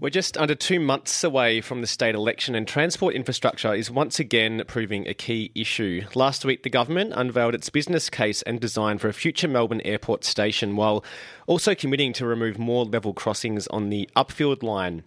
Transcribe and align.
We're 0.00 0.08
just 0.08 0.38
under 0.38 0.54
two 0.54 0.80
months 0.80 1.22
away 1.22 1.60
from 1.60 1.82
the 1.82 1.86
state 1.86 2.14
election, 2.14 2.54
and 2.54 2.66
transport 2.66 3.14
infrastructure 3.14 3.74
is 3.74 3.90
once 3.90 4.18
again 4.18 4.62
proving 4.66 5.06
a 5.06 5.12
key 5.12 5.50
issue. 5.54 6.06
Last 6.14 6.42
week, 6.42 6.62
the 6.62 6.70
government 6.70 7.12
unveiled 7.14 7.54
its 7.54 7.68
business 7.68 8.08
case 8.08 8.40
and 8.40 8.58
design 8.58 8.96
for 8.96 9.08
a 9.08 9.12
future 9.12 9.46
Melbourne 9.46 9.82
airport 9.82 10.24
station, 10.24 10.74
while 10.74 11.04
also 11.46 11.74
committing 11.74 12.14
to 12.14 12.24
remove 12.24 12.58
more 12.58 12.86
level 12.86 13.12
crossings 13.12 13.66
on 13.66 13.90
the 13.90 14.08
Upfield 14.16 14.62
line. 14.62 15.02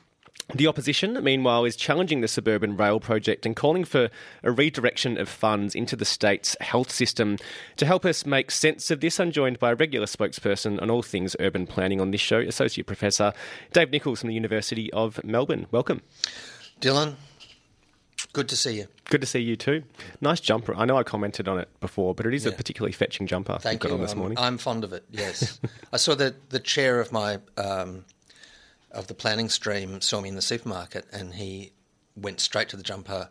The 0.53 0.67
opposition, 0.67 1.23
meanwhile, 1.23 1.63
is 1.63 1.75
challenging 1.75 2.21
the 2.21 2.27
suburban 2.27 2.75
rail 2.75 2.99
project 2.99 3.45
and 3.45 3.55
calling 3.55 3.85
for 3.85 4.09
a 4.43 4.51
redirection 4.51 5.17
of 5.17 5.29
funds 5.29 5.73
into 5.73 5.95
the 5.95 6.05
state's 6.05 6.57
health 6.59 6.91
system. 6.91 7.37
To 7.77 7.85
help 7.85 8.03
us 8.05 8.25
make 8.25 8.51
sense 8.51 8.91
of 8.91 8.99
this, 8.99 9.19
I'm 9.19 9.31
joined 9.31 9.57
by 9.57 9.71
a 9.71 9.75
regular 9.75 10.05
spokesperson 10.05 10.81
on 10.81 10.89
all 10.89 11.01
things 11.01 11.35
urban 11.39 11.65
planning 11.65 12.01
on 12.01 12.11
this 12.11 12.21
show, 12.21 12.39
Associate 12.39 12.85
Professor 12.85 13.33
Dave 13.71 13.91
Nichols 13.91 14.19
from 14.19 14.27
the 14.27 14.35
University 14.35 14.91
of 14.91 15.23
Melbourne. 15.23 15.65
Welcome. 15.71 16.01
Dylan, 16.81 17.15
good 18.33 18.49
to 18.49 18.57
see 18.57 18.77
you. 18.77 18.87
Good 19.05 19.21
to 19.21 19.27
see 19.27 19.39
you 19.39 19.55
too. 19.55 19.83
Nice 20.21 20.41
jumper. 20.41 20.75
I 20.75 20.85
know 20.85 20.97
I 20.97 21.03
commented 21.03 21.47
on 21.47 21.57
it 21.57 21.69
before, 21.79 22.13
but 22.13 22.25
it 22.25 22.33
is 22.33 22.45
a 22.45 22.51
particularly 22.51 22.91
fetching 22.91 23.27
jumper 23.27 23.57
Thank 23.59 23.75
you've 23.75 23.79
got 23.81 23.89
you. 23.89 23.95
on 23.95 24.01
this 24.01 24.13
I'm. 24.13 24.37
I'm 24.37 24.57
fond 24.57 24.83
of 24.83 24.91
it. 24.91 25.05
Yes, 25.09 25.59
I 25.93 25.97
saw 25.97 26.15
that 26.15 26.49
the 26.49 26.59
chair 26.59 26.99
of 26.99 27.11
my 27.11 27.39
um, 27.57 28.05
of 28.93 29.07
the 29.07 29.13
planning 29.13 29.49
stream 29.49 30.01
saw 30.01 30.21
me 30.21 30.29
in 30.29 30.35
the 30.35 30.41
supermarket, 30.41 31.05
and 31.11 31.33
he 31.35 31.73
went 32.15 32.39
straight 32.39 32.69
to 32.69 32.77
the 32.77 32.83
jumper, 32.83 33.29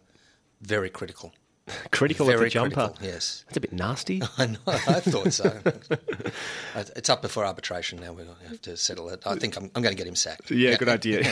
very 0.61 0.91
critical. 0.91 1.33
critical 1.93 2.29
of 2.29 2.35
very 2.35 2.47
the 2.47 2.51
jumper. 2.51 2.89
critical. 2.89 3.07
Yes, 3.07 3.45
That's 3.47 3.57
a 3.57 3.61
bit 3.61 3.73
nasty. 3.73 4.21
I 4.39 4.47
know. 4.47 4.59
I 4.67 5.01
thought 5.01 5.33
so. 5.33 5.61
it's 6.97 7.09
up 7.09 7.23
before 7.23 7.45
arbitration 7.45 8.01
now. 8.01 8.13
We 8.13 8.25
have 8.49 8.61
to 8.63 8.77
settle 8.77 9.09
it. 9.11 9.23
I 9.25 9.37
think 9.37 9.57
I'm, 9.57 9.71
I'm 9.75 9.83
going 9.83 9.95
to 9.95 9.99
get 9.99 10.07
him 10.09 10.17
sacked. 10.17 10.51
Yeah, 10.51 10.77
good 10.77 10.89
idea. 10.89 11.23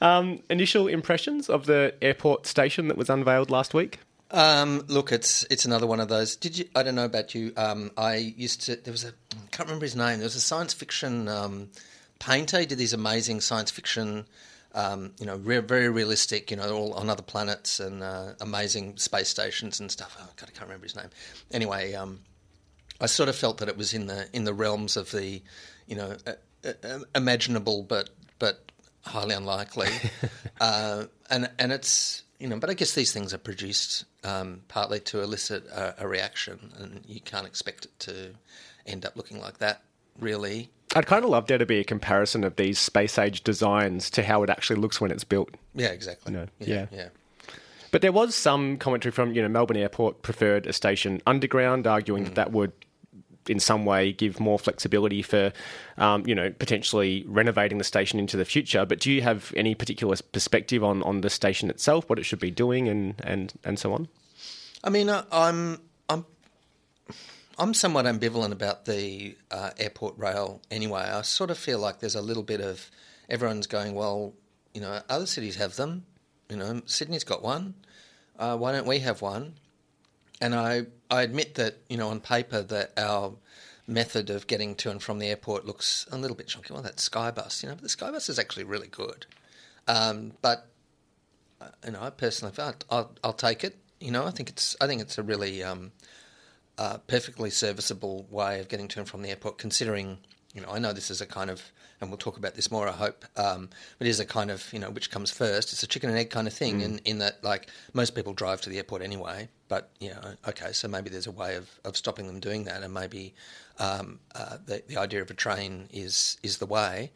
um, 0.00 0.42
initial 0.50 0.88
impressions 0.88 1.48
of 1.48 1.66
the 1.66 1.94
airport 2.02 2.46
station 2.46 2.88
that 2.88 2.96
was 2.96 3.08
unveiled 3.08 3.50
last 3.50 3.72
week? 3.72 4.00
Um, 4.32 4.84
look, 4.88 5.12
it's 5.12 5.46
it's 5.50 5.64
another 5.64 5.86
one 5.86 6.00
of 6.00 6.08
those. 6.08 6.34
Did 6.34 6.58
you? 6.58 6.64
I 6.74 6.82
don't 6.82 6.96
know 6.96 7.04
about 7.04 7.32
you. 7.36 7.52
Um, 7.56 7.92
I 7.96 8.16
used 8.16 8.62
to. 8.62 8.74
There 8.74 8.90
was 8.90 9.04
a. 9.04 9.08
I 9.08 9.46
can't 9.52 9.68
remember 9.68 9.84
his 9.84 9.94
name. 9.94 10.18
There 10.18 10.26
was 10.26 10.34
a 10.34 10.40
science 10.40 10.74
fiction 10.74 11.28
painter. 12.18 12.60
He 12.60 12.66
did 12.66 12.78
these 12.78 12.92
amazing 12.92 13.40
science 13.40 13.70
fiction. 13.70 14.26
Um, 14.74 15.12
you 15.18 15.24
know, 15.26 15.36
re- 15.36 15.58
very 15.58 15.88
realistic. 15.88 16.50
You 16.50 16.58
know, 16.58 16.70
all 16.70 16.94
on 16.94 17.08
other 17.08 17.22
planets 17.22 17.80
and 17.80 18.02
uh, 18.02 18.32
amazing 18.40 18.96
space 18.98 19.28
stations 19.28 19.80
and 19.80 19.90
stuff. 19.90 20.16
Oh 20.20 20.28
God, 20.36 20.48
I 20.48 20.52
can't 20.52 20.68
remember 20.68 20.84
his 20.84 20.96
name. 20.96 21.10
Anyway, 21.50 21.94
um, 21.94 22.20
I 23.00 23.06
sort 23.06 23.28
of 23.28 23.36
felt 23.36 23.58
that 23.58 23.68
it 23.68 23.76
was 23.76 23.94
in 23.94 24.06
the 24.06 24.28
in 24.32 24.44
the 24.44 24.54
realms 24.54 24.96
of 24.96 25.10
the, 25.10 25.42
you 25.86 25.96
know, 25.96 26.16
uh, 26.26 26.72
uh, 26.84 26.98
imaginable 27.14 27.82
but 27.82 28.10
but 28.38 28.70
highly 29.02 29.34
unlikely, 29.34 29.88
uh, 30.60 31.04
and 31.30 31.50
and 31.58 31.72
it's 31.72 32.22
you 32.38 32.48
know, 32.48 32.58
but 32.58 32.70
I 32.70 32.74
guess 32.74 32.94
these 32.94 33.12
things 33.12 33.32
are 33.32 33.38
produced 33.38 34.04
um, 34.24 34.62
partly 34.68 35.00
to 35.00 35.22
elicit 35.22 35.66
a, 35.68 36.04
a 36.04 36.08
reaction, 36.08 36.72
and 36.78 37.02
you 37.06 37.20
can't 37.20 37.46
expect 37.46 37.86
it 37.86 37.98
to 38.00 38.34
end 38.86 39.04
up 39.06 39.16
looking 39.16 39.40
like 39.40 39.58
that, 39.58 39.82
really. 40.20 40.70
I'd 40.94 41.06
kind 41.06 41.24
of 41.24 41.30
love 41.30 41.46
there 41.46 41.58
to 41.58 41.66
be 41.66 41.78
a 41.80 41.84
comparison 41.84 42.44
of 42.44 42.56
these 42.56 42.78
space 42.78 43.18
age 43.18 43.42
designs 43.42 44.08
to 44.10 44.22
how 44.22 44.42
it 44.42 44.50
actually 44.50 44.80
looks 44.80 45.00
when 45.00 45.10
it's 45.10 45.24
built. 45.24 45.50
Yeah, 45.74 45.88
exactly. 45.88 46.32
No, 46.32 46.46
yeah, 46.60 46.66
yeah. 46.66 46.86
yeah. 46.92 47.08
But 47.90 48.02
there 48.02 48.12
was 48.12 48.34
some 48.34 48.76
commentary 48.78 49.12
from, 49.12 49.32
you 49.32 49.42
know, 49.42 49.48
Melbourne 49.48 49.76
Airport 49.76 50.22
preferred 50.22 50.66
a 50.66 50.72
station 50.72 51.22
underground, 51.26 51.86
arguing 51.86 52.24
Mm. 52.24 52.26
that 52.26 52.34
that 52.34 52.52
would 52.52 52.72
in 53.48 53.60
some 53.60 53.84
way 53.84 54.12
give 54.12 54.40
more 54.40 54.58
flexibility 54.58 55.22
for, 55.22 55.52
um, 55.98 56.26
you 56.26 56.34
know, 56.34 56.50
potentially 56.50 57.24
renovating 57.28 57.78
the 57.78 57.84
station 57.84 58.18
into 58.18 58.36
the 58.36 58.44
future. 58.44 58.84
But 58.84 58.98
do 58.98 59.12
you 59.12 59.22
have 59.22 59.52
any 59.56 59.74
particular 59.74 60.16
perspective 60.32 60.82
on, 60.82 61.02
on 61.04 61.20
the 61.20 61.30
station 61.30 61.70
itself, 61.70 62.08
what 62.10 62.18
it 62.18 62.24
should 62.24 62.40
be 62.40 62.50
doing, 62.50 62.88
and, 62.88 63.14
and, 63.22 63.52
and 63.64 63.78
so 63.78 63.92
on? 63.92 64.08
I 64.82 64.90
mean, 64.90 65.08
I, 65.08 65.22
I'm 65.30 65.80
I'm 67.58 67.72
somewhat 67.72 68.04
ambivalent 68.04 68.52
about 68.52 68.84
the 68.84 69.36
uh, 69.50 69.70
airport 69.78 70.18
rail. 70.18 70.60
Anyway, 70.70 71.00
I 71.00 71.22
sort 71.22 71.50
of 71.50 71.56
feel 71.56 71.78
like 71.78 72.00
there's 72.00 72.14
a 72.14 72.20
little 72.20 72.42
bit 72.42 72.60
of 72.60 72.90
everyone's 73.30 73.66
going, 73.66 73.94
well, 73.94 74.34
you 74.74 74.80
know, 74.80 75.00
other 75.08 75.26
cities 75.26 75.56
have 75.56 75.76
them. 75.76 76.04
You 76.50 76.56
know, 76.56 76.82
Sydney's 76.84 77.24
got 77.24 77.42
one. 77.42 77.74
Uh, 78.38 78.56
why 78.56 78.72
don't 78.72 78.86
we 78.86 78.98
have 78.98 79.22
one? 79.22 79.54
And 80.40 80.54
I 80.54 80.86
I 81.10 81.22
admit 81.22 81.54
that 81.54 81.78
you 81.88 81.96
know 81.96 82.08
on 82.10 82.20
paper 82.20 82.60
that 82.62 82.92
our 82.98 83.32
method 83.86 84.28
of 84.28 84.46
getting 84.46 84.74
to 84.74 84.90
and 84.90 85.02
from 85.02 85.18
the 85.18 85.28
airport 85.28 85.64
looks 85.64 86.06
a 86.12 86.18
little 86.18 86.36
bit 86.36 86.48
chunky. 86.48 86.74
Well, 86.74 86.82
that 86.82 86.96
Skybus, 86.96 87.62
you 87.62 87.68
know, 87.68 87.74
but 87.74 87.82
the 87.82 87.88
Skybus 87.88 88.28
is 88.28 88.38
actually 88.38 88.64
really 88.64 88.88
good. 88.88 89.24
Um, 89.88 90.32
but 90.42 90.68
uh, 91.60 91.68
you 91.86 91.92
know, 91.92 92.02
I 92.02 92.10
personally, 92.10 92.52
I'll, 92.58 92.74
I'll, 92.90 93.12
I'll 93.24 93.32
take 93.32 93.64
it. 93.64 93.78
You 93.98 94.10
know, 94.10 94.26
I 94.26 94.30
think 94.30 94.50
it's 94.50 94.76
I 94.80 94.86
think 94.86 95.00
it's 95.00 95.16
a 95.16 95.22
really 95.22 95.62
um, 95.62 95.92
uh, 96.78 96.98
perfectly 97.06 97.50
serviceable 97.50 98.26
way 98.30 98.60
of 98.60 98.68
getting 98.68 98.88
to 98.88 99.00
and 99.00 99.08
from 99.08 99.22
the 99.22 99.30
airport. 99.30 99.58
Considering, 99.58 100.18
you 100.54 100.60
know, 100.60 100.68
I 100.70 100.78
know 100.78 100.92
this 100.92 101.10
is 101.10 101.20
a 101.20 101.26
kind 101.26 101.50
of, 101.50 101.62
and 102.00 102.10
we'll 102.10 102.18
talk 102.18 102.36
about 102.36 102.54
this 102.54 102.70
more. 102.70 102.88
I 102.88 102.92
hope, 102.92 103.24
um, 103.36 103.70
but 103.98 104.06
it 104.06 104.10
is 104.10 104.20
a 104.20 104.26
kind 104.26 104.50
of, 104.50 104.70
you 104.72 104.78
know, 104.78 104.90
which 104.90 105.10
comes 105.10 105.30
first. 105.30 105.72
It's 105.72 105.82
a 105.82 105.86
chicken 105.86 106.10
and 106.10 106.18
egg 106.18 106.30
kind 106.30 106.46
of 106.46 106.52
thing, 106.52 106.80
in 106.80 106.98
in 107.04 107.18
that 107.18 107.42
like 107.42 107.68
most 107.92 108.14
people 108.14 108.34
drive 108.34 108.60
to 108.62 108.70
the 108.70 108.76
airport 108.76 109.02
anyway. 109.02 109.48
But 109.68 109.90
you 109.98 110.10
know, 110.10 110.34
okay, 110.48 110.72
so 110.72 110.88
maybe 110.88 111.10
there's 111.10 111.26
a 111.26 111.32
way 111.32 111.56
of, 111.56 111.68
of 111.84 111.96
stopping 111.96 112.26
them 112.26 112.40
doing 112.40 112.64
that, 112.64 112.82
and 112.82 112.92
maybe 112.92 113.34
um, 113.78 114.20
uh, 114.34 114.58
the 114.64 114.82
the 114.86 114.96
idea 114.98 115.22
of 115.22 115.30
a 115.30 115.34
train 115.34 115.88
is 115.92 116.36
is 116.42 116.58
the 116.58 116.66
way. 116.66 117.12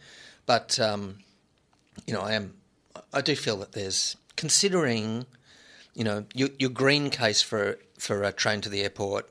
But 0.47 0.81
um, 0.81 1.19
you 2.06 2.15
know, 2.15 2.21
I 2.21 2.32
am, 2.32 2.54
I 3.12 3.21
do 3.21 3.37
feel 3.37 3.56
that 3.59 3.72
there's 3.72 4.16
considering, 4.37 5.27
you 5.94 6.04
know, 6.04 6.25
your, 6.34 6.48
your 6.59 6.71
green 6.71 7.10
case 7.10 7.42
for 7.42 7.78
for 7.98 8.22
a 8.22 8.32
train 8.32 8.60
to 8.62 8.69
the 8.69 8.82
airport 8.82 9.31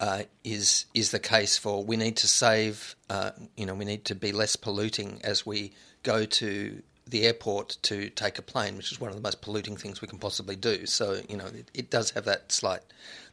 uh, 0.00 0.22
is 0.44 0.86
is 0.94 1.10
the 1.10 1.18
case 1.18 1.58
for 1.58 1.84
we 1.84 1.96
need 1.96 2.16
to 2.18 2.28
save, 2.28 2.94
uh, 3.10 3.30
you 3.56 3.66
know, 3.66 3.74
we 3.74 3.84
need 3.84 4.04
to 4.06 4.14
be 4.14 4.32
less 4.32 4.56
polluting 4.56 5.20
as 5.24 5.44
we 5.44 5.72
go 6.02 6.24
to 6.24 6.82
the 7.06 7.26
airport 7.26 7.78
to 7.82 8.10
take 8.10 8.38
a 8.38 8.42
plane, 8.42 8.76
which 8.76 8.92
is 8.92 9.00
one 9.00 9.08
of 9.10 9.16
the 9.16 9.22
most 9.22 9.40
polluting 9.40 9.76
things 9.76 10.00
we 10.00 10.08
can 10.08 10.18
possibly 10.18 10.56
do. 10.56 10.84
So, 10.86 11.20
you 11.28 11.36
know, 11.36 11.46
it, 11.46 11.70
it 11.72 11.90
does 11.90 12.10
have 12.10 12.26
that 12.26 12.52
slight. 12.52 12.82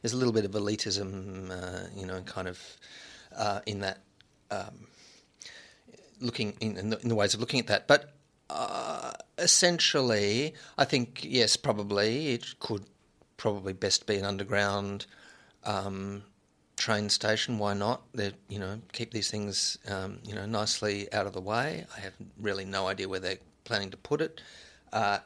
There's 0.02 0.14
a 0.14 0.18
little 0.18 0.34
bit 0.34 0.46
of 0.46 0.52
elitism, 0.52 1.52
uh, 1.52 1.88
you 1.96 2.06
know, 2.06 2.22
kind 2.22 2.48
of 2.48 2.60
uh, 3.36 3.60
in 3.66 3.82
that 3.82 4.00
looking 6.20 6.56
in, 6.60 6.78
in, 6.78 6.90
the, 6.90 7.00
in 7.02 7.10
the 7.10 7.16
ways 7.16 7.34
of 7.34 7.40
looking 7.40 7.60
at 7.60 7.68
that. 7.68 7.88
But 7.88 8.14
uh, 8.50 9.14
essentially, 9.38 10.54
I 10.78 10.86
think 10.86 11.22
yes, 11.24 11.56
probably 11.56 12.30
it 12.30 12.60
could 12.60 12.86
probably 13.38 13.74
best 13.74 14.08
be 14.08 14.16
an 14.16 14.26
underground 14.26 15.06
um, 15.64 16.24
train 16.86 17.10
station. 17.10 17.58
Why 17.58 17.74
not? 17.74 18.04
They 18.14 18.32
you 18.48 18.60
know 18.60 18.80
keep 18.94 19.12
these 19.12 19.32
things 19.32 19.80
um, 19.88 20.20
you 20.24 20.36
know 20.36 20.46
nicely 20.46 21.12
out 21.12 21.26
of 21.26 21.34
the 21.34 21.42
way. 21.42 21.86
I 21.98 22.00
have 22.02 22.14
really 22.40 22.64
no 22.64 22.88
idea 22.88 23.10
where 23.10 23.20
they're 23.20 23.40
planning 23.64 23.90
to 23.92 23.98
put 23.98 24.22
it. 24.22 24.42
Uh, 24.94 25.20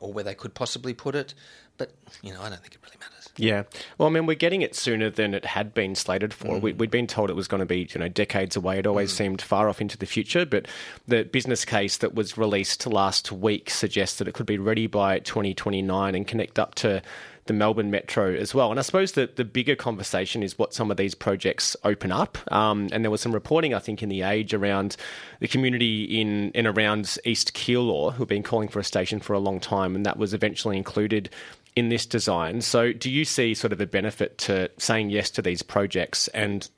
or 0.00 0.14
where 0.14 0.24
they 0.24 0.34
could 0.34 0.54
possibly 0.54 0.94
put 0.94 1.14
it, 1.14 1.34
but 1.76 1.92
you 2.22 2.32
know, 2.32 2.40
I 2.40 2.48
don't 2.48 2.60
think 2.60 2.74
it 2.74 2.80
really 2.82 2.96
matters. 2.98 3.28
Yeah. 3.36 3.64
Well, 3.98 4.08
I 4.08 4.12
mean, 4.12 4.26
we're 4.26 4.34
getting 4.34 4.62
it 4.62 4.74
sooner 4.74 5.10
than 5.10 5.34
it 5.34 5.44
had 5.44 5.74
been 5.74 5.94
slated 5.94 6.32
for. 6.32 6.58
We, 6.58 6.72
we'd 6.72 6.90
been 6.90 7.06
told 7.06 7.28
it 7.28 7.36
was 7.36 7.48
going 7.48 7.60
to 7.60 7.66
be, 7.66 7.88
you 7.92 7.98
know, 7.98 8.08
decades 8.08 8.56
away. 8.56 8.78
It 8.78 8.86
always 8.86 9.12
seemed 9.12 9.42
far 9.42 9.68
off 9.68 9.80
into 9.80 9.98
the 9.98 10.06
future. 10.06 10.46
But 10.46 10.68
the 11.06 11.24
business 11.24 11.64
case 11.64 11.98
that 11.98 12.14
was 12.14 12.38
released 12.38 12.86
last 12.86 13.32
week 13.32 13.70
suggests 13.70 14.18
that 14.18 14.28
it 14.28 14.34
could 14.34 14.46
be 14.46 14.56
ready 14.56 14.86
by 14.86 15.18
2029 15.18 16.14
and 16.14 16.26
connect 16.26 16.58
up 16.58 16.74
to 16.76 17.02
the 17.46 17.52
Melbourne 17.52 17.90
Metro 17.90 18.34
as 18.34 18.54
well. 18.54 18.70
And 18.70 18.78
I 18.78 18.82
suppose 18.82 19.12
that 19.12 19.36
the 19.36 19.44
bigger 19.44 19.76
conversation 19.76 20.42
is 20.42 20.58
what 20.58 20.72
some 20.72 20.90
of 20.90 20.96
these 20.96 21.14
projects 21.14 21.76
open 21.84 22.10
up. 22.10 22.38
Um, 22.52 22.88
and 22.92 23.04
there 23.04 23.10
was 23.10 23.20
some 23.20 23.32
reporting, 23.32 23.74
I 23.74 23.78
think, 23.78 24.02
in 24.02 24.08
the 24.08 24.22
Age 24.22 24.54
around 24.54 24.96
the 25.40 25.48
community 25.48 26.04
in 26.20 26.50
and 26.54 26.66
around 26.66 27.16
East 27.24 27.54
Keilor 27.54 28.14
who've 28.14 28.28
been 28.28 28.42
calling 28.42 28.68
for 28.68 28.78
a 28.78 28.84
station 28.84 29.20
for 29.20 29.34
a 29.34 29.38
long 29.38 29.60
time, 29.60 29.94
and 29.94 30.06
that 30.06 30.16
was 30.16 30.32
eventually 30.32 30.76
included 30.76 31.30
in 31.76 31.88
this 31.88 32.06
design. 32.06 32.60
So, 32.60 32.92
do 32.92 33.10
you 33.10 33.24
see 33.24 33.52
sort 33.54 33.72
of 33.72 33.80
a 33.80 33.86
benefit 33.86 34.38
to 34.38 34.70
saying 34.78 35.10
yes 35.10 35.30
to 35.30 35.42
these 35.42 35.62
projects 35.62 36.28
and 36.28 36.68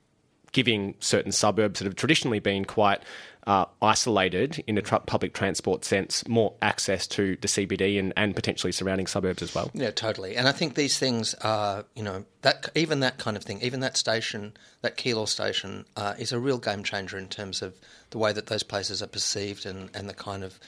giving 0.51 0.95
certain 0.99 1.31
suburbs 1.31 1.79
that 1.79 1.85
have 1.85 1.95
traditionally 1.95 2.39
been 2.39 2.65
quite 2.65 3.01
uh, 3.47 3.65
isolated 3.81 4.61
in 4.67 4.77
a 4.77 4.81
public 4.81 5.33
transport 5.33 5.85
sense 5.85 6.27
more 6.27 6.53
access 6.61 7.07
to 7.07 7.37
the 7.37 7.47
CBD 7.47 7.97
and, 7.97 8.11
and 8.17 8.35
potentially 8.35 8.73
surrounding 8.73 9.07
suburbs 9.07 9.41
as 9.41 9.55
well. 9.55 9.71
Yeah, 9.73 9.91
totally. 9.91 10.35
And 10.35 10.49
I 10.49 10.51
think 10.51 10.75
these 10.75 10.99
things 10.99 11.33
are, 11.35 11.85
you 11.95 12.03
know, 12.03 12.25
that 12.41 12.69
even 12.75 12.99
that 12.99 13.17
kind 13.17 13.37
of 13.37 13.43
thing, 13.43 13.61
even 13.61 13.79
that 13.79 13.95
station, 13.95 14.53
that 14.81 14.97
Keilor 14.97 15.29
station, 15.29 15.85
uh, 15.95 16.15
is 16.19 16.33
a 16.33 16.39
real 16.39 16.57
game 16.57 16.83
changer 16.83 17.17
in 17.17 17.29
terms 17.29 17.61
of 17.61 17.73
the 18.09 18.17
way 18.17 18.33
that 18.33 18.47
those 18.47 18.63
places 18.63 19.01
are 19.01 19.07
perceived 19.07 19.65
and, 19.65 19.89
and 19.93 20.09
the 20.09 20.13
kind 20.13 20.43
of, 20.43 20.59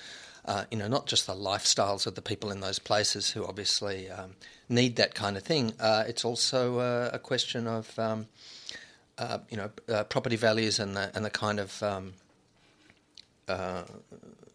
uh, 0.46 0.64
you 0.72 0.78
know, 0.78 0.88
not 0.88 1.06
just 1.06 1.28
the 1.28 1.36
lifestyles 1.36 2.08
of 2.08 2.16
the 2.16 2.22
people 2.22 2.50
in 2.50 2.62
those 2.62 2.80
places 2.80 3.32
who 3.32 3.46
obviously 3.46 4.10
um, 4.10 4.36
need 4.70 4.96
that 4.96 5.14
kind 5.14 5.36
of 5.36 5.44
thing. 5.44 5.74
Uh, 5.82 6.06
it's 6.08 6.24
also 6.24 6.80
uh, 6.80 7.10
a 7.12 7.20
question 7.20 7.68
of, 7.68 8.00
um, 8.00 8.28
uh, 9.20 9.40
you 9.50 9.58
know, 9.58 9.70
uh, 9.94 10.04
property 10.06 10.36
values 10.36 10.80
and 10.80 10.96
the 10.96 11.12
and 11.14 11.26
the 11.26 11.30
kind 11.30 11.60
of 11.60 11.84
um, 11.84 12.14
uh, 13.48 13.84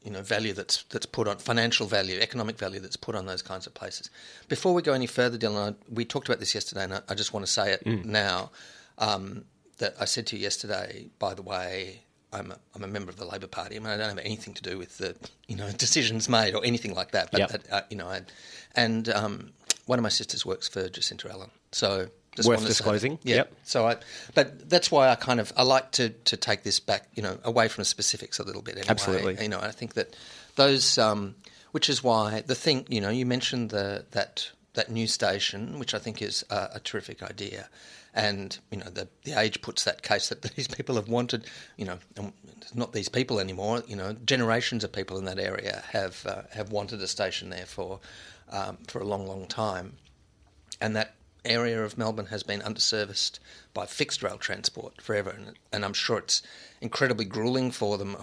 you 0.02 0.10
know 0.10 0.22
value 0.22 0.52
that's 0.52 0.82
that's 0.84 1.06
put 1.06 1.28
on 1.28 1.36
financial 1.36 1.86
value, 1.86 2.18
economic 2.20 2.58
value 2.58 2.80
that's 2.80 2.96
put 2.96 3.14
on 3.14 3.26
those 3.26 3.42
kinds 3.42 3.66
of 3.66 3.74
places. 3.74 4.10
Before 4.48 4.72
we 4.74 4.82
go 4.82 4.92
any 4.92 5.06
further, 5.06 5.36
Dylan, 5.38 5.72
I, 5.72 5.76
we 5.92 6.04
talked 6.04 6.28
about 6.28 6.40
this 6.40 6.54
yesterday, 6.54 6.84
and 6.84 6.94
I, 6.94 7.00
I 7.10 7.14
just 7.14 7.32
want 7.32 7.44
to 7.46 7.52
say 7.52 7.72
it 7.72 7.84
mm. 7.84 8.04
now. 8.04 8.50
Um, 8.98 9.44
that 9.78 9.94
I 10.00 10.04
said 10.04 10.26
to 10.28 10.36
you 10.36 10.42
yesterday. 10.42 11.08
By 11.18 11.34
the 11.34 11.42
way, 11.42 12.02
I'm 12.32 12.52
a, 12.52 12.58
I'm 12.74 12.84
a 12.84 12.86
member 12.86 13.10
of 13.10 13.16
the 13.16 13.24
Labor 13.24 13.46
Party. 13.46 13.76
I 13.76 13.78
mean, 13.80 13.88
I 13.88 13.96
don't 13.96 14.08
have 14.08 14.18
anything 14.18 14.54
to 14.54 14.62
do 14.62 14.78
with 14.78 14.98
the 14.98 15.16
you 15.46 15.56
know 15.56 15.70
decisions 15.76 16.28
made 16.28 16.54
or 16.54 16.64
anything 16.64 16.94
like 16.94 17.10
that. 17.12 17.30
But 17.30 17.40
yep. 17.40 17.50
that, 17.50 17.72
uh, 17.72 17.82
you 17.90 17.96
know, 17.96 18.08
I, 18.08 18.22
and 18.74 19.08
um, 19.08 19.50
one 19.86 19.98
of 19.98 20.02
my 20.02 20.08
sisters 20.08 20.46
works 20.46 20.68
for 20.68 20.88
Jacinta 20.88 21.30
Allan, 21.30 21.50
so 21.72 22.08
just 22.36 22.48
worth 22.48 22.66
disclosing. 22.66 23.18
Yeah. 23.22 23.36
Yep. 23.36 23.54
So 23.64 23.86
I, 23.86 23.96
but 24.34 24.68
that's 24.68 24.90
why 24.90 25.08
I 25.08 25.14
kind 25.14 25.40
of 25.40 25.52
I 25.56 25.62
like 25.62 25.92
to 25.92 26.10
to 26.10 26.36
take 26.36 26.62
this 26.62 26.80
back, 26.80 27.08
you 27.14 27.22
know, 27.22 27.38
away 27.44 27.68
from 27.68 27.82
the 27.82 27.86
specifics 27.86 28.38
a 28.38 28.44
little 28.44 28.62
bit. 28.62 28.74
Anyway. 28.76 28.90
Absolutely. 28.90 29.42
You 29.42 29.48
know, 29.48 29.60
I 29.60 29.70
think 29.70 29.94
that 29.94 30.16
those, 30.56 30.98
um, 30.98 31.36
which 31.72 31.88
is 31.88 32.02
why 32.02 32.42
the 32.46 32.54
thing, 32.54 32.86
you 32.88 33.00
know, 33.00 33.10
you 33.10 33.26
mentioned 33.26 33.70
the 33.70 34.04
that 34.12 34.50
that 34.74 34.90
new 34.90 35.06
station, 35.06 35.78
which 35.78 35.94
I 35.94 35.98
think 35.98 36.20
is 36.20 36.44
a, 36.50 36.70
a 36.74 36.80
terrific 36.80 37.22
idea. 37.22 37.68
And 38.16 38.56
you 38.70 38.78
know 38.78 38.90
the 38.90 39.08
the 39.24 39.32
age 39.32 39.60
puts 39.60 39.84
that 39.84 40.02
case 40.02 40.28
that 40.28 40.42
these 40.56 40.68
people 40.68 40.94
have 40.96 41.08
wanted, 41.08 41.46
you 41.76 41.84
know, 41.84 41.98
not 42.72 42.92
these 42.92 43.08
people 43.08 43.40
anymore. 43.40 43.82
You 43.86 43.96
know, 43.96 44.12
generations 44.24 44.84
of 44.84 44.92
people 44.92 45.18
in 45.18 45.24
that 45.24 45.38
area 45.38 45.82
have 45.90 46.24
uh, 46.26 46.42
have 46.52 46.70
wanted 46.70 47.02
a 47.02 47.08
station 47.08 47.50
there 47.50 47.66
for 47.66 48.00
um, 48.50 48.78
for 48.86 49.00
a 49.00 49.04
long, 49.04 49.26
long 49.26 49.46
time, 49.46 49.94
and 50.80 50.94
that 50.94 51.14
area 51.44 51.82
of 51.82 51.98
Melbourne 51.98 52.26
has 52.26 52.42
been 52.42 52.60
underserviced 52.60 53.38
by 53.72 53.86
fixed 53.86 54.22
rail 54.22 54.38
transport 54.38 55.00
forever, 55.00 55.30
and, 55.30 55.58
and 55.72 55.84
I'm 55.84 55.92
sure 55.92 56.18
it's 56.18 56.42
incredibly 56.80 57.24
grueling 57.24 57.70
for 57.70 57.98
them, 57.98 58.16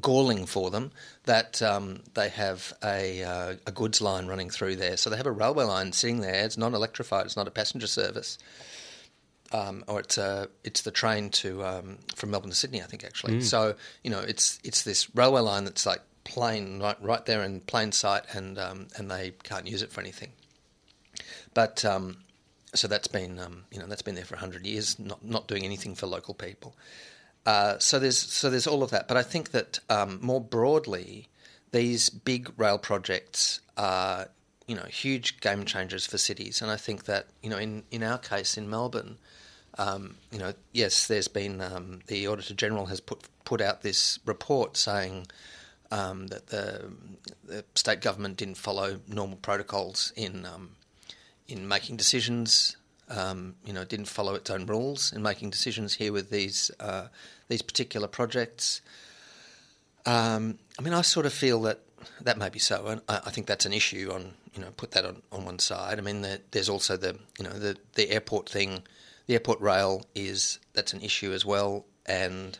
galling 0.00 0.46
for 0.46 0.70
them 0.70 0.90
that 1.24 1.62
um, 1.62 2.02
they 2.14 2.28
have 2.28 2.72
a, 2.84 3.22
uh, 3.22 3.54
a 3.66 3.72
goods 3.72 4.00
line 4.00 4.26
running 4.26 4.50
through 4.50 4.76
there. 4.76 4.96
So 4.96 5.10
they 5.10 5.16
have 5.16 5.26
a 5.26 5.32
railway 5.32 5.64
line 5.64 5.92
sitting 5.92 6.20
there. 6.20 6.44
It's 6.44 6.58
not 6.58 6.72
electrified. 6.72 7.26
It's 7.26 7.36
not 7.36 7.48
a 7.48 7.52
passenger 7.52 7.86
service. 7.86 8.38
Um, 9.52 9.84
or 9.88 9.98
it's 9.98 10.16
uh, 10.16 10.46
it's 10.62 10.82
the 10.82 10.92
train 10.92 11.30
to 11.30 11.64
um, 11.64 11.98
from 12.14 12.30
Melbourne 12.30 12.50
to 12.50 12.56
Sydney, 12.56 12.82
I 12.82 12.86
think 12.86 13.02
actually. 13.02 13.38
Mm. 13.38 13.42
So 13.42 13.74
you 14.04 14.10
know, 14.10 14.20
it's 14.20 14.60
it's 14.62 14.82
this 14.82 15.12
railway 15.16 15.40
line 15.40 15.64
that's 15.64 15.84
like 15.84 16.02
plain 16.22 16.80
right 16.80 17.02
right 17.02 17.26
there 17.26 17.42
in 17.42 17.60
plain 17.60 17.90
sight, 17.90 18.22
and 18.32 18.58
um, 18.58 18.86
and 18.96 19.10
they 19.10 19.32
can't 19.42 19.66
use 19.66 19.82
it 19.82 19.90
for 19.90 20.00
anything. 20.00 20.30
But 21.52 21.84
um, 21.84 22.18
so 22.74 22.88
that's 22.88 23.08
been 23.08 23.38
um, 23.38 23.64
you 23.70 23.78
know 23.78 23.86
that's 23.86 24.02
been 24.02 24.14
there 24.14 24.24
for 24.24 24.36
hundred 24.36 24.66
years, 24.66 24.98
not 24.98 25.24
not 25.24 25.48
doing 25.48 25.64
anything 25.64 25.94
for 25.94 26.06
local 26.06 26.34
people. 26.34 26.76
Uh, 27.46 27.78
so 27.78 27.98
there's 27.98 28.18
so 28.18 28.50
there's 28.50 28.66
all 28.66 28.82
of 28.82 28.90
that, 28.90 29.08
but 29.08 29.16
I 29.16 29.22
think 29.22 29.50
that 29.52 29.80
um, 29.88 30.18
more 30.22 30.40
broadly, 30.40 31.28
these 31.72 32.10
big 32.10 32.52
rail 32.56 32.78
projects 32.78 33.60
are 33.76 34.28
you 34.66 34.76
know 34.76 34.84
huge 34.84 35.40
game 35.40 35.64
changers 35.64 36.06
for 36.06 36.18
cities, 36.18 36.62
and 36.62 36.70
I 36.70 36.76
think 36.76 37.04
that 37.04 37.26
you 37.42 37.50
know 37.50 37.58
in 37.58 37.82
in 37.90 38.02
our 38.02 38.18
case 38.18 38.56
in 38.56 38.70
Melbourne, 38.70 39.18
um, 39.78 40.16
you 40.30 40.38
know 40.38 40.52
yes, 40.72 41.06
there's 41.06 41.28
been 41.28 41.60
um, 41.60 42.00
the 42.06 42.26
Auditor 42.26 42.54
General 42.54 42.86
has 42.86 43.00
put 43.00 43.22
put 43.44 43.60
out 43.60 43.82
this 43.82 44.18
report 44.24 44.76
saying. 44.76 45.26
Um, 45.92 46.28
that 46.28 46.46
the, 46.46 46.88
the, 47.44 47.64
state 47.74 48.00
government 48.00 48.36
didn't 48.36 48.58
follow 48.58 49.00
normal 49.08 49.38
protocols 49.38 50.12
in 50.14 50.46
um, 50.46 50.76
in 51.50 51.68
making 51.68 51.96
decisions. 51.96 52.76
Um, 53.08 53.56
you 53.64 53.72
know, 53.72 53.84
didn't 53.84 54.06
follow 54.06 54.34
its 54.36 54.50
own 54.50 54.66
rules 54.66 55.12
in 55.12 55.20
making 55.20 55.50
decisions 55.50 55.94
here 55.94 56.12
with 56.12 56.30
these 56.30 56.70
uh, 56.78 57.08
these 57.48 57.62
particular 57.62 58.06
projects. 58.06 58.80
Um, 60.06 60.58
I 60.78 60.82
mean, 60.82 60.94
I 60.94 61.02
sort 61.02 61.26
of 61.26 61.32
feel 61.32 61.60
that 61.62 61.80
that 62.20 62.38
may 62.38 62.48
be 62.48 62.60
so, 62.60 62.86
and 62.86 63.02
I, 63.08 63.20
I, 63.26 63.30
think 63.30 63.46
that's 63.46 63.66
an 63.66 63.72
issue. 63.72 64.10
On 64.14 64.34
you 64.54 64.60
know, 64.62 64.70
put 64.76 64.92
that 64.92 65.04
on, 65.04 65.22
on 65.32 65.44
one 65.44 65.58
side. 65.58 65.98
I 65.98 66.02
mean, 66.02 66.22
the, 66.22 66.40
there's 66.52 66.68
also 66.68 66.96
the 66.96 67.18
you 67.38 67.44
know 67.44 67.50
the 67.50 67.76
the 67.94 68.10
airport 68.10 68.48
thing. 68.48 68.82
The 69.26 69.34
airport 69.34 69.60
rail 69.60 70.06
is 70.14 70.58
that's 70.72 70.92
an 70.92 71.02
issue 71.02 71.32
as 71.32 71.44
well, 71.44 71.86
and 72.06 72.58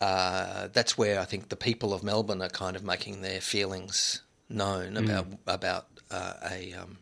uh, 0.00 0.68
that's 0.72 0.98
where 0.98 1.20
I 1.20 1.24
think 1.24 1.48
the 1.48 1.56
people 1.56 1.92
of 1.92 2.02
Melbourne 2.02 2.42
are 2.42 2.48
kind 2.48 2.74
of 2.76 2.82
making 2.82 3.22
their 3.22 3.40
feelings 3.40 4.22
known 4.48 4.94
mm. 4.94 5.04
about 5.04 5.26
about 5.46 5.86
uh, 6.10 6.34
a 6.50 6.72
um, 6.74 6.98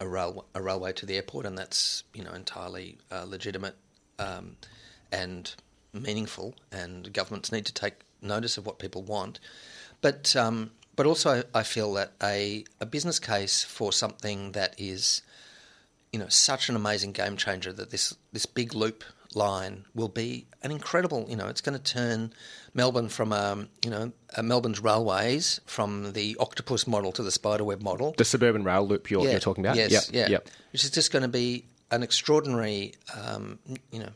a, 0.00 0.06
rail, 0.06 0.44
a 0.54 0.62
railway 0.62 0.92
to 0.94 1.06
the 1.06 1.16
airport, 1.16 1.46
and 1.46 1.56
that's 1.56 2.04
you 2.14 2.24
know 2.24 2.32
entirely 2.32 2.98
uh, 3.10 3.24
legitimate 3.24 3.76
um, 4.18 4.56
and 5.12 5.54
meaningful. 5.92 6.54
And 6.72 7.12
governments 7.12 7.52
need 7.52 7.66
to 7.66 7.74
take 7.74 7.94
notice 8.22 8.58
of 8.58 8.66
what 8.66 8.78
people 8.78 9.02
want, 9.02 9.40
but 10.00 10.34
um, 10.36 10.72
but 10.94 11.06
also 11.06 11.44
I 11.54 11.62
feel 11.62 11.92
that 11.94 12.12
a 12.22 12.64
a 12.80 12.86
business 12.86 13.18
case 13.18 13.62
for 13.62 13.92
something 13.92 14.52
that 14.52 14.74
is 14.78 15.22
you 16.12 16.18
know 16.18 16.28
such 16.28 16.68
an 16.68 16.76
amazing 16.76 17.12
game 17.12 17.36
changer 17.36 17.72
that 17.72 17.90
this 17.90 18.14
this 18.32 18.46
big 18.46 18.74
loop 18.74 19.04
line 19.36 19.84
will 19.94 20.08
be 20.08 20.46
an 20.62 20.70
incredible. 20.70 21.26
You 21.28 21.36
know, 21.36 21.46
it's 21.46 21.60
going 21.60 21.78
to 21.78 21.82
turn 21.82 22.32
Melbourne 22.74 23.08
from 23.08 23.32
um, 23.32 23.68
you 23.84 23.90
know 23.90 24.12
Melbourne's 24.42 24.80
railways 24.80 25.60
from 25.66 26.12
the 26.12 26.36
octopus 26.40 26.86
model 26.86 27.12
to 27.12 27.22
the 27.22 27.30
spiderweb 27.30 27.82
model. 27.82 28.14
The 28.16 28.24
suburban 28.24 28.64
rail 28.64 28.86
loop 28.86 29.10
you're, 29.10 29.24
yeah, 29.24 29.32
you're 29.32 29.40
talking 29.40 29.64
about. 29.64 29.76
Yes, 29.76 29.92
yep, 29.92 30.04
yeah, 30.12 30.28
yep. 30.28 30.48
which 30.72 30.84
is 30.84 30.90
just 30.90 31.12
going 31.12 31.22
to 31.22 31.28
be 31.28 31.66
an 31.90 32.02
extraordinary. 32.02 32.94
Um, 33.14 33.58
you 33.92 34.00
know, 34.00 34.10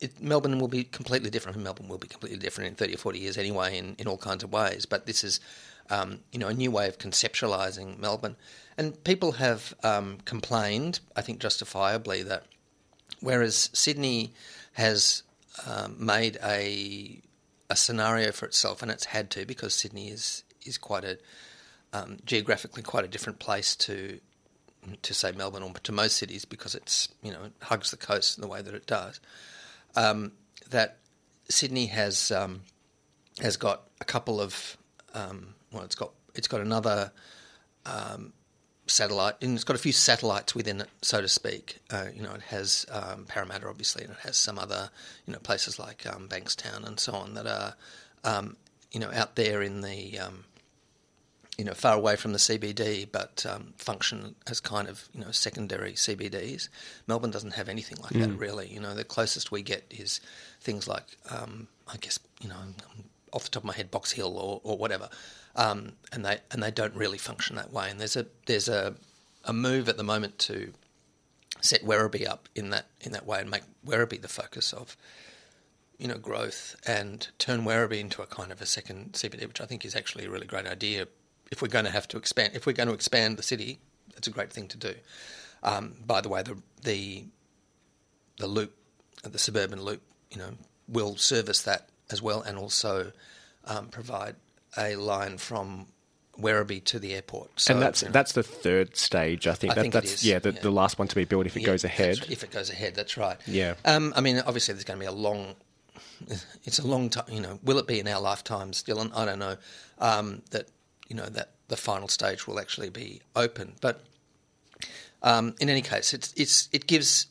it, 0.00 0.20
Melbourne 0.20 0.58
will 0.58 0.68
be 0.68 0.84
completely 0.84 1.30
different. 1.30 1.58
Melbourne 1.58 1.88
will 1.88 1.98
be 1.98 2.08
completely 2.08 2.38
different 2.38 2.68
in 2.68 2.76
thirty 2.76 2.94
or 2.94 2.98
forty 2.98 3.18
years 3.18 3.38
anyway, 3.38 3.78
in, 3.78 3.96
in 3.98 4.06
all 4.06 4.18
kinds 4.18 4.44
of 4.44 4.52
ways. 4.52 4.86
But 4.86 5.06
this 5.06 5.24
is, 5.24 5.40
um, 5.90 6.20
you 6.32 6.38
know, 6.38 6.48
a 6.48 6.54
new 6.54 6.70
way 6.70 6.86
of 6.86 6.98
conceptualising 6.98 7.98
Melbourne. 7.98 8.36
And 8.78 9.02
people 9.04 9.32
have 9.32 9.74
um, 9.82 10.18
complained, 10.26 11.00
I 11.16 11.22
think 11.22 11.40
justifiably, 11.40 12.22
that 12.24 12.44
whereas 13.20 13.70
Sydney 13.72 14.34
has 14.76 15.22
um, 15.66 15.96
made 15.98 16.36
a 16.44 17.22
a 17.70 17.76
scenario 17.76 18.30
for 18.30 18.44
itself, 18.44 18.82
and 18.82 18.90
it's 18.90 19.06
had 19.06 19.30
to 19.30 19.46
because 19.46 19.74
Sydney 19.74 20.08
is 20.08 20.44
is 20.66 20.76
quite 20.76 21.04
a 21.04 21.18
um, 21.94 22.18
geographically 22.26 22.82
quite 22.82 23.04
a 23.04 23.08
different 23.08 23.38
place 23.38 23.74
to 23.76 24.20
to 25.00 25.14
say 25.14 25.32
Melbourne 25.32 25.62
or 25.62 25.72
to 25.72 25.92
most 25.92 26.18
cities 26.18 26.44
because 26.44 26.74
it's 26.74 27.08
you 27.22 27.32
know 27.32 27.44
it 27.44 27.52
hugs 27.62 27.90
the 27.90 27.96
coast 27.96 28.36
in 28.36 28.42
the 28.42 28.48
way 28.48 28.60
that 28.60 28.74
it 28.74 28.86
does. 28.86 29.18
Um, 29.96 30.32
that 30.68 30.98
Sydney 31.48 31.86
has 31.86 32.30
um, 32.30 32.60
has 33.40 33.56
got 33.56 33.88
a 34.02 34.04
couple 34.04 34.42
of 34.42 34.76
um, 35.14 35.54
well, 35.72 35.84
it's 35.84 35.94
got 35.94 36.12
it's 36.34 36.48
got 36.48 36.60
another 36.60 37.12
um, 37.86 38.34
satellite, 38.86 39.34
and 39.40 39.54
it's 39.54 39.64
got 39.64 39.76
a 39.76 39.80
few 39.80 39.92
satellites 39.92 40.54
within 40.54 40.80
it, 40.80 40.88
so 41.02 41.20
to 41.20 41.28
speak. 41.28 41.78
Uh, 41.90 42.06
you 42.14 42.22
know, 42.22 42.32
it 42.32 42.42
has 42.42 42.86
um, 42.90 43.24
Parramatta, 43.26 43.68
obviously, 43.68 44.04
and 44.04 44.12
it 44.12 44.18
has 44.20 44.36
some 44.36 44.58
other, 44.58 44.90
you 45.26 45.32
know, 45.32 45.38
places 45.38 45.78
like 45.78 46.06
um, 46.06 46.28
Bankstown 46.28 46.86
and 46.86 46.98
so 46.98 47.12
on 47.12 47.34
that 47.34 47.46
are, 47.46 47.74
um, 48.24 48.56
you 48.92 49.00
know, 49.00 49.10
out 49.12 49.36
there 49.36 49.62
in 49.62 49.80
the, 49.80 50.18
um, 50.18 50.44
you 51.58 51.64
know, 51.64 51.74
far 51.74 51.96
away 51.96 52.16
from 52.16 52.32
the 52.32 52.38
CBD, 52.38 53.06
but 53.10 53.44
um, 53.48 53.74
function 53.76 54.34
as 54.46 54.60
kind 54.60 54.88
of, 54.88 55.08
you 55.14 55.20
know, 55.20 55.30
secondary 55.30 55.92
CBDs. 55.92 56.68
Melbourne 57.06 57.30
doesn't 57.30 57.54
have 57.54 57.68
anything 57.68 57.98
like 58.02 58.12
mm. 58.12 58.20
that, 58.20 58.38
really. 58.38 58.68
You 58.68 58.80
know, 58.80 58.94
the 58.94 59.04
closest 59.04 59.50
we 59.50 59.62
get 59.62 59.84
is 59.90 60.20
things 60.60 60.86
like, 60.86 61.04
um, 61.30 61.68
I 61.92 61.96
guess, 61.96 62.18
you 62.40 62.48
know, 62.48 62.56
off 63.32 63.44
the 63.44 63.50
top 63.50 63.62
of 63.62 63.66
my 63.66 63.74
head, 63.74 63.90
Box 63.90 64.12
Hill 64.12 64.38
or, 64.38 64.60
or 64.62 64.78
whatever 64.78 65.08
um, 65.56 65.92
and 66.12 66.24
they 66.24 66.38
and 66.50 66.62
they 66.62 66.70
don't 66.70 66.94
really 66.94 67.18
function 67.18 67.56
that 67.56 67.72
way. 67.72 67.90
And 67.90 67.98
there's 67.98 68.16
a 68.16 68.26
there's 68.46 68.68
a, 68.68 68.94
a 69.44 69.52
move 69.52 69.88
at 69.88 69.96
the 69.96 70.04
moment 70.04 70.38
to 70.40 70.72
set 71.60 71.82
Werribee 71.82 72.28
up 72.28 72.48
in 72.54 72.70
that 72.70 72.86
in 73.00 73.12
that 73.12 73.26
way 73.26 73.40
and 73.40 73.50
make 73.50 73.62
Werribee 73.84 74.20
the 74.20 74.28
focus 74.28 74.72
of 74.72 74.96
you 75.98 76.06
know 76.06 76.18
growth 76.18 76.76
and 76.86 77.28
turn 77.38 77.64
Werribee 77.64 78.00
into 78.00 78.22
a 78.22 78.26
kind 78.26 78.52
of 78.52 78.60
a 78.60 78.66
second 78.66 79.14
CBD, 79.14 79.46
which 79.48 79.60
I 79.60 79.66
think 79.66 79.84
is 79.84 79.96
actually 79.96 80.26
a 80.26 80.30
really 80.30 80.46
great 80.46 80.66
idea. 80.66 81.08
If 81.50 81.62
we're 81.62 81.68
going 81.68 81.84
to 81.84 81.90
have 81.90 82.08
to 82.08 82.16
expand, 82.18 82.52
if 82.54 82.66
we're 82.66 82.72
going 82.72 82.88
to 82.88 82.94
expand 82.94 83.38
the 83.38 83.42
city, 83.42 83.78
it's 84.16 84.28
a 84.28 84.32
great 84.32 84.52
thing 84.52 84.68
to 84.68 84.76
do. 84.76 84.94
Um, 85.62 85.94
by 86.06 86.20
the 86.20 86.28
way, 86.28 86.42
the 86.42 86.58
the 86.82 87.24
the 88.38 88.46
loop 88.46 88.74
the 89.22 89.38
suburban 89.38 89.82
loop, 89.82 90.02
you 90.30 90.38
know, 90.38 90.50
will 90.86 91.16
service 91.16 91.62
that 91.62 91.88
as 92.10 92.20
well, 92.20 92.42
and 92.42 92.58
also 92.58 93.12
um, 93.64 93.88
provide 93.88 94.36
a 94.78 94.96
line 94.96 95.38
from 95.38 95.86
Werribee 96.38 96.84
to 96.84 96.98
the 96.98 97.14
airport. 97.14 97.60
So, 97.60 97.74
and 97.74 97.82
that's 97.82 98.02
you 98.02 98.08
know, 98.08 98.12
that's 98.12 98.32
the 98.32 98.42
third 98.42 98.96
stage, 98.96 99.46
I 99.46 99.54
think. 99.54 99.72
I 99.72 99.74
that, 99.76 99.80
think 99.82 99.94
that's 99.94 100.24
yeah 100.24 100.38
the, 100.38 100.52
yeah, 100.52 100.60
the, 100.60 100.70
last 100.70 100.98
one 100.98 101.08
to 101.08 101.14
be 101.14 101.24
built 101.24 101.46
if 101.46 101.56
it 101.56 101.60
yeah, 101.60 101.66
goes 101.66 101.84
ahead. 101.84 102.26
If 102.28 102.42
it 102.44 102.50
goes 102.50 102.70
ahead, 102.70 102.94
that's 102.94 103.16
right. 103.16 103.38
Yeah. 103.46 103.74
Um, 103.84 104.12
I 104.16 104.20
mean, 104.20 104.38
obviously, 104.46 104.74
there's 104.74 104.84
going 104.84 104.98
to 104.98 105.04
be 105.04 105.08
a 105.08 105.12
long. 105.12 105.54
It's 106.64 106.78
a 106.78 106.86
long 106.86 107.10
time. 107.10 107.26
You 107.30 107.40
know, 107.40 107.58
will 107.62 107.78
it 107.78 107.86
be 107.86 108.00
in 108.00 108.08
our 108.08 108.20
lifetimes, 108.20 108.82
Dylan? 108.82 109.12
I 109.14 109.24
don't 109.24 109.38
know. 109.38 109.56
Um, 109.98 110.42
that 110.50 110.68
you 111.08 111.14
know 111.14 111.26
that 111.26 111.50
the 111.68 111.76
final 111.76 112.08
stage 112.08 112.46
will 112.46 112.58
actually 112.58 112.90
be 112.90 113.20
open, 113.34 113.74
but 113.80 114.02
um, 115.22 115.54
in 115.60 115.68
any 115.68 115.82
case, 115.82 116.12
it's 116.12 116.32
it's 116.36 116.68
it 116.72 116.86
gives 116.86 117.26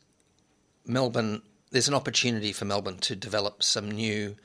Melbourne. 0.85 1.41
There's 1.71 1.87
an 1.87 1.93
opportunity 1.93 2.53
for 2.53 2.65
Melbourne 2.65 2.97
to 2.99 3.15
develop 3.15 3.61
some 3.63 3.91
new 3.91 4.35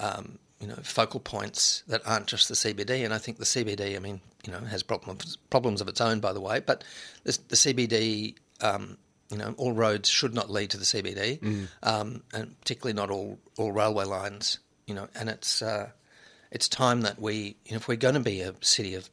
um, 0.00 0.38
you 0.60 0.66
know 0.66 0.76
focal 0.82 1.20
points 1.20 1.82
that 1.88 2.02
aren't 2.06 2.26
just 2.26 2.48
the 2.48 2.54
CBD. 2.54 3.04
And 3.04 3.14
I 3.14 3.18
think 3.18 3.38
the 3.38 3.44
CBD, 3.44 3.96
I 3.96 3.98
mean, 3.98 4.20
you 4.44 4.52
know, 4.52 4.60
has 4.60 4.82
problems 4.82 5.36
problems 5.50 5.80
of 5.80 5.88
its 5.88 6.00
own, 6.00 6.20
by 6.20 6.32
the 6.32 6.40
way. 6.40 6.60
But 6.60 6.84
the, 7.24 7.38
the 7.48 7.56
CBD, 7.56 8.34
um, 8.60 8.96
you 9.30 9.38
know, 9.38 9.54
all 9.56 9.72
roads 9.72 10.08
should 10.08 10.34
not 10.34 10.50
lead 10.50 10.70
to 10.70 10.76
the 10.76 10.84
CBD, 10.84 11.40
mm. 11.40 11.68
um, 11.82 12.22
and 12.32 12.58
particularly 12.60 12.94
not 12.94 13.10
all 13.10 13.38
all 13.56 13.72
railway 13.72 14.04
lines. 14.04 14.58
You 14.86 14.94
know, 14.94 15.08
and 15.14 15.28
it's 15.28 15.62
uh, 15.62 15.90
it's 16.50 16.68
time 16.68 17.02
that 17.02 17.20
we, 17.20 17.56
you 17.66 17.72
know, 17.72 17.76
if 17.76 17.88
we're 17.88 17.96
going 17.96 18.14
to 18.14 18.20
be 18.20 18.40
a 18.40 18.54
city 18.60 18.94
of 18.94 19.10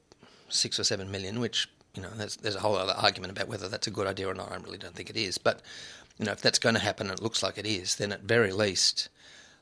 six 0.50 0.80
or 0.80 0.84
seven 0.84 1.12
million, 1.12 1.40
which 1.40 1.70
you 1.96 2.02
know, 2.02 2.10
there's, 2.16 2.36
there's 2.38 2.56
a 2.56 2.60
whole 2.60 2.75
other 2.75 2.94
argument 2.94 3.32
about 3.32 3.48
whether 3.48 3.70
that's 3.70 3.88
a 3.88 3.92
good 3.92 4.08
idea 4.08 4.28
or 4.28 4.34
not. 4.34 4.52
I 4.52 4.56
really 4.58 4.78
don't 4.78 4.94
think 4.94 5.10
it 5.10 5.18
is, 5.18 5.38
but 5.38 5.62
you 6.18 6.25
know, 6.25 6.32
if 6.32 6.42
that's 6.42 6.60
going 6.60 6.75
to 6.75 6.82
happen, 6.82 7.10
and 7.10 7.18
it 7.18 7.24
looks 7.24 7.44
like 7.44 7.58
it 7.58 7.66
is, 7.66 7.96
then 7.96 8.12
at 8.12 8.22
very 8.22 8.52
least 8.52 9.10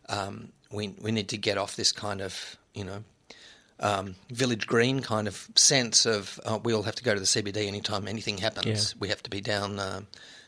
um, 0.09 0.51
we 0.73 0.89
we 1.01 1.11
need 1.11 1.29
to 1.29 1.37
get 1.37 1.57
off 1.57 1.75
this 1.75 1.91
kind 1.91 2.21
of 2.21 2.57
you 2.73 2.83
know 2.83 3.03
um, 3.79 4.15
village 4.29 4.65
green 4.65 5.01
kind 5.01 5.27
of 5.27 5.47
sense 5.55 6.05
of 6.05 6.39
uh, 6.45 6.59
we 6.63 6.73
all 6.73 6.83
have 6.83 6.95
to 6.95 7.03
go 7.03 7.13
to 7.13 7.19
the 7.19 7.25
CBD 7.25 7.67
anytime 7.67 8.07
anything 8.07 8.37
happens. 8.37 8.93
Yeah. 8.93 8.97
We 8.99 9.07
have 9.09 9.21
to 9.23 9.29
be 9.29 9.41
down, 9.41 9.77
uh, 9.77 10.01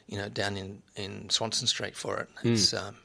you 0.08 0.17
know, 0.17 0.29
down 0.29 0.58
in, 0.58 0.82
in 0.96 1.29
Swanston 1.29 1.67
Street 1.67 1.96
for 1.96 2.17
it. 2.17 2.29
Mm. 2.44 2.53
It's 2.53 2.74
um, 2.74 2.96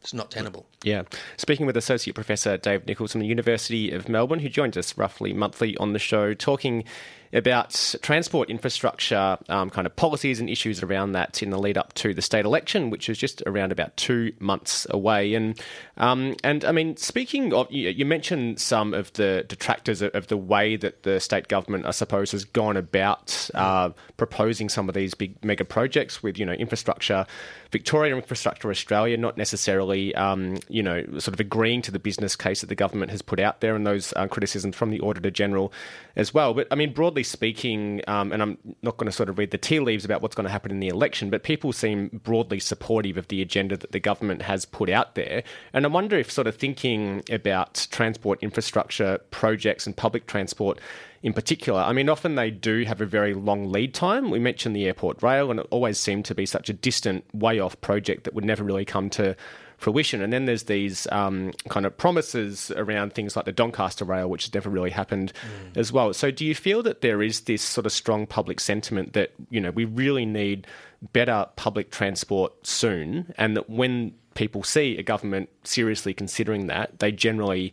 it's 0.00 0.14
not 0.14 0.30
tenable. 0.30 0.64
Yeah. 0.82 1.02
Speaking 1.36 1.66
with 1.66 1.76
Associate 1.76 2.14
Professor 2.14 2.56
Dave 2.56 2.86
Nichols 2.86 3.12
from 3.12 3.20
the 3.20 3.26
University 3.26 3.90
of 3.90 4.08
Melbourne, 4.08 4.38
who 4.38 4.48
joins 4.48 4.76
us 4.76 4.96
roughly 4.96 5.34
monthly 5.34 5.76
on 5.76 5.92
the 5.92 5.98
show, 5.98 6.32
talking 6.32 6.84
about 7.32 7.94
transport 8.02 8.50
infrastructure, 8.50 9.38
um, 9.48 9.70
kind 9.70 9.86
of 9.86 9.94
policies 9.94 10.40
and 10.40 10.50
issues 10.50 10.82
around 10.82 11.12
that 11.12 11.42
in 11.42 11.50
the 11.50 11.58
lead 11.58 11.78
up 11.78 11.92
to 11.94 12.12
the 12.12 12.22
state 12.22 12.44
election, 12.44 12.90
which 12.90 13.08
is 13.08 13.16
just 13.16 13.42
around 13.46 13.70
about 13.70 13.96
two 13.96 14.32
months 14.40 14.86
away. 14.90 15.34
And 15.34 15.60
um, 15.96 16.34
and 16.42 16.64
I 16.64 16.72
mean, 16.72 16.96
speaking 16.96 17.52
of, 17.52 17.70
you, 17.70 17.90
you, 17.90 18.04
mentioned 18.04 18.58
some 18.58 18.94
of 18.94 19.12
the 19.12 19.44
detractors 19.46 20.02
of, 20.02 20.26
the 20.26 20.36
way 20.36 20.76
that 20.76 21.02
the 21.02 21.20
state 21.20 21.48
government, 21.48 21.86
I 21.86 21.90
suppose, 21.90 22.32
has 22.32 22.44
gone 22.44 22.76
about 22.76 23.50
uh, 23.54 23.90
proposing 24.16 24.68
some 24.68 24.88
of 24.88 24.94
these 24.94 25.14
big 25.14 25.44
mega 25.44 25.64
projects 25.64 26.22
with 26.22 26.38
you 26.38 26.46
know 26.46 26.52
infrastructure, 26.52 27.26
Victoria 27.70 28.16
Infrastructure 28.16 28.70
Australia, 28.70 29.16
not 29.16 29.36
necessarily 29.36 30.14
um, 30.14 30.56
you 30.68 30.82
know 30.82 31.04
sort 31.18 31.28
of 31.28 31.40
agreeing 31.40 31.82
to 31.82 31.90
the 31.90 31.98
business 31.98 32.34
case 32.34 32.62
that 32.62 32.68
the 32.68 32.74
government 32.74 33.10
has 33.10 33.22
put 33.22 33.38
out 33.38 33.60
there, 33.60 33.76
and 33.76 33.86
those 33.86 34.12
uh, 34.16 34.26
criticisms 34.26 34.74
from 34.74 34.90
the 34.90 35.00
Auditor 35.00 35.30
General 35.30 35.72
as 36.16 36.34
well. 36.34 36.54
But 36.54 36.66
I 36.70 36.74
mean, 36.74 36.92
broadly 36.92 37.22
speaking, 37.22 38.02
um, 38.06 38.32
and 38.32 38.42
I'm 38.42 38.58
not 38.82 38.96
going 38.96 39.06
to 39.06 39.12
sort 39.12 39.28
of 39.28 39.38
read 39.38 39.50
the 39.50 39.58
tea 39.58 39.80
leaves 39.80 40.04
about 40.04 40.22
what's 40.22 40.34
going 40.34 40.46
to 40.46 40.50
happen 40.50 40.70
in 40.70 40.80
the 40.80 40.88
election, 40.88 41.30
but 41.30 41.42
people 41.42 41.72
seem 41.72 42.20
broadly 42.24 42.60
supportive 42.60 43.16
of 43.16 43.28
the 43.28 43.42
agenda 43.42 43.76
that 43.76 43.92
the 43.92 44.00
government 44.00 44.42
has 44.42 44.64
put 44.64 44.90
out 44.90 45.14
there. 45.14 45.42
And 45.72 45.84
I 45.84 45.88
wonder 45.88 46.16
if 46.16 46.30
sort 46.30 46.46
of 46.46 46.56
thinking 46.56 47.22
about 47.30 47.86
transport 47.90 48.42
infrastructure 48.42 49.18
projects 49.30 49.86
and 49.86 49.96
public 49.96 50.26
transport 50.26 50.80
in 51.22 51.32
particular. 51.32 51.80
I 51.80 51.92
mean, 51.92 52.08
often 52.08 52.34
they 52.34 52.50
do 52.50 52.84
have 52.84 53.00
a 53.00 53.06
very 53.06 53.34
long 53.34 53.70
lead 53.70 53.92
time. 53.92 54.30
We 54.30 54.38
mentioned 54.38 54.74
the 54.74 54.86
airport 54.86 55.22
rail, 55.22 55.50
and 55.50 55.60
it 55.60 55.66
always 55.70 55.98
seemed 55.98 56.24
to 56.26 56.34
be 56.34 56.46
such 56.46 56.68
a 56.70 56.72
distant, 56.72 57.24
way 57.34 57.60
off 57.60 57.80
project 57.80 58.24
that 58.24 58.34
would 58.34 58.44
never 58.44 58.64
really 58.64 58.84
come 58.86 59.10
to 59.10 59.36
fruition. 59.76 60.22
And 60.22 60.32
then 60.32 60.44
there's 60.44 60.64
these 60.64 61.06
um, 61.10 61.52
kind 61.68 61.86
of 61.86 61.96
promises 61.96 62.70
around 62.72 63.14
things 63.14 63.36
like 63.36 63.44
the 63.44 63.52
Doncaster 63.52 64.04
Rail, 64.04 64.28
which 64.28 64.44
has 64.44 64.54
never 64.54 64.70
really 64.70 64.90
happened 64.90 65.32
mm. 65.34 65.76
as 65.76 65.92
well. 65.92 66.12
So, 66.14 66.30
do 66.30 66.44
you 66.44 66.54
feel 66.54 66.82
that 66.84 67.02
there 67.02 67.22
is 67.22 67.42
this 67.42 67.62
sort 67.62 67.86
of 67.86 67.92
strong 67.92 68.26
public 68.26 68.60
sentiment 68.60 69.12
that 69.12 69.32
you 69.50 69.60
know 69.60 69.70
we 69.70 69.84
really 69.84 70.24
need 70.24 70.66
better 71.12 71.46
public 71.56 71.90
transport 71.90 72.66
soon, 72.66 73.34
and 73.36 73.56
that 73.56 73.68
when 73.68 74.14
people 74.34 74.62
see 74.62 74.96
a 74.96 75.02
government 75.02 75.50
seriously 75.64 76.14
considering 76.14 76.66
that, 76.68 76.98
they 76.98 77.12
generally 77.12 77.72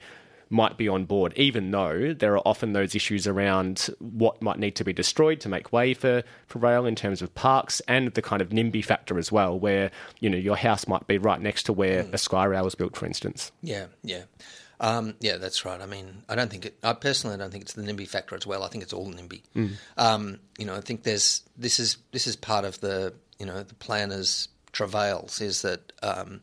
might 0.50 0.78
be 0.78 0.88
on 0.88 1.06
board, 1.06 1.34
even 1.36 1.72
though 1.72 2.14
there 2.14 2.34
are 2.34 2.42
often 2.46 2.74
those 2.74 2.96
issues 2.96 3.28
around 3.28 3.90
what 4.00 4.42
might 4.42 4.60
need 4.60 4.76
to 4.76 4.84
be 4.84 4.94
destroyed 4.94 5.40
to 5.42 5.50
make 5.50 5.74
way 5.74 5.94
for, 5.94 6.24
for 6.48 6.60
rail 6.60 6.86
in 6.86 6.96
terms 6.96 7.22
of 7.22 7.34
parks 7.36 7.82
and 7.88 8.14
the 8.14 8.22
kind 8.22 8.42
of 8.42 8.50
NIMBY 8.50 8.84
factor 8.84 9.18
as 9.18 9.32
well, 9.32 9.58
where 9.60 9.92
you 10.20 10.30
know 10.30 10.38
your 10.38 10.58
house 10.58 10.88
might 10.88 11.08
be 11.08 11.18
right 11.18 11.42
next 11.42 11.64
to 11.64 11.74
where 11.74 12.04
mm. 12.04 12.14
a 12.14 12.18
Skyrail 12.18 12.64
was 12.64 12.76
built, 12.76 12.96
for 12.96 13.06
instance. 13.06 13.52
Yeah, 13.62 13.88
yeah. 14.04 14.24
Um, 14.80 15.16
yeah, 15.20 15.38
that's 15.38 15.66
right. 15.66 15.82
I 15.82 15.86
mean, 15.88 16.24
I 16.30 16.36
don't 16.36 16.52
think 16.52 16.66
it. 16.66 16.78
I 16.84 16.94
personally 16.94 17.38
don't 17.38 17.52
think 17.52 17.64
it's 17.64 17.74
the 17.74 17.82
NIMBY 17.82 18.08
factor 18.08 18.36
as 18.36 18.46
well. 18.46 18.64
I 18.64 18.68
think 18.68 18.84
it's 18.84 18.94
all 18.94 19.12
NIMBY. 19.12 19.42
Mm. 19.56 19.72
Um, 19.98 20.40
you 20.58 20.66
know, 20.66 20.76
I 20.76 20.82
think 20.82 21.04
there's 21.04 21.42
this 21.58 21.80
is 21.80 21.98
this 22.12 22.28
is 22.28 22.36
part 22.36 22.64
of 22.64 22.80
the 22.80 23.14
you 23.40 23.46
know 23.46 23.64
the 23.64 23.76
planners' 23.76 24.50
travails 24.72 25.42
is 25.42 25.64
that 25.64 25.92
um, 26.04 26.42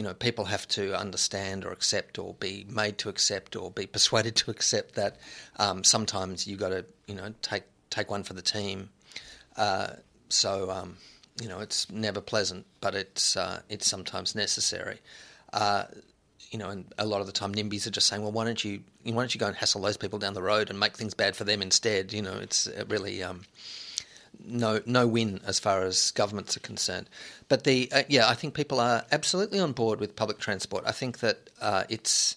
you 0.00 0.04
know, 0.06 0.14
people 0.14 0.46
have 0.46 0.66
to 0.66 0.98
understand 0.98 1.62
or 1.62 1.72
accept 1.72 2.18
or 2.18 2.32
be 2.32 2.64
made 2.70 2.96
to 2.96 3.10
accept 3.10 3.54
or 3.54 3.70
be 3.70 3.84
persuaded 3.84 4.34
to 4.34 4.50
accept 4.50 4.94
that 4.94 5.18
um, 5.58 5.84
sometimes 5.84 6.46
you 6.46 6.56
got 6.56 6.70
to, 6.70 6.86
you 7.06 7.14
know, 7.14 7.34
take 7.42 7.64
take 7.90 8.10
one 8.10 8.22
for 8.22 8.32
the 8.32 8.40
team. 8.40 8.88
Uh, 9.58 9.88
so, 10.30 10.70
um, 10.70 10.96
you 11.42 11.48
know, 11.50 11.60
it's 11.60 11.90
never 11.90 12.22
pleasant, 12.22 12.64
but 12.80 12.94
it's 12.94 13.36
uh, 13.36 13.60
it's 13.68 13.86
sometimes 13.86 14.34
necessary. 14.34 15.00
Uh, 15.52 15.84
you 16.50 16.58
know, 16.58 16.70
and 16.70 16.86
a 16.96 17.04
lot 17.04 17.20
of 17.20 17.26
the 17.26 17.32
time, 17.34 17.54
NIMBYs 17.54 17.86
are 17.86 17.90
just 17.90 18.06
saying, 18.06 18.22
"Well, 18.22 18.32
why 18.32 18.46
don't 18.46 18.64
you, 18.64 18.82
why 19.04 19.12
don't 19.12 19.34
you 19.34 19.38
go 19.38 19.48
and 19.48 19.56
hassle 19.56 19.82
those 19.82 19.98
people 19.98 20.18
down 20.18 20.32
the 20.32 20.40
road 20.42 20.70
and 20.70 20.80
make 20.80 20.96
things 20.96 21.12
bad 21.12 21.36
for 21.36 21.44
them 21.44 21.60
instead?" 21.60 22.14
You 22.14 22.22
know, 22.22 22.38
it's 22.38 22.70
really 22.88 23.22
um, 23.22 23.42
no 24.44 24.80
no 24.86 25.06
win 25.06 25.40
as 25.46 25.58
far 25.58 25.82
as 25.82 26.10
governments 26.12 26.56
are 26.56 26.60
concerned. 26.60 27.08
But 27.48 27.64
the 27.64 27.90
uh, 27.92 28.02
yeah, 28.08 28.28
I 28.28 28.34
think 28.34 28.54
people 28.54 28.80
are 28.80 29.04
absolutely 29.12 29.60
on 29.60 29.72
board 29.72 30.00
with 30.00 30.16
public 30.16 30.38
transport. 30.38 30.84
I 30.86 30.92
think 30.92 31.18
that 31.20 31.50
uh, 31.60 31.84
it's 31.88 32.36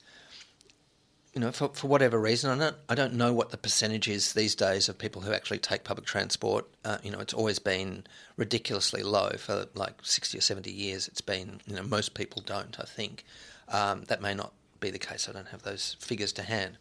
you 1.33 1.41
know 1.41 1.51
for 1.51 1.69
for 1.69 1.87
whatever 1.87 2.19
reason, 2.19 2.49
I 2.51 2.57
don't 2.57 2.77
I 2.89 2.95
don't 2.95 3.13
know 3.13 3.33
what 3.33 3.51
the 3.51 3.57
percentage 3.57 4.07
is 4.07 4.33
these 4.33 4.55
days 4.55 4.89
of 4.89 4.97
people 4.97 5.21
who 5.21 5.33
actually 5.33 5.59
take 5.59 5.83
public 5.83 6.05
transport. 6.05 6.67
Uh, 6.85 6.97
you 7.03 7.11
know, 7.11 7.19
it's 7.19 7.33
always 7.33 7.59
been 7.59 8.05
ridiculously 8.37 9.03
low 9.03 9.31
for 9.37 9.67
like 9.73 9.93
sixty 10.03 10.37
or 10.37 10.41
seventy 10.41 10.71
years. 10.71 11.07
It's 11.07 11.21
been 11.21 11.61
you 11.65 11.75
know 11.75 11.83
most 11.83 12.13
people 12.13 12.41
don't. 12.45 12.79
I 12.79 12.85
think 12.85 13.23
um, 13.69 14.03
that 14.05 14.21
may 14.21 14.33
not 14.33 14.53
be 14.79 14.89
the 14.89 14.99
case. 14.99 15.27
I 15.29 15.31
don't 15.31 15.49
have 15.49 15.63
those 15.63 15.95
figures 15.99 16.33
to 16.33 16.43
hand. 16.43 16.77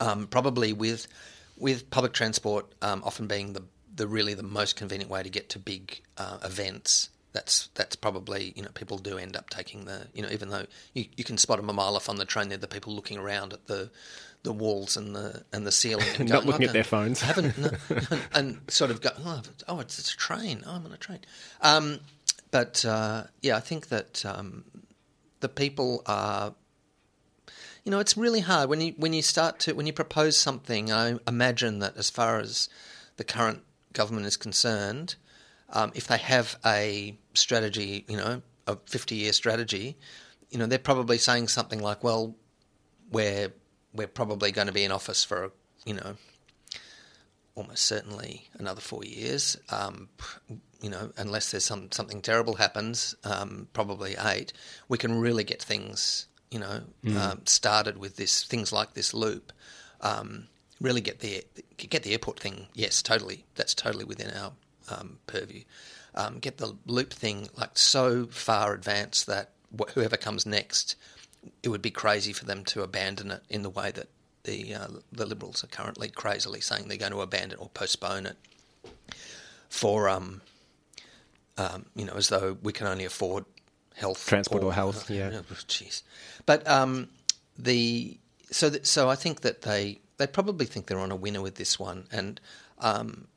Um, 0.00 0.26
probably 0.26 0.72
with 0.72 1.06
with 1.56 1.88
public 1.90 2.12
transport 2.12 2.66
um, 2.82 3.02
often 3.04 3.26
being 3.26 3.52
the 3.52 3.62
the 3.94 4.06
really 4.06 4.34
the 4.34 4.42
most 4.42 4.76
convenient 4.76 5.10
way 5.10 5.22
to 5.22 5.30
get 5.30 5.48
to 5.50 5.58
big 5.58 6.00
uh, 6.18 6.38
events. 6.44 7.10
That's 7.32 7.68
that's 7.74 7.96
probably 7.96 8.52
you 8.54 8.62
know 8.62 8.70
people 8.74 8.98
do 8.98 9.18
end 9.18 9.36
up 9.36 9.50
taking 9.50 9.86
the 9.86 10.06
you 10.14 10.22
know 10.22 10.30
even 10.30 10.50
though 10.50 10.66
you, 10.92 11.06
you 11.16 11.24
can 11.24 11.36
spot 11.36 11.58
them 11.58 11.68
a 11.68 11.72
mile 11.72 11.96
off 11.96 12.08
on 12.08 12.16
the 12.16 12.24
train, 12.24 12.48
they're 12.48 12.58
the 12.58 12.68
people 12.68 12.94
looking 12.94 13.18
around 13.18 13.52
at 13.52 13.66
the 13.66 13.90
the 14.44 14.52
walls 14.52 14.96
and 14.96 15.16
the 15.16 15.42
and 15.52 15.66
the 15.66 15.72
ceiling, 15.72 16.06
and 16.18 16.28
not 16.30 16.46
looking 16.46 16.66
at 16.66 16.72
their 16.72 16.84
phones. 16.84 17.20
haven't 17.20 17.58
no, 17.58 17.70
and 18.34 18.60
sort 18.68 18.90
of 18.90 19.00
go 19.00 19.10
oh, 19.24 19.42
oh 19.68 19.80
it's, 19.80 19.98
it's, 19.98 20.12
a 20.12 20.16
train 20.16 20.62
oh, 20.66 20.72
I'm 20.72 20.86
on 20.86 20.92
a 20.92 20.96
train. 20.96 21.20
Um, 21.60 22.00
but 22.52 22.84
uh, 22.84 23.24
yeah, 23.42 23.56
I 23.56 23.60
think 23.60 23.88
that 23.88 24.24
um, 24.24 24.64
the 25.40 25.48
people 25.48 26.02
are 26.06 26.54
you 27.84 27.90
know, 27.90 27.98
it's 27.98 28.16
really 28.16 28.40
hard 28.40 28.70
when 28.70 28.80
you 28.80 28.94
when 28.96 29.12
you 29.12 29.22
start 29.22 29.58
to 29.60 29.74
when 29.74 29.86
you 29.86 29.92
propose 29.92 30.38
something. 30.38 30.90
I 30.90 31.18
imagine 31.28 31.80
that 31.80 31.96
as 31.96 32.10
far 32.10 32.40
as 32.40 32.68
the 33.16 33.24
current 33.24 33.62
government 33.94 34.26
is 34.26 34.36
concerned, 34.36 35.16
um, 35.70 35.92
if 35.94 36.06
they 36.06 36.18
have 36.18 36.56
a 36.64 37.16
strategy, 37.32 38.04
you 38.08 38.16
know, 38.16 38.42
a 38.66 38.76
50 38.86 39.14
year 39.14 39.32
strategy, 39.32 39.96
you 40.50 40.58
know, 40.58 40.66
they're 40.66 40.78
probably 40.78 41.18
saying 41.18 41.48
something 41.48 41.80
like, 41.80 42.04
well, 42.04 42.36
we're, 43.10 43.52
we're 43.94 44.06
probably 44.06 44.52
going 44.52 44.66
to 44.66 44.72
be 44.72 44.84
in 44.84 44.92
office 44.92 45.24
for, 45.24 45.52
you 45.84 45.94
know, 45.94 46.16
almost 47.54 47.84
certainly 47.84 48.48
another 48.58 48.80
four 48.80 49.04
years. 49.04 49.56
Um, 49.70 50.08
you 50.80 50.90
know, 50.90 51.12
unless 51.16 51.50
there's 51.50 51.64
some 51.64 51.90
something 51.92 52.20
terrible 52.20 52.56
happens, 52.56 53.14
um, 53.24 53.68
probably 53.72 54.16
eight. 54.22 54.52
We 54.88 54.98
can 54.98 55.18
really 55.18 55.44
get 55.44 55.62
things, 55.62 56.26
you 56.50 56.58
know, 56.58 56.82
mm. 57.02 57.16
um, 57.16 57.40
started 57.46 57.96
with 57.96 58.16
this 58.16 58.44
things 58.44 58.72
like 58.72 58.94
this 58.94 59.14
loop. 59.14 59.52
Um, 60.00 60.48
really 60.80 61.00
get 61.00 61.20
the 61.20 61.44
get 61.76 62.02
the 62.02 62.12
airport 62.12 62.40
thing. 62.40 62.66
Yes, 62.74 63.02
totally. 63.02 63.44
That's 63.54 63.74
totally 63.74 64.04
within 64.04 64.30
our 64.30 64.52
um, 64.90 65.18
purview. 65.26 65.62
um, 66.14 66.38
get 66.38 66.58
the 66.58 66.76
loop 66.86 67.12
thing 67.12 67.48
like 67.56 67.76
so 67.76 68.26
far 68.26 68.72
advanced 68.74 69.26
that 69.26 69.50
wh- 69.78 69.90
whoever 69.94 70.16
comes 70.16 70.46
next, 70.46 70.96
it 71.62 71.68
would 71.68 71.82
be 71.82 71.90
crazy 71.90 72.32
for 72.32 72.44
them 72.44 72.64
to 72.64 72.82
abandon 72.82 73.30
it 73.30 73.42
in 73.48 73.62
the 73.62 73.70
way 73.70 73.90
that 73.90 74.08
the 74.44 74.74
uh, 74.74 74.88
the 75.12 75.26
Liberals 75.26 75.64
are 75.64 75.68
currently 75.68 76.08
crazily 76.08 76.60
saying 76.60 76.88
they're 76.88 76.96
going 76.98 77.12
to 77.12 77.20
abandon 77.20 77.58
or 77.58 77.68
postpone 77.70 78.26
it 78.26 78.36
for 79.68 80.08
um, 80.08 80.40
um, 81.56 81.86
you 81.96 82.04
know 82.04 82.14
as 82.14 82.28
though 82.28 82.56
we 82.62 82.72
can 82.72 82.86
only 82.86 83.04
afford 83.04 83.44
health 83.94 84.26
Transport 84.26 84.62
or 84.62 84.72
health, 84.72 85.08
yeah. 85.10 85.30
jeez 85.68 86.02
but 86.46 86.66
um, 86.68 87.08
the 87.58 88.18
so 88.50 88.68
that, 88.68 88.86
so 88.86 89.08
I 89.08 89.14
think 89.14 89.40
that 89.40 89.62
they 89.62 89.98
they 90.16 90.26
probably 90.26 90.66
think 90.66 90.86
they're 90.86 90.98
on 90.98 91.12
a 91.12 91.16
winner 91.16 91.42
with 91.42 91.56
this 91.56 91.78
one 91.78 92.06
and 92.12 92.40
um, 92.78 93.28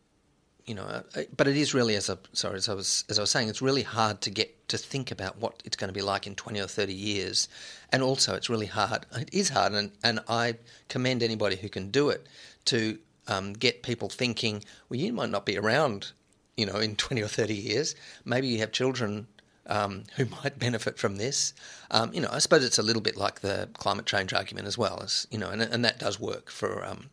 you 0.68 0.76
know, 0.76 0.84
uh, 0.84 1.02
but 1.36 1.48
it 1.48 1.56
is 1.56 1.74
really 1.74 1.96
as 1.96 2.10
a 2.10 2.20
sorry 2.34 2.58
as 2.58 2.68
I 2.68 2.74
was 2.74 3.06
as 3.10 3.18
I 3.18 3.22
was 3.22 3.32
saying, 3.32 3.48
it's 3.48 3.62
really 3.62 3.84
hard 3.84 4.20
to 4.22 4.30
get 4.30 4.68
to 4.68 4.78
think 4.78 5.12
about 5.12 5.40
what 5.40 5.64
it's 5.64 5.78
going 5.78 5.88
to 5.88 5.94
be 5.94 6.02
like 6.02 6.28
in 6.28 6.36
twenty 6.36 6.60
or 6.60 6.68
thirty 6.68 6.94
years, 6.94 7.48
and 7.90 8.04
also 8.04 8.36
it's 8.36 8.50
really 8.50 8.66
hard. 8.66 9.06
It 9.16 9.34
is 9.34 9.50
hard, 9.50 9.72
and 9.72 9.92
and 10.04 10.20
I 10.28 10.56
commend 10.90 11.24
anybody 11.24 11.56
who 11.56 11.70
can 11.70 11.90
do 11.90 12.10
it 12.10 12.28
to 12.66 13.00
um, 13.30 13.54
get 13.54 13.82
people 13.82 14.10
thinking. 14.10 14.62
Well, 14.90 15.00
you 15.00 15.14
might 15.14 15.30
not 15.30 15.46
be 15.46 15.58
around, 15.58 16.12
you 16.58 16.66
know, 16.66 16.76
in 16.80 16.98
twenty 16.98 17.24
or 17.24 17.30
thirty 17.30 17.56
years. 17.56 17.96
Maybe 18.26 18.48
you 18.48 18.60
have 18.60 18.74
children 18.74 19.28
um, 19.68 20.04
who 20.16 20.26
might 20.44 20.60
benefit 20.60 20.98
from 20.98 21.18
this. 21.18 21.54
Um, 21.92 22.14
you 22.14 22.22
know, 22.22 22.30
I 22.32 22.40
suppose 22.40 22.64
it's 22.64 22.80
a 22.80 22.84
little 22.84 23.02
bit 23.02 23.18
like 23.18 23.42
the 23.42 23.70
climate 23.74 24.06
change 24.06 24.34
argument 24.34 24.68
as 24.68 24.78
well 24.78 25.02
as 25.04 25.28
you 25.32 25.38
know, 25.38 25.50
and 25.50 25.62
and 25.62 25.86
that 25.86 26.00
does 26.00 26.20
work 26.20 26.50
for 26.50 26.86
um, 26.86 27.10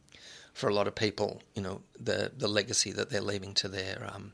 for 0.52 0.68
a 0.68 0.75
lot 0.75 0.87
of 0.87 0.94
people, 0.94 1.42
you 1.54 1.62
know, 1.62 1.82
the 1.99 2.32
the 2.37 2.49
legacy 2.49 2.92
that 2.92 3.11
they're 3.11 3.20
leaving 3.20 3.54
to 3.54 3.68
their 3.68 4.08
um, 4.12 4.32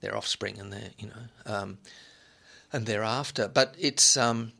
their 0.00 0.16
offspring 0.16 0.58
and 0.60 0.72
their 0.72 0.90
you 0.98 1.08
know 1.08 1.54
um, 1.54 1.78
and 2.72 2.86
thereafter. 2.86 3.48
But 3.48 3.74
it's 3.78 4.16
um, 4.16 4.52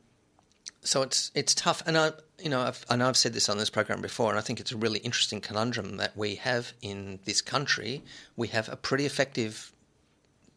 so 0.81 1.01
it's 1.01 1.31
it's 1.35 1.53
tough, 1.53 1.83
and 1.85 1.97
I 1.97 2.11
you 2.39 2.49
know 2.49 2.61
I've, 2.61 2.85
I 2.89 2.95
know 2.95 3.07
I've 3.07 3.17
said 3.17 3.33
this 3.33 3.47
on 3.47 3.57
this 3.57 3.69
program 3.69 4.01
before, 4.01 4.31
and 4.31 4.39
I 4.39 4.41
think 4.41 4.59
it's 4.59 4.71
a 4.71 4.77
really 4.77 4.99
interesting 4.99 5.39
conundrum 5.39 5.97
that 5.97 6.17
we 6.17 6.35
have 6.35 6.73
in 6.81 7.19
this 7.25 7.41
country. 7.41 8.01
We 8.35 8.49
have 8.49 8.67
a 8.69 8.75
pretty 8.75 9.05
effective 9.05 9.71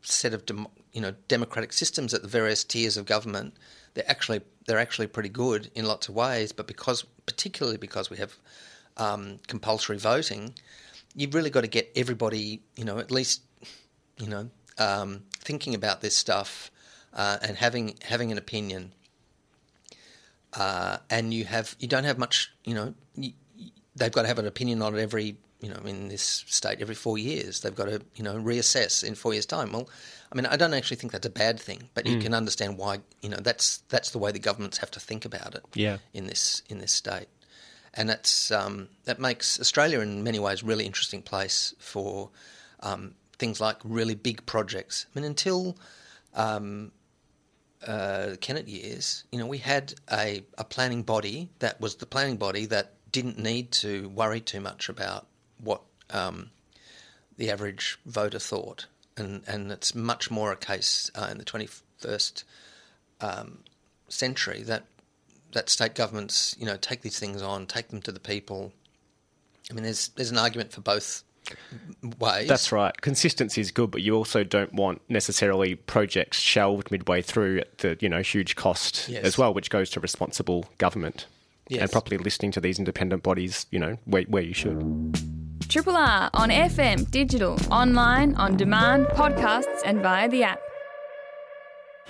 set 0.03 0.33
of 0.33 0.47
dem- 0.47 0.69
you 0.97 1.03
know 1.03 1.13
democratic 1.29 1.75
systems 1.75 2.15
at 2.15 2.23
the 2.23 2.29
various 2.29 2.65
tiers 2.65 2.97
of 2.97 3.05
government. 3.05 3.55
They're 3.93 4.11
actually 4.11 4.41
they're 4.67 4.79
actually 4.79 5.09
pretty 5.09 5.29
good 5.29 5.71
in 5.75 5.85
lots 5.85 6.09
of 6.09 6.15
ways, 6.15 6.53
but 6.53 6.67
because 6.67 7.05
particularly 7.27 7.77
because 7.77 8.09
we 8.09 8.17
have 8.17 8.35
um, 8.97 9.39
compulsory 9.47 9.99
voting, 9.99 10.55
you've 11.15 11.35
really 11.35 11.51
got 11.51 11.61
to 11.61 11.67
get 11.69 11.93
everybody, 11.95 12.63
you 12.77 12.85
know, 12.87 12.99
at 12.99 13.11
least, 13.11 13.43
you 14.17 14.27
know, 14.27 14.49
um, 14.79 15.23
thinking 15.39 15.75
about 15.75 16.01
this 16.01 16.17
stuff 16.17 16.71
uh, 17.13 17.37
and 17.43 17.59
having 17.59 17.99
having 18.01 18.33
an 18.33 18.39
opinion. 18.39 18.93
Uh, 20.55 20.97
and 21.11 21.35
you 21.35 21.45
have 21.45 21.77
you 21.79 21.89
don't 21.89 22.05
have 22.05 22.17
much, 22.17 22.51
you 22.65 22.73
know, 22.73 22.95
you, 23.15 23.33
they've 23.97 24.13
got 24.13 24.23
to 24.23 24.29
have 24.29 24.39
an 24.39 24.47
opinion 24.47 24.81
on 24.81 24.99
every, 24.99 25.37
you 25.61 25.69
know, 25.69 25.81
in 25.85 26.09
this 26.09 26.45
state 26.47 26.81
every 26.81 26.95
four 26.95 27.19
years. 27.19 27.61
They've 27.61 27.75
got 27.75 27.87
to, 27.87 28.03
you 28.15 28.23
know, 28.23 28.35
reassess 28.35 29.03
in 29.03 29.15
four 29.15 29.33
years' 29.33 29.47
time. 29.47 29.73
Well, 29.73 29.89
I 30.31 30.37
mean, 30.37 30.47
I 30.47 30.57
don't 30.57 30.75
actually 30.75 30.99
think 30.99 31.13
that's 31.13 31.27
a 31.27 31.31
bad 31.31 31.59
thing, 31.61 31.89
but 31.95 32.07
you 32.07 32.19
can 32.19 32.35
understand 32.35 32.79
why, 32.79 32.99
you 33.23 33.29
know, 33.29 33.39
that's 33.39 33.79
that's 33.89 34.11
the 34.11 34.19
way 34.19 34.33
the 34.33 34.39
governments 34.39 34.79
have 34.79 34.91
to 34.93 35.01
think 35.01 35.25
about 35.25 35.55
it. 35.55 35.63
Yeah. 35.75 35.99
In 36.13 36.27
this 36.27 36.63
in 36.69 36.79
this 36.79 36.93
state 36.93 37.29
and 37.97 38.09
that's 38.09 38.51
um, 38.51 38.89
that 39.05 39.19
makes 39.19 39.59
Australia 39.59 40.01
in 40.01 40.23
many 40.23 40.39
ways 40.39 40.63
a 40.63 40.67
really 40.67 40.85
interesting 40.85 41.23
place 41.23 41.75
for 41.79 42.31
um, 42.81 43.15
things 43.39 43.61
like 43.61 43.79
really 43.85 44.15
big 44.15 44.45
projects. 44.47 45.07
I 45.09 45.19
mean, 45.19 45.27
until 45.27 45.79
um, 46.35 46.93
uh, 47.87 48.37
Kennett 48.41 48.69
years, 48.69 49.25
you 49.33 49.39
know, 49.39 49.47
we 49.47 49.59
had 49.59 49.95
a, 50.13 50.45
a 50.59 50.65
planning 50.65 51.03
body 51.03 51.49
that 51.61 51.81
was 51.81 51.97
the 51.97 52.07
planning 52.07 52.37
body 52.37 52.67
that 52.67 52.93
didn't 53.11 53.39
need 53.39 53.73
to 53.73 54.09
worry 54.11 54.41
too 54.41 54.61
much 54.61 54.91
about 54.91 55.27
what 55.63 55.83
um, 56.11 56.51
the 57.37 57.51
average 57.51 57.99
voter 58.07 58.39
thought, 58.39 58.87
and 59.17 59.43
and 59.47 59.71
it's 59.73 59.95
much 59.95 60.31
more 60.31 60.53
a 60.53 60.57
case 60.57 61.11
uh, 61.15 61.29
in 61.31 61.39
the 61.39 61.45
twenty 61.45 61.69
first 61.99 62.45
um, 63.21 63.59
century 64.09 64.63
that 64.63 64.85
that 65.53 65.69
state 65.71 65.95
governments, 65.95 66.55
you 66.59 66.67
know, 66.67 66.77
take 66.77 67.03
these 67.03 67.19
things 67.19 67.41
on, 67.43 67.67
take 67.67 67.89
them 67.89 68.03
to 68.03 68.13
the 68.13 68.21
people. 68.21 68.73
I 69.71 69.75
mean, 69.75 69.85
there's 69.85 70.09
there's 70.09 70.31
an 70.31 70.39
argument 70.39 70.73
for 70.73 70.81
both 70.81 71.23
ways. 72.19 72.49
That's 72.49 72.73
right. 72.73 72.99
Consistency 73.01 73.61
is 73.61 73.71
good, 73.71 73.91
but 73.91 74.03
you 74.03 74.15
also 74.17 74.45
don't 74.45 74.73
want 74.75 75.01
necessarily 75.09 75.75
projects 75.77 76.39
shelved 76.41 76.91
midway 76.91 77.23
through 77.23 77.61
at 77.61 77.79
the 77.79 77.97
you 78.01 78.09
know 78.09 78.21
huge 78.23 78.57
cost 78.57 79.09
Yes. 79.09 79.25
as 79.25 79.39
well, 79.39 79.55
which 79.55 79.71
goes 79.71 79.91
to 79.91 80.01
responsible 80.01 80.67
government 80.79 81.27
Yes. 81.69 81.83
and 81.83 81.91
properly 81.93 82.19
listening 82.19 82.53
to 82.53 82.61
these 82.61 82.79
independent 82.79 83.23
bodies. 83.23 83.67
You 83.71 83.79
know 83.79 83.99
where, 84.05 84.23
where 84.25 84.43
you 84.43 84.55
should. 84.55 84.83
Triple 85.69 85.97
R 85.97 86.31
on 86.33 86.51
FM, 86.51 87.11
digital, 87.11 87.59
online, 87.71 88.35
on 88.37 88.57
demand, 88.57 89.07
podcasts, 89.07 89.83
and 89.85 90.01
via 90.01 90.29
the 90.29 90.45
app. 90.45 90.61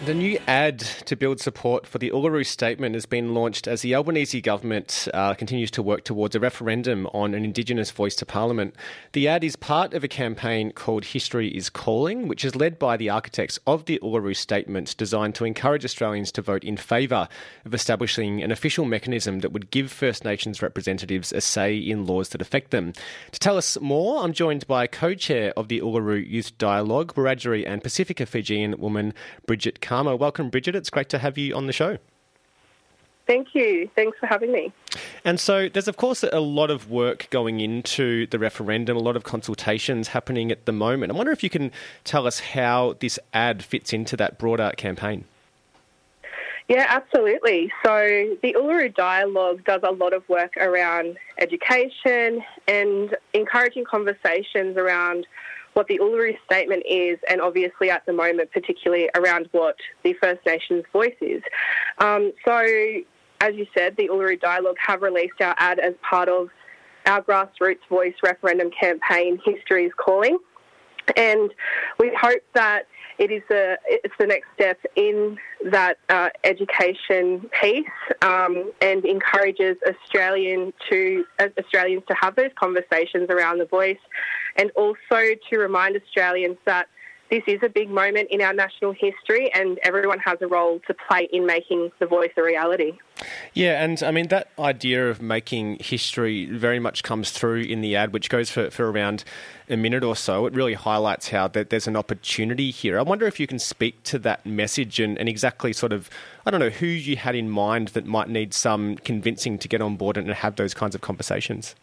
The 0.04 0.12
new 0.12 0.38
ad 0.46 0.80
to 1.06 1.16
build 1.16 1.40
support 1.40 1.86
for 1.86 1.96
the 1.96 2.10
Uluru 2.10 2.44
Statement 2.44 2.94
has 2.94 3.06
been 3.06 3.32
launched 3.32 3.66
as 3.66 3.80
the 3.80 3.94
Albanese 3.94 4.42
government 4.42 5.08
uh, 5.14 5.32
continues 5.32 5.70
to 5.70 5.82
work 5.82 6.04
towards 6.04 6.36
a 6.36 6.40
referendum 6.40 7.06
on 7.14 7.32
an 7.32 7.46
Indigenous 7.46 7.90
voice 7.90 8.14
to 8.16 8.26
Parliament. 8.26 8.76
The 9.12 9.26
ad 9.26 9.42
is 9.42 9.56
part 9.56 9.94
of 9.94 10.04
a 10.04 10.08
campaign 10.08 10.72
called 10.72 11.06
History 11.06 11.48
is 11.48 11.70
Calling, 11.70 12.28
which 12.28 12.44
is 12.44 12.54
led 12.54 12.78
by 12.78 12.98
the 12.98 13.08
architects 13.08 13.58
of 13.66 13.86
the 13.86 13.98
Uluru 14.02 14.36
Statement, 14.36 14.94
designed 14.98 15.34
to 15.36 15.46
encourage 15.46 15.82
Australians 15.82 16.30
to 16.32 16.42
vote 16.42 16.62
in 16.62 16.76
favour 16.76 17.26
of 17.64 17.72
establishing 17.72 18.42
an 18.42 18.50
official 18.50 18.84
mechanism 18.84 19.40
that 19.40 19.52
would 19.52 19.70
give 19.70 19.90
First 19.90 20.26
Nations 20.26 20.60
representatives 20.60 21.32
a 21.32 21.40
say 21.40 21.74
in 21.74 22.04
laws 22.04 22.28
that 22.28 22.42
affect 22.42 22.70
them. 22.70 22.92
To 23.32 23.38
tell 23.38 23.56
us 23.56 23.80
more, 23.80 24.22
I'm 24.22 24.34
joined 24.34 24.66
by 24.66 24.88
co 24.88 25.14
chair 25.14 25.54
of 25.56 25.68
the 25.68 25.80
Uluru 25.80 26.28
Youth 26.28 26.58
Dialogue, 26.58 27.14
Wiradjuri 27.14 27.66
and 27.66 27.82
Pacifica 27.82 28.26
Fijian 28.26 28.78
woman 28.78 29.14
Bridget 29.46 29.80
Cama. 29.86 30.16
Welcome, 30.16 30.50
Bridget. 30.50 30.74
It's 30.74 30.90
great 30.90 31.08
to 31.10 31.18
have 31.18 31.38
you 31.38 31.54
on 31.54 31.66
the 31.66 31.72
show. 31.72 31.98
Thank 33.26 33.54
you. 33.54 33.88
Thanks 33.94 34.18
for 34.18 34.26
having 34.26 34.52
me. 34.52 34.72
And 35.24 35.38
so 35.38 35.68
there's, 35.68 35.88
of 35.88 35.96
course, 35.96 36.24
a 36.24 36.40
lot 36.40 36.70
of 36.70 36.90
work 36.90 37.28
going 37.30 37.60
into 37.60 38.26
the 38.26 38.38
referendum, 38.38 38.96
a 38.96 39.00
lot 39.00 39.16
of 39.16 39.22
consultations 39.24 40.08
happening 40.08 40.50
at 40.50 40.64
the 40.64 40.72
moment. 40.72 41.12
I 41.12 41.16
wonder 41.16 41.32
if 41.32 41.44
you 41.44 41.50
can 41.50 41.70
tell 42.04 42.26
us 42.26 42.40
how 42.40 42.96
this 42.98 43.18
ad 43.32 43.64
fits 43.64 43.92
into 43.92 44.16
that 44.16 44.38
broader 44.38 44.72
campaign. 44.76 45.24
Yeah, 46.68 46.86
absolutely. 46.88 47.72
So 47.84 48.36
the 48.42 48.54
Uluru 48.54 48.92
Dialogue 48.92 49.64
does 49.64 49.82
a 49.84 49.92
lot 49.92 50.12
of 50.12 50.28
work 50.28 50.56
around 50.56 51.16
education 51.38 52.42
and 52.66 53.16
encouraging 53.34 53.84
conversations 53.84 54.76
around 54.76 55.26
what 55.76 55.88
the 55.88 55.98
Uluru 55.98 56.34
Statement 56.46 56.84
is, 56.88 57.18
and 57.28 57.38
obviously 57.38 57.90
at 57.90 58.06
the 58.06 58.12
moment, 58.14 58.50
particularly 58.50 59.10
around 59.14 59.46
what 59.52 59.76
the 60.04 60.14
First 60.14 60.40
Nations 60.46 60.84
voice 60.90 61.14
is. 61.20 61.42
Um, 61.98 62.32
so, 62.46 62.64
as 63.42 63.54
you 63.54 63.66
said, 63.76 63.94
the 63.98 64.08
Uluru 64.08 64.40
Dialogue 64.40 64.78
have 64.78 65.02
released 65.02 65.38
our 65.42 65.54
ad 65.58 65.78
as 65.78 65.92
part 66.00 66.30
of 66.30 66.48
our 67.04 67.22
grassroots 67.22 67.86
voice 67.90 68.14
referendum 68.22 68.70
campaign, 68.70 69.38
History 69.44 69.84
is 69.84 69.92
Calling. 69.98 70.38
and 71.14 71.52
we 72.00 72.10
hope 72.18 72.42
that 72.54 72.86
it 73.18 73.30
is 73.30 73.42
it's 73.50 74.14
the 74.18 74.26
next 74.26 74.46
step 74.54 74.78
in 74.94 75.38
that 75.70 75.98
uh, 76.08 76.28
education 76.44 77.48
piece 77.60 77.86
um, 78.22 78.72
and 78.80 79.04
encourages 79.04 79.76
Australian 79.88 80.72
to 80.90 81.24
uh, 81.38 81.48
Australians 81.58 82.02
to 82.08 82.14
have 82.20 82.36
those 82.36 82.50
conversations 82.58 83.28
around 83.30 83.58
the 83.58 83.66
voice, 83.66 83.98
and 84.56 84.70
also 84.72 85.34
to 85.50 85.58
remind 85.58 85.96
Australians 85.96 86.58
that 86.66 86.88
this 87.30 87.42
is 87.46 87.58
a 87.62 87.68
big 87.68 87.90
moment 87.90 88.28
in 88.30 88.40
our 88.40 88.52
national 88.52 88.92
history, 88.92 89.52
and 89.52 89.78
everyone 89.82 90.18
has 90.20 90.38
a 90.42 90.46
role 90.46 90.80
to 90.86 90.94
play 91.08 91.28
in 91.32 91.46
making 91.46 91.90
the 91.98 92.06
voice 92.06 92.30
a 92.36 92.42
reality. 92.42 92.92
Yeah, 93.54 93.82
and 93.82 94.02
I 94.02 94.10
mean, 94.10 94.28
that 94.28 94.48
idea 94.58 95.08
of 95.08 95.22
making 95.22 95.78
history 95.80 96.46
very 96.46 96.78
much 96.78 97.02
comes 97.02 97.30
through 97.30 97.62
in 97.62 97.80
the 97.80 97.96
ad, 97.96 98.12
which 98.12 98.28
goes 98.28 98.50
for, 98.50 98.70
for 98.70 98.90
around 98.90 99.24
a 99.70 99.76
minute 99.76 100.04
or 100.04 100.14
so. 100.14 100.46
It 100.46 100.54
really 100.54 100.74
highlights 100.74 101.30
how 101.30 101.48
that 101.48 101.70
there's 101.70 101.86
an 101.86 101.96
opportunity 101.96 102.70
here. 102.70 102.98
I 102.98 103.02
wonder 103.02 103.26
if 103.26 103.40
you 103.40 103.46
can 103.46 103.58
speak 103.58 104.02
to 104.04 104.18
that 104.20 104.44
message 104.44 105.00
and, 105.00 105.18
and 105.18 105.28
exactly 105.28 105.72
sort 105.72 105.92
of, 105.92 106.10
I 106.44 106.50
don't 106.50 106.60
know, 106.60 106.70
who 106.70 106.86
you 106.86 107.16
had 107.16 107.34
in 107.34 107.48
mind 107.48 107.88
that 107.88 108.04
might 108.04 108.28
need 108.28 108.52
some 108.52 108.96
convincing 108.96 109.58
to 109.58 109.68
get 109.68 109.80
on 109.80 109.96
board 109.96 110.16
and 110.18 110.28
have 110.30 110.56
those 110.56 110.74
kinds 110.74 110.94
of 110.94 111.00
conversations. 111.00 111.74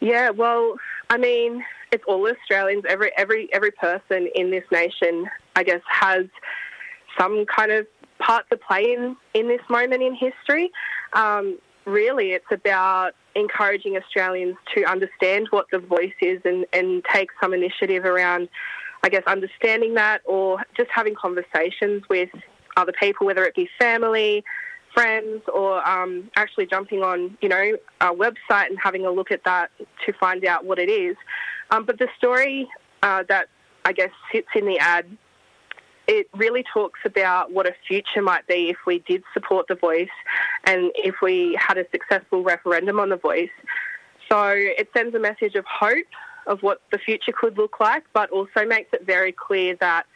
Yeah, 0.00 0.30
well, 0.30 0.76
I 1.10 1.18
mean, 1.18 1.64
it's 1.92 2.04
all 2.06 2.26
Australians. 2.28 2.84
Every 2.88 3.12
every 3.16 3.48
every 3.52 3.70
person 3.70 4.28
in 4.34 4.50
this 4.50 4.64
nation, 4.70 5.28
I 5.54 5.62
guess, 5.62 5.80
has 5.88 6.26
some 7.18 7.46
kind 7.46 7.72
of 7.72 7.86
part 8.18 8.48
to 8.50 8.56
play 8.56 8.94
in 8.94 9.16
in 9.34 9.48
this 9.48 9.62
moment 9.68 10.02
in 10.02 10.14
history. 10.14 10.70
Um, 11.12 11.58
really, 11.84 12.32
it's 12.32 12.50
about 12.50 13.12
encouraging 13.34 13.96
Australians 13.96 14.56
to 14.74 14.84
understand 14.84 15.48
what 15.50 15.66
the 15.70 15.78
voice 15.78 16.14
is 16.22 16.40
and, 16.44 16.66
and 16.72 17.04
take 17.12 17.28
some 17.40 17.52
initiative 17.52 18.04
around 18.04 18.48
I 19.06 19.08
guess, 19.08 19.22
understanding 19.28 19.94
that 19.94 20.22
or 20.24 20.64
just 20.76 20.90
having 20.92 21.14
conversations 21.14 22.02
with 22.10 22.28
other 22.76 22.92
people, 22.92 23.24
whether 23.24 23.44
it 23.44 23.54
be 23.54 23.68
family, 23.78 24.42
friends, 24.92 25.42
or 25.54 25.86
um, 25.88 26.28
actually 26.34 26.66
jumping 26.66 27.02
on, 27.02 27.38
you 27.40 27.48
know, 27.48 27.76
our 28.00 28.12
website 28.12 28.66
and 28.66 28.76
having 28.82 29.06
a 29.06 29.10
look 29.10 29.30
at 29.30 29.44
that 29.44 29.70
to 30.04 30.12
find 30.14 30.44
out 30.44 30.64
what 30.64 30.80
it 30.80 30.90
is. 30.90 31.16
Um, 31.70 31.84
but 31.84 31.98
the 31.98 32.08
story 32.18 32.68
uh, 33.02 33.22
that 33.28 33.46
I 33.84 33.92
guess 33.92 34.10
sits 34.32 34.48
in 34.56 34.66
the 34.66 34.78
ad, 34.80 35.06
it 36.08 36.28
really 36.34 36.64
talks 36.72 37.00
about 37.04 37.52
what 37.52 37.66
a 37.66 37.74
future 37.86 38.22
might 38.22 38.46
be 38.46 38.70
if 38.70 38.76
we 38.86 39.00
did 39.00 39.22
support 39.34 39.66
the 39.68 39.74
voice 39.74 40.08
and 40.64 40.92
if 40.94 41.16
we 41.20 41.58
had 41.58 41.78
a 41.78 41.86
successful 41.90 42.42
referendum 42.42 43.00
on 43.00 43.08
the 43.08 43.16
voice. 43.16 43.50
So 44.28 44.50
it 44.50 44.88
sends 44.96 45.14
a 45.14 45.18
message 45.18 45.54
of 45.54 45.64
hope 45.64 46.06
of 46.46 46.62
what 46.62 46.80
the 46.92 46.98
future 46.98 47.32
could 47.32 47.58
look 47.58 47.80
like, 47.80 48.04
but 48.12 48.30
also 48.30 48.64
makes 48.66 48.92
it 48.92 49.04
very 49.04 49.32
clear 49.32 49.76
that 49.80 50.06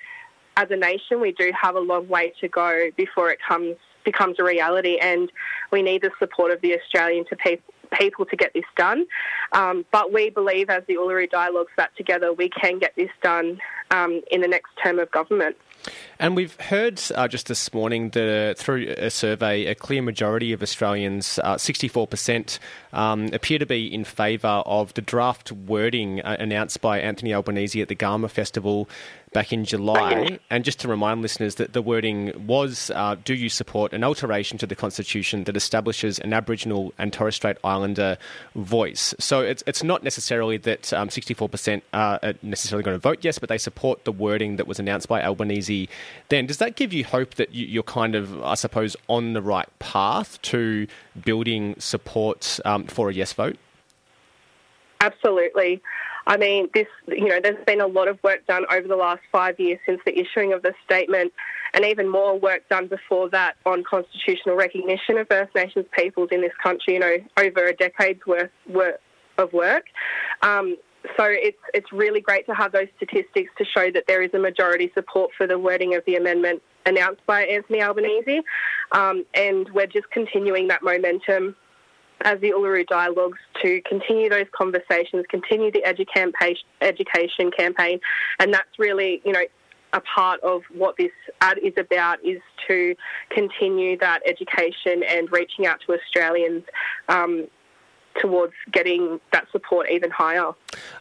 as 0.56 0.70
a 0.70 0.76
nation 0.76 1.20
we 1.20 1.32
do 1.32 1.52
have 1.60 1.74
a 1.74 1.80
long 1.80 2.08
way 2.08 2.32
to 2.40 2.48
go 2.48 2.90
before 2.96 3.30
it 3.30 3.38
comes 3.46 3.76
becomes 4.02 4.36
a 4.38 4.44
reality, 4.44 4.96
and 4.96 5.30
we 5.70 5.82
need 5.82 6.00
the 6.00 6.10
support 6.18 6.50
of 6.50 6.60
the 6.62 6.74
Australian 6.78 7.24
to 7.26 7.36
people 7.36 7.74
people 7.98 8.24
to 8.24 8.36
get 8.36 8.52
this 8.54 8.64
done. 8.76 9.04
Um, 9.52 9.84
but 9.90 10.12
we 10.12 10.30
believe, 10.30 10.70
as 10.70 10.82
the 10.86 10.94
Uluru 10.94 11.28
Dialogues, 11.28 11.72
that 11.76 11.90
together 11.96 12.32
we 12.32 12.48
can 12.48 12.78
get 12.78 12.94
this 12.96 13.10
done 13.22 13.60
um, 13.90 14.22
in 14.30 14.40
the 14.40 14.48
next 14.48 14.70
term 14.82 14.98
of 14.98 15.10
government. 15.10 15.56
And 16.18 16.36
we've 16.36 16.60
heard 16.60 17.00
uh, 17.14 17.28
just 17.28 17.46
this 17.46 17.72
morning 17.72 18.10
that 18.10 18.56
through 18.58 18.94
a 18.98 19.08
survey, 19.08 19.64
a 19.64 19.74
clear 19.74 20.02
majority 20.02 20.52
of 20.52 20.62
Australians, 20.62 21.38
uh, 21.42 21.56
64%, 21.56 22.58
um, 22.92 23.30
appear 23.32 23.58
to 23.58 23.64
be 23.64 23.92
in 23.92 24.04
favour 24.04 24.62
of 24.66 24.92
the 24.94 25.00
draft 25.00 25.50
wording 25.50 26.20
uh, 26.20 26.36
announced 26.38 26.82
by 26.82 27.00
Anthony 27.00 27.32
Albanese 27.32 27.80
at 27.80 27.88
the 27.88 27.96
Garma 27.96 28.28
Festival 28.28 28.88
back 29.32 29.52
in 29.52 29.64
July. 29.64 30.38
And 30.50 30.64
just 30.64 30.80
to 30.80 30.88
remind 30.88 31.22
listeners 31.22 31.56
that 31.56 31.72
the 31.72 31.82
wording 31.82 32.46
was 32.46 32.90
uh, 32.94 33.16
Do 33.24 33.34
you 33.34 33.48
support 33.48 33.92
an 33.92 34.02
alteration 34.02 34.58
to 34.58 34.66
the 34.66 34.74
Constitution 34.74 35.44
that 35.44 35.56
establishes 35.56 36.18
an 36.18 36.32
Aboriginal 36.32 36.92
and 36.98 37.12
Torres 37.12 37.36
Strait 37.36 37.56
Islander 37.62 38.18
voice? 38.54 39.14
So 39.18 39.40
it's, 39.40 39.62
it's 39.66 39.82
not 39.82 40.02
necessarily 40.02 40.56
that 40.58 40.92
um, 40.92 41.08
64% 41.08 41.82
are 41.92 42.34
necessarily 42.42 42.82
going 42.82 42.96
to 42.96 43.00
vote 43.00 43.18
yes, 43.22 43.38
but 43.38 43.48
they 43.48 43.58
support 43.58 44.04
the 44.04 44.12
wording 44.12 44.56
that 44.56 44.66
was 44.66 44.78
announced 44.78 45.08
by 45.08 45.22
Albanese 45.22 45.88
then. 46.28 46.46
Does 46.46 46.58
that 46.58 46.76
give 46.76 46.92
you 46.92 47.04
hope 47.04 47.34
that 47.34 47.54
you're 47.54 47.82
kind 47.82 48.14
of, 48.14 48.42
I 48.42 48.54
suppose, 48.54 48.96
on 49.08 49.32
the 49.32 49.42
right 49.42 49.68
path 49.78 50.40
to 50.42 50.86
building 51.24 51.74
support 51.78 52.58
um, 52.64 52.86
for 52.86 53.10
a 53.10 53.14
yes 53.14 53.32
vote? 53.32 53.56
Absolutely. 55.00 55.80
I 56.26 56.36
mean, 56.36 56.68
this, 56.74 56.86
you 57.08 57.28
know, 57.28 57.40
there's 57.42 57.64
been 57.66 57.80
a 57.80 57.86
lot 57.86 58.08
of 58.08 58.22
work 58.22 58.46
done 58.46 58.64
over 58.70 58.86
the 58.86 58.96
last 58.96 59.20
five 59.32 59.58
years 59.58 59.78
since 59.86 60.00
the 60.04 60.18
issuing 60.18 60.52
of 60.52 60.62
the 60.62 60.74
statement, 60.84 61.32
and 61.72 61.84
even 61.84 62.08
more 62.08 62.38
work 62.38 62.68
done 62.68 62.88
before 62.88 63.28
that 63.30 63.56
on 63.66 63.84
constitutional 63.84 64.56
recognition 64.56 65.18
of 65.18 65.28
First 65.28 65.54
Nations 65.54 65.86
peoples 65.96 66.28
in 66.32 66.40
this 66.40 66.52
country, 66.62 66.94
you 66.94 67.00
know, 67.00 67.16
over 67.38 67.66
a 67.66 67.76
decade's 67.76 68.20
worth 68.26 68.50
of 69.38 69.52
work. 69.52 69.84
Um, 70.42 70.76
so 71.16 71.24
it's 71.24 71.58
it's 71.72 71.90
really 71.92 72.20
great 72.20 72.44
to 72.46 72.54
have 72.54 72.72
those 72.72 72.88
statistics 72.96 73.50
to 73.56 73.64
show 73.64 73.90
that 73.90 74.04
there 74.06 74.22
is 74.22 74.30
a 74.34 74.38
majority 74.38 74.90
support 74.94 75.30
for 75.36 75.46
the 75.46 75.58
wording 75.58 75.94
of 75.94 76.04
the 76.06 76.16
amendment 76.16 76.62
announced 76.86 77.24
by 77.26 77.44
Anthony 77.44 77.82
Albanese, 77.82 78.42
um, 78.92 79.24
and 79.34 79.68
we're 79.72 79.86
just 79.86 80.10
continuing 80.10 80.68
that 80.68 80.82
momentum 80.82 81.56
as 82.22 82.40
the 82.40 82.50
Uluru 82.50 82.86
Dialogues 82.86 83.38
to 83.62 83.80
continue 83.82 84.28
those 84.28 84.46
conversations, 84.52 85.24
continue 85.28 85.70
the 85.70 85.84
education 85.84 87.50
campaign, 87.50 88.00
and 88.38 88.52
that's 88.52 88.78
really, 88.78 89.22
you 89.24 89.32
know, 89.32 89.42
a 89.92 90.00
part 90.00 90.40
of 90.42 90.62
what 90.72 90.96
this 90.96 91.10
ad 91.40 91.58
is 91.58 91.72
about 91.76 92.24
is 92.24 92.40
to 92.68 92.94
continue 93.30 93.98
that 93.98 94.20
education 94.26 95.02
and 95.08 95.30
reaching 95.32 95.66
out 95.66 95.80
to 95.86 95.94
Australians 95.94 96.62
um, 97.08 97.48
towards 98.20 98.52
getting 98.72 99.20
that 99.32 99.46
support 99.50 99.88
even 99.90 100.10
higher. 100.10 100.52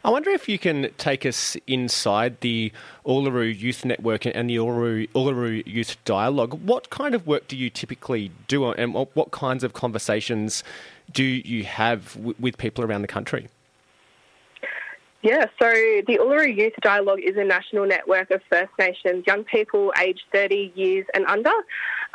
I 0.04 0.10
wonder 0.10 0.30
if 0.30 0.48
you 0.48 0.58
can 0.58 0.90
take 0.98 1.26
us 1.26 1.58
inside 1.68 2.42
the 2.42 2.72
Uluru 3.06 3.58
Youth 3.58 3.84
Network 3.86 4.26
and 4.26 4.50
the 4.50 4.56
Uluru, 4.56 5.10
Uluru 5.10 5.66
Youth 5.66 5.98
Dialogue. 6.06 6.54
What 6.54 6.90
kind 6.90 7.14
of 7.14 7.28
work 7.28 7.48
do 7.48 7.58
you 7.58 7.70
typically 7.70 8.32
do, 8.48 8.72
and 8.72 8.94
what 8.94 9.32
kinds 9.32 9.64
of 9.64 9.74
conversations 9.74 10.64
do 11.12 11.24
you 11.24 11.64
have 11.64 12.16
with 12.16 12.58
people 12.58 12.84
around 12.84 13.02
the 13.02 13.08
country? 13.08 13.48
Yeah, 15.22 15.46
so 15.62 15.70
the 16.08 16.18
Uluru 16.18 16.56
Youth 16.56 16.74
Dialogue 16.82 17.20
is 17.22 17.36
a 17.36 17.44
national 17.44 17.86
network 17.86 18.32
of 18.32 18.42
First 18.50 18.72
Nations 18.80 19.26
young 19.28 19.44
people 19.44 19.92
aged 20.02 20.24
30 20.32 20.72
years 20.76 21.06
and 21.14 21.26
under. 21.26 21.52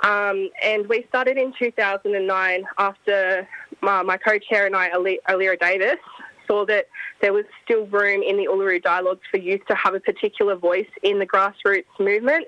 Um, 0.02 0.48
and 0.62 0.88
we 0.88 1.04
started 1.10 1.36
in 1.36 1.52
2009 1.58 2.64
after 2.78 3.46
my, 3.82 4.02
my 4.02 4.16
co-chair 4.16 4.64
and 4.64 4.74
I, 4.74 4.88
Alira 4.90 5.60
Davis, 5.60 5.98
saw 6.46 6.64
that 6.66 6.86
there 7.20 7.32
was 7.32 7.44
still 7.64 7.86
room 7.86 8.22
in 8.22 8.36
the 8.36 8.46
Uluru 8.46 8.82
Dialogues 8.82 9.22
for 9.30 9.38
youth 9.38 9.60
to 9.68 9.74
have 9.74 9.94
a 9.94 10.00
particular 10.00 10.56
voice 10.56 10.88
in 11.02 11.18
the 11.18 11.26
grassroots 11.26 11.84
movement. 11.98 12.46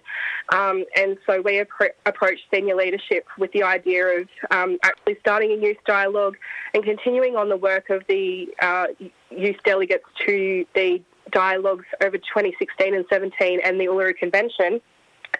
Um, 0.50 0.84
and 0.96 1.16
so 1.26 1.40
we 1.40 1.62
appro- 1.62 1.90
approached 2.04 2.42
senior 2.52 2.76
leadership 2.76 3.26
with 3.38 3.52
the 3.52 3.62
idea 3.62 4.20
of 4.20 4.28
um, 4.50 4.78
actually 4.82 5.16
starting 5.20 5.52
a 5.52 5.56
youth 5.56 5.78
dialogue 5.86 6.36
and 6.74 6.84
continuing 6.84 7.36
on 7.36 7.48
the 7.48 7.56
work 7.56 7.90
of 7.90 8.02
the 8.08 8.48
uh, 8.60 8.86
youth 9.30 9.56
delegates 9.64 10.04
to 10.26 10.64
the 10.74 11.02
dialogues 11.32 11.86
over 12.02 12.16
2016 12.16 12.94
and 12.94 13.04
17 13.10 13.60
and 13.64 13.80
the 13.80 13.86
Uluru 13.86 14.16
Convention. 14.16 14.80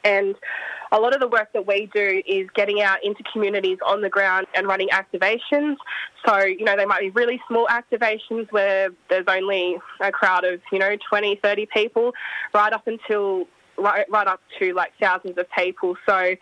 And 0.05 0.35
a 0.97 1.01
lot 1.01 1.15
of 1.15 1.21
the 1.21 1.29
work 1.29 1.53
that 1.53 1.67
we 1.67 1.91
do 1.95 2.23
is 2.27 2.49
getting 2.55 2.81
out 2.81 3.05
into 3.05 3.23
communities 3.33 3.79
on 3.87 4.01
the 4.01 4.09
ground 4.09 4.47
and 4.55 4.67
running 4.67 4.89
activations. 4.89 5.77
So, 6.27 6.39
you 6.45 6.65
know, 6.65 6.75
they 6.77 6.87
might 6.87 7.01
be 7.01 7.11
really 7.11 7.41
small 7.47 7.67
activations 7.67 8.51
where 8.51 8.89
there's 9.11 9.27
only 9.29 9.77
a 10.01 10.11
crowd 10.11 10.45
of, 10.45 10.61
you 10.73 10.79
know, 10.79 10.97
20, 11.09 11.37
30 11.43 11.67
people, 11.67 12.13
right 12.55 12.73
up 12.73 12.87
until, 12.87 13.47
right, 13.77 14.07
right 14.11 14.27
up 14.27 14.41
to 14.59 14.73
like 14.73 14.93
thousands 14.99 15.37
of 15.37 15.47
people. 15.51 15.97
So, 16.09 16.35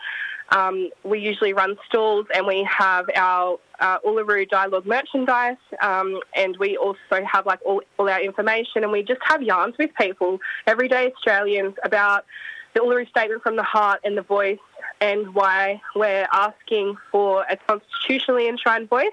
um, 0.51 0.91
we 1.03 1.19
usually 1.21 1.53
run 1.53 1.77
stalls 1.89 2.27
and 2.35 2.47
we 2.47 2.69
have 2.71 3.07
our 3.17 3.59
uh, 3.81 3.99
Uluru 4.01 4.49
Dialogue 4.49 4.87
merchandise 4.87 5.57
um, 5.81 6.21
and 6.35 6.57
we 6.59 6.77
also 6.77 7.25
have 7.27 7.47
like 7.47 7.61
all, 7.65 7.83
all 7.99 8.09
our 8.09 8.21
information 8.21 8.83
and 8.83 8.93
we 8.93 9.03
just 9.03 9.21
have 9.25 9.43
yarns 9.43 9.75
with 9.79 9.91
people, 9.99 10.39
everyday 10.67 11.11
Australians, 11.13 11.75
about 11.83 12.27
the 12.75 12.81
Uluru 12.81 13.09
Statement 13.09 13.43
from 13.43 13.57
the 13.57 13.63
Heart 13.63 14.01
and 14.05 14.17
the 14.17 14.23
Voice 14.23 14.59
and 15.01 15.35
why 15.35 15.81
we're 15.95 16.27
asking 16.33 16.97
for 17.11 17.45
a 17.49 17.57
constitutionally 17.57 18.49
enshrined 18.49 18.89
voice. 18.89 19.07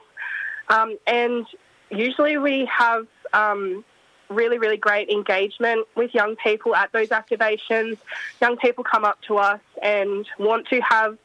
Um, 0.70 0.98
and 1.06 1.46
usually 1.90 2.38
we 2.38 2.66
have 2.66 3.08
um, 3.34 3.86
really, 4.30 4.58
really 4.58 4.78
great 4.78 5.10
engagement 5.10 5.88
with 5.96 6.14
young 6.14 6.36
people 6.38 6.76
at 6.76 6.92
those 6.92 7.10
activations. 7.10 7.98
Young 8.42 8.58
people 8.58 8.84
come 8.84 9.06
up 9.06 9.22
to 9.28 9.38
us 9.38 9.62
and 9.82 10.26
want 10.40 10.68
to 10.70 10.80
have 10.82 11.18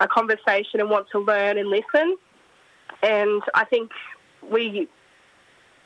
a 0.00 0.08
conversation 0.08 0.80
and 0.80 0.90
want 0.90 1.08
to 1.10 1.18
learn 1.18 1.58
and 1.58 1.68
listen. 1.68 2.16
And 3.02 3.42
I 3.54 3.64
think 3.64 3.92
we 4.50 4.88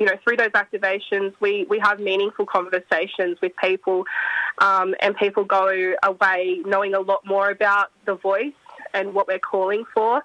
you 0.01 0.07
know, 0.07 0.15
through 0.25 0.39
those 0.39 0.51
activations, 0.53 1.35
we, 1.41 1.67
we 1.69 1.79
have 1.79 2.01
meaningful 2.01 2.47
conversations 2.47 3.39
with 3.43 3.53
people, 3.63 4.07
um, 4.61 4.95
and 5.01 5.17
people 5.17 5.45
go 5.45 5.95
away 6.03 6.61
knowing 6.65 6.95
a 6.95 7.01
lot 7.01 7.27
more 7.27 7.51
about 7.51 7.91
the 8.05 8.15
voice 8.15 8.53
and 8.95 9.15
what 9.15 9.27
we're 9.27 9.39
calling 9.39 9.85
for. 9.95 10.23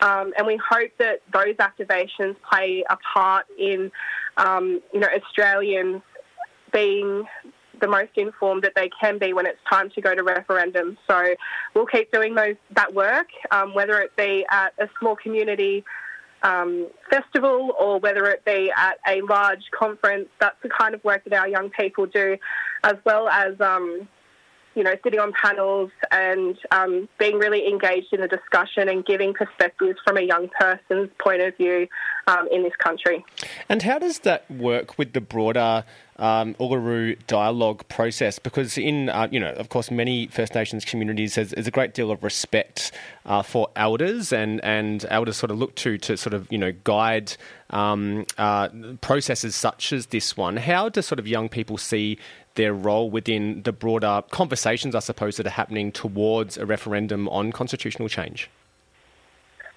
Um, 0.00 0.32
and 0.36 0.46
we 0.46 0.60
hope 0.70 0.90
that 0.98 1.22
those 1.32 1.56
activations 1.56 2.36
play 2.48 2.84
a 2.88 2.96
part 2.96 3.46
in, 3.58 3.90
um, 4.36 4.80
you 4.92 5.00
know, 5.00 5.08
Australians 5.08 6.02
being 6.72 7.24
the 7.80 7.88
most 7.88 8.10
informed 8.16 8.62
that 8.62 8.72
they 8.74 8.90
can 9.00 9.18
be 9.18 9.32
when 9.32 9.46
it's 9.46 9.58
time 9.70 9.90
to 9.90 10.00
go 10.00 10.14
to 10.14 10.22
referendum. 10.22 10.98
So 11.08 11.34
we'll 11.74 11.86
keep 11.86 12.12
doing 12.12 12.34
those 12.34 12.56
that 12.72 12.92
work, 12.94 13.28
um, 13.50 13.74
whether 13.74 14.00
it 14.00 14.14
be 14.16 14.44
at 14.50 14.72
a 14.78 14.88
small 14.98 15.16
community 15.16 15.84
um, 16.42 16.88
festival 17.10 17.74
or 17.78 17.98
whether 17.98 18.26
it 18.26 18.44
be 18.44 18.72
at 18.76 18.98
a 19.06 19.20
large 19.22 19.62
conference. 19.76 20.28
That's 20.40 20.56
the 20.62 20.68
kind 20.68 20.94
of 20.94 21.02
work 21.04 21.24
that 21.24 21.32
our 21.32 21.48
young 21.48 21.70
people 21.70 22.06
do, 22.06 22.36
as 22.84 22.96
well 23.04 23.28
as 23.28 23.60
um, 23.60 24.08
you 24.78 24.84
know, 24.84 24.94
sitting 25.02 25.18
on 25.18 25.32
panels 25.32 25.90
and 26.12 26.56
um, 26.70 27.08
being 27.18 27.36
really 27.36 27.66
engaged 27.66 28.12
in 28.12 28.20
the 28.20 28.28
discussion 28.28 28.88
and 28.88 29.04
giving 29.04 29.34
perspectives 29.34 29.98
from 30.06 30.16
a 30.16 30.20
young 30.20 30.48
person's 30.60 31.10
point 31.18 31.42
of 31.42 31.56
view 31.56 31.88
um, 32.28 32.46
in 32.52 32.62
this 32.62 32.76
country. 32.78 33.24
And 33.68 33.82
how 33.82 33.98
does 33.98 34.20
that 34.20 34.48
work 34.48 34.96
with 34.96 35.14
the 35.14 35.20
broader 35.20 35.84
um, 36.16 36.54
Uluru 36.60 37.18
dialogue 37.26 37.88
process? 37.88 38.38
Because 38.38 38.78
in, 38.78 39.08
uh, 39.08 39.26
you 39.32 39.40
know, 39.40 39.50
of 39.50 39.68
course, 39.68 39.90
many 39.90 40.28
First 40.28 40.54
Nations 40.54 40.84
communities, 40.84 41.34
there's, 41.34 41.50
there's 41.50 41.66
a 41.66 41.72
great 41.72 41.92
deal 41.92 42.12
of 42.12 42.22
respect 42.22 42.92
uh, 43.26 43.42
for 43.42 43.70
elders, 43.74 44.32
and, 44.32 44.64
and 44.64 45.04
elders 45.10 45.36
sort 45.36 45.50
of 45.50 45.58
look 45.58 45.74
to 45.76 45.98
to 45.98 46.16
sort 46.16 46.34
of, 46.34 46.46
you 46.52 46.58
know, 46.58 46.72
guide 46.84 47.32
um, 47.70 48.26
uh, 48.38 48.68
processes 49.00 49.56
such 49.56 49.92
as 49.92 50.06
this 50.06 50.36
one. 50.36 50.56
How 50.56 50.88
do 50.88 51.02
sort 51.02 51.18
of 51.18 51.26
young 51.26 51.48
people 51.48 51.78
see 51.78 52.18
their 52.58 52.74
role 52.74 53.08
within 53.08 53.62
the 53.62 53.72
broader 53.72 54.22
conversations, 54.30 54.94
I 54.94 54.98
suppose, 54.98 55.38
that 55.38 55.46
are 55.46 55.50
happening 55.50 55.90
towards 55.92 56.58
a 56.58 56.66
referendum 56.66 57.28
on 57.28 57.52
constitutional 57.52 58.08
change? 58.08 58.50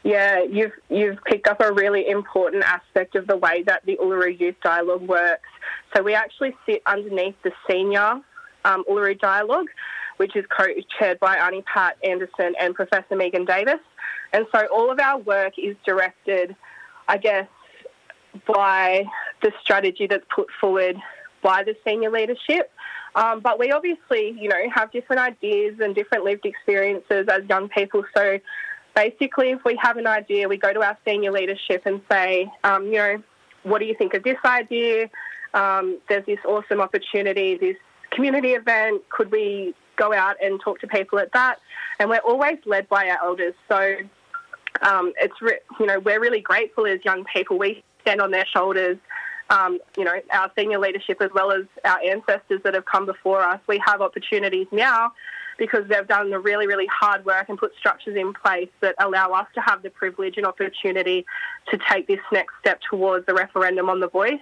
Yeah, 0.03 0.43
you've 0.43 0.73
you've 0.89 1.23
picked 1.25 1.47
up 1.47 1.61
a 1.61 1.71
really 1.71 2.09
important 2.09 2.63
aspect 2.63 3.15
of 3.15 3.27
the 3.27 3.37
way 3.37 3.61
that 3.67 3.85
the 3.85 3.97
Uluru 4.01 4.37
Youth 4.37 4.55
Dialogue 4.63 5.03
works. 5.03 5.47
So 5.95 6.01
we 6.01 6.15
actually 6.15 6.55
sit 6.65 6.81
underneath 6.87 7.35
the 7.43 7.51
senior 7.69 8.19
um, 8.65 8.83
Uluru 8.89 9.17
Dialogue, 9.19 9.67
which 10.17 10.35
is 10.35 10.43
co-chaired 10.57 11.19
by 11.19 11.37
Aunty 11.37 11.63
Pat 11.71 11.97
Anderson 12.03 12.55
and 12.59 12.73
Professor 12.73 13.15
Megan 13.15 13.45
Davis. 13.45 13.79
And 14.33 14.47
so 14.53 14.65
all 14.73 14.91
of 14.91 14.99
our 14.99 15.19
work 15.19 15.53
is 15.59 15.75
directed, 15.85 16.55
I 17.07 17.17
guess, 17.17 17.47
by 18.47 19.05
the 19.43 19.51
strategy 19.61 20.07
that's 20.07 20.25
put 20.33 20.47
forward 20.59 20.95
by 21.41 21.63
the 21.63 21.75
senior 21.85 22.11
leadership. 22.11 22.71
Um, 23.15 23.41
but 23.41 23.59
we 23.59 23.71
obviously, 23.71 24.35
you 24.39 24.47
know, 24.47 24.69
have 24.73 24.91
different 24.91 25.21
ideas 25.21 25.79
and 25.81 25.93
different 25.93 26.23
lived 26.23 26.45
experiences 26.45 27.27
as 27.27 27.41
young 27.49 27.67
people. 27.69 28.03
So 28.15 28.39
basically, 28.95 29.51
if 29.51 29.63
we 29.65 29.77
have 29.81 29.97
an 29.97 30.07
idea, 30.07 30.47
we 30.47 30.57
go 30.57 30.73
to 30.73 30.81
our 30.81 30.97
senior 31.05 31.31
leadership 31.31 31.83
and 31.85 32.01
say, 32.09 32.51
um, 32.63 32.85
you 32.85 32.93
know, 32.93 33.23
what 33.63 33.79
do 33.79 33.85
you 33.85 33.95
think 33.95 34.13
of 34.13 34.23
this 34.23 34.37
idea? 34.45 35.09
Um, 35.53 35.99
there's 36.07 36.25
this 36.25 36.39
awesome 36.45 36.79
opportunity, 36.79 37.57
this 37.57 37.75
community 38.11 38.53
event. 38.53 39.01
Could 39.09 39.31
we 39.31 39.75
go 39.97 40.13
out 40.13 40.37
and 40.41 40.59
talk 40.61 40.79
to 40.79 40.87
people 40.87 41.19
at 41.19 41.33
that? 41.33 41.57
And 41.99 42.09
we're 42.09 42.19
always 42.19 42.57
led 42.65 42.87
by 42.89 43.09
our 43.09 43.19
elders. 43.23 43.53
So 43.69 43.95
um, 44.81 45.13
it's, 45.19 45.35
re- 45.41 45.59
you 45.79 45.85
know, 45.85 45.99
we're 45.99 46.19
really 46.19 46.41
grateful 46.41 46.87
as 46.87 46.99
young 47.03 47.25
people. 47.25 47.59
We 47.59 47.83
stand 48.01 48.21
on 48.21 48.31
their 48.31 48.45
shoulders. 48.45 48.97
Um, 49.51 49.79
you 49.97 50.05
know, 50.05 50.15
our 50.31 50.49
senior 50.57 50.79
leadership 50.79 51.21
as 51.21 51.29
well 51.35 51.51
as 51.51 51.65
our 51.83 51.99
ancestors 51.99 52.61
that 52.63 52.73
have 52.73 52.85
come 52.85 53.05
before 53.05 53.41
us. 53.41 53.59
We 53.67 53.81
have 53.85 54.01
opportunities 54.01 54.67
now 54.71 55.11
because 55.57 55.87
they've 55.89 56.07
done 56.07 56.31
the 56.31 56.39
really, 56.39 56.65
really 56.65 56.87
hard 56.87 57.23
work 57.23 57.47
and 57.49 57.57
put 57.57 57.71
structures 57.77 58.15
in 58.15 58.33
place 58.33 58.69
that 58.79 58.95
allow 58.97 59.31
us 59.31 59.45
to 59.53 59.61
have 59.61 59.83
the 59.83 59.91
privilege 59.91 60.37
and 60.37 60.45
opportunity 60.45 61.23
to 61.69 61.77
take 61.89 62.07
this 62.07 62.19
next 62.31 62.53
step 62.61 62.79
towards 62.89 63.25
the 63.27 63.33
referendum 63.33 63.87
on 63.87 63.99
the 63.99 64.07
voice. 64.07 64.41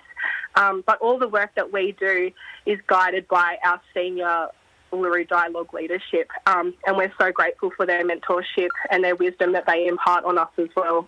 Um, 0.56 0.82
but 0.88 0.98
all 1.02 1.20
the 1.20 1.28
work 1.28 1.52
that 1.56 1.74
we 1.74 1.94
do 2.00 2.32
is 2.66 2.80
guided 2.88 3.28
by 3.28 3.58
our 3.66 3.82
senior 3.94 4.48
Uluru 4.94 5.28
Dialogue 5.28 5.74
leadership, 5.74 6.30
um, 6.46 6.74
and 6.86 6.98
we're 6.98 7.14
so 7.20 7.32
grateful 7.32 7.70
for 7.76 7.86
their 7.86 8.04
mentorship 8.04 8.70
and 8.90 9.04
their 9.04 9.16
wisdom 9.16 9.52
that 9.54 9.66
they 9.68 9.88
impart 9.88 10.24
on 10.24 10.38
us 10.38 10.50
as 10.58 10.70
well. 10.76 11.08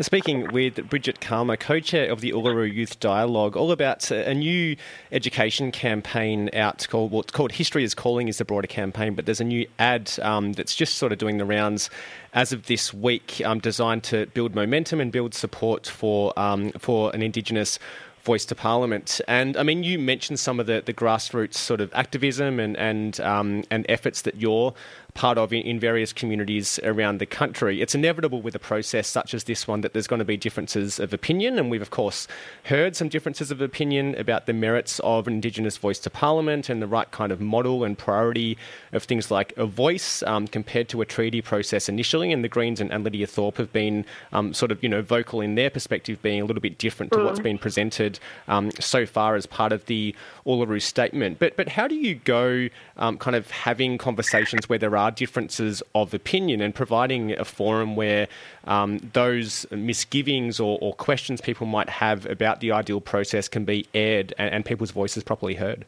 Speaking 0.00 0.52
with 0.52 0.88
Bridget 0.88 1.20
Cama, 1.20 1.56
co 1.56 1.80
chair 1.80 2.10
of 2.10 2.20
the 2.20 2.32
Uluru 2.32 2.72
Youth 2.72 3.00
Dialogue, 3.00 3.56
all 3.56 3.72
about 3.72 4.10
a 4.10 4.34
new 4.34 4.76
education 5.10 5.72
campaign 5.72 6.50
out 6.54 6.86
called, 6.88 7.12
well, 7.12 7.22
called 7.22 7.52
History 7.52 7.84
is 7.84 7.94
Calling, 7.94 8.28
is 8.28 8.38
the 8.38 8.44
broader 8.44 8.66
campaign, 8.66 9.14
but 9.14 9.26
there's 9.26 9.40
a 9.40 9.44
new 9.44 9.66
ad 9.78 10.10
um, 10.22 10.52
that's 10.54 10.74
just 10.74 10.98
sort 10.98 11.12
of 11.12 11.18
doing 11.18 11.38
the 11.38 11.44
rounds 11.44 11.90
as 12.34 12.52
of 12.52 12.66
this 12.66 12.92
week, 12.92 13.40
um, 13.44 13.58
designed 13.58 14.02
to 14.04 14.26
build 14.26 14.54
momentum 14.54 15.00
and 15.00 15.12
build 15.12 15.34
support 15.34 15.86
for, 15.86 16.38
um, 16.38 16.72
for 16.72 17.14
an 17.14 17.22
Indigenous 17.22 17.78
voice 18.22 18.44
to 18.46 18.54
Parliament. 18.54 19.20
And 19.26 19.56
I 19.56 19.62
mean, 19.62 19.82
you 19.82 19.98
mentioned 19.98 20.38
some 20.38 20.60
of 20.60 20.66
the, 20.66 20.82
the 20.84 20.94
grassroots 20.94 21.54
sort 21.54 21.80
of 21.80 21.92
activism 21.94 22.60
and 22.60 22.76
and 22.76 23.20
um, 23.20 23.64
and 23.70 23.84
efforts 23.88 24.22
that 24.22 24.36
you're 24.36 24.74
part 25.14 25.36
of 25.36 25.52
in, 25.52 25.78
various 25.78 26.12
communities 26.12 26.78
around 26.84 27.18
the 27.18 27.26
country. 27.26 27.82
It's 27.82 27.94
inevitable 27.94 28.40
with 28.40 28.54
a 28.54 28.58
process 28.58 29.08
such 29.08 29.34
as 29.34 29.44
this 29.44 29.66
one 29.68 29.80
that 29.82 29.92
there's 29.92 30.06
going 30.06 30.20
to 30.20 30.24
be 30.24 30.36
differences 30.36 30.98
of 30.98 31.12
opinion, 31.12 31.58
and 31.58 31.70
we've 31.70 31.82
of 31.82 31.90
course 31.90 32.26
heard 32.64 32.96
some 32.96 33.08
differences 33.08 33.50
of 33.50 33.60
opinion 33.60 34.14
about 34.14 34.46
the 34.46 34.52
merits 34.52 35.00
of 35.00 35.26
an 35.26 35.34
Indigenous 35.34 35.76
voice 35.76 35.98
to 36.00 36.10
Parliament 36.10 36.68
and 36.68 36.80
the 36.80 36.86
right 36.86 37.10
kind 37.10 37.32
of 37.32 37.40
model 37.40 37.84
and 37.84 37.98
priority 37.98 38.56
of 38.92 39.02
things 39.04 39.30
like 39.30 39.52
a 39.56 39.66
voice 39.66 40.22
um, 40.22 40.46
compared 40.46 40.88
to 40.88 41.02
a 41.02 41.04
treaty 41.04 41.42
process 41.42 41.88
initially. 41.88 42.32
And 42.32 42.42
the 42.42 42.48
Greens 42.48 42.80
and, 42.80 42.92
and 42.92 43.04
Lydia 43.04 43.26
Thorpe 43.26 43.56
have 43.58 43.72
been 43.72 44.04
um, 44.32 44.54
sort 44.54 44.72
of 44.72 44.82
you 44.82 44.88
know 44.88 45.02
vocal 45.02 45.40
in 45.40 45.56
their 45.56 45.70
perspective, 45.70 46.22
being 46.22 46.40
a 46.40 46.44
little 46.44 46.62
bit 46.62 46.78
different 46.78 47.12
to 47.12 47.18
mm. 47.18 47.24
what's 47.24 47.40
been 47.40 47.58
presented 47.58 48.18
um, 48.48 48.70
so 48.78 49.04
far 49.04 49.34
as 49.34 49.46
part 49.46 49.72
of 49.72 49.84
the 49.86 50.14
Uluru 50.46 50.80
statement. 50.80 51.38
But 51.38 51.56
but 51.56 51.68
how 51.68 51.86
do 51.86 51.96
you 51.96 52.14
go 52.14 52.68
um, 52.96 53.18
kind 53.18 53.36
of 53.36 53.50
having 53.50 53.98
conversations 53.98 54.68
where 54.68 54.78
there 54.78 54.96
are 54.96 55.01
differences 55.10 55.82
of 55.94 56.14
opinion 56.14 56.60
and 56.60 56.74
providing 56.74 57.32
a 57.38 57.44
forum 57.44 57.96
where 57.96 58.28
um, 58.64 58.98
those 59.12 59.66
misgivings 59.70 60.60
or, 60.60 60.78
or, 60.80 60.94
questions 60.94 61.40
people 61.40 61.66
might 61.66 61.88
have 61.88 62.26
about 62.26 62.60
the 62.60 62.70
ideal 62.70 63.00
process 63.00 63.48
can 63.48 63.64
be 63.64 63.86
aired 63.94 64.34
and, 64.38 64.54
and 64.54 64.64
people's 64.64 64.90
voices 64.90 65.22
properly 65.22 65.54
heard? 65.54 65.84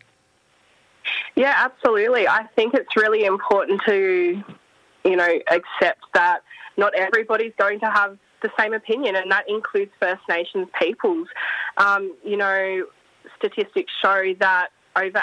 Yeah, 1.37 1.55
absolutely. 1.57 2.27
I 2.29 2.45
think 2.57 2.75
it's 2.75 2.97
really 2.97 3.25
important 3.25 3.81
to, 3.87 4.43
you 5.05 5.17
know, 5.17 5.39
accept 5.51 6.01
that 6.15 6.41
not 6.77 6.95
everybody's 6.95 7.53
going 7.59 7.81
to 7.81 7.91
have 7.91 8.19
the 8.43 8.51
same 8.59 8.75
opinion, 8.75 9.17
and 9.17 9.31
that 9.31 9.49
includes 9.49 9.91
First 10.01 10.23
Nations 10.29 10.69
peoples. 10.81 11.29
Um, 11.77 12.15
you 12.25 12.37
know, 12.37 12.87
statistics 13.39 13.93
show 14.03 14.35
that 14.41 14.69
over 14.97 15.23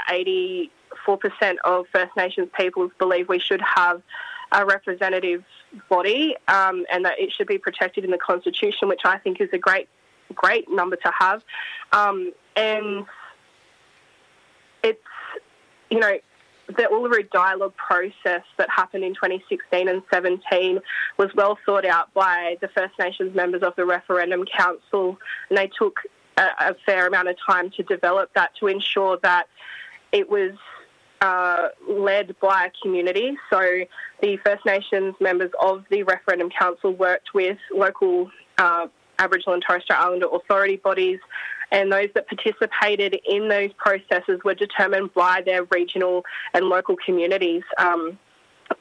84% 1.08 1.56
of 1.64 1.86
First 1.92 2.16
Nations 2.16 2.50
peoples 2.58 2.92
believe 3.00 3.30
we 3.30 3.40
should 3.40 3.62
have 3.62 4.02
a 4.52 4.66
representative 4.66 5.44
body 5.90 6.36
um, 6.48 6.86
and 6.92 7.06
that 7.06 7.20
it 7.20 7.32
should 7.32 7.48
be 7.48 7.58
protected 7.58 8.04
in 8.04 8.12
the 8.12 8.18
Constitution, 8.18 8.90
which 8.90 9.02
I 9.06 9.18
think 9.18 9.40
is 9.40 9.50
a 9.54 9.58
great, 9.58 9.88
great 10.34 10.70
number 10.70 10.98
to 10.98 11.12
have. 11.18 11.44
Um, 11.94 12.34
and 12.56 13.06
it's, 14.84 15.00
you 15.90 16.00
know, 16.00 16.18
the 16.68 16.84
Uluru 16.84 17.30
Dialogue 17.32 17.76
process 17.76 18.44
that 18.58 18.70
happened 18.70 19.04
in 19.04 19.14
2016 19.14 19.88
and 19.88 20.02
17 20.12 20.80
was 21.18 21.30
well 21.36 21.58
thought 21.66 21.86
out 21.86 22.14
by 22.14 22.58
the 22.62 22.68
First 22.70 22.98
Nations 23.00 23.36
members 23.36 23.62
of 23.62 23.76
the 23.76 23.86
Referendum 23.86 24.46
Council, 24.46 25.18
and 25.50 25.58
they 25.58 25.68
took 25.68 26.00
a, 26.38 26.48
a 26.60 26.76
fair 26.86 27.08
amount 27.08 27.28
of 27.28 27.36
time 27.46 27.72
to 27.72 27.84
develop 27.84 28.32
that 28.36 28.52
to 28.60 28.68
ensure 28.68 29.18
that 29.24 29.48
it 30.12 30.30
was 30.30 30.52
uh, 31.22 31.70
led 31.88 32.36
by 32.40 32.66
a 32.66 32.72
community. 32.82 33.38
So 33.50 33.62
the 34.22 34.38
First 34.44 34.66
Nations 34.66 35.16
members 35.20 35.52
of 35.62 35.86
the 35.90 36.04
Referendum 36.04 36.50
Council 36.50 36.94
worked 36.94 37.34
with 37.34 37.58
local 37.74 38.30
uh, 38.58 38.88
Aboriginal 39.20 39.54
and 39.54 39.64
Torres 39.64 39.84
Strait 39.84 40.00
Islander 40.00 40.28
authority 40.34 40.78
bodies, 40.78 41.20
and 41.72 41.92
those 41.92 42.10
that 42.16 42.28
participated 42.28 43.20
in 43.26 43.48
those 43.48 43.72
processes 43.78 44.42
were 44.44 44.56
determined 44.56 45.14
by 45.14 45.42
their 45.46 45.64
regional 45.66 46.26
and 46.54 46.66
local 46.66 46.96
communities. 47.06 47.64
Um, 47.78 48.18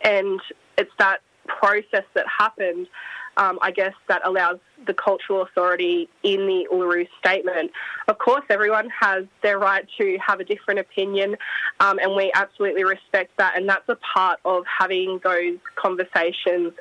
and 0.02 0.40
it's 0.78 0.90
that 0.98 1.20
process 1.46 2.04
that 2.14 2.26
happened 2.26 2.88
um, 3.36 3.58
I 3.62 3.70
guess, 3.70 3.94
that 4.08 4.22
allows 4.24 4.58
the 4.86 4.94
cultural 4.94 5.42
authority 5.42 6.08
in 6.22 6.46
the 6.46 6.66
Uluru 6.72 7.06
Statement. 7.18 7.70
Of 8.08 8.18
course, 8.18 8.44
everyone 8.50 8.88
has 8.98 9.24
their 9.42 9.58
right 9.58 9.86
to 9.98 10.18
have 10.24 10.40
a 10.40 10.44
different 10.44 10.80
opinion, 10.80 11.36
um, 11.80 11.98
and 11.98 12.14
we 12.14 12.30
absolutely 12.34 12.84
respect 12.84 13.36
that. 13.38 13.56
And 13.56 13.68
that's 13.68 13.88
a 13.88 13.96
part 13.96 14.40
of 14.44 14.64
having 14.66 15.20
those 15.22 15.58
conversations 15.76 16.72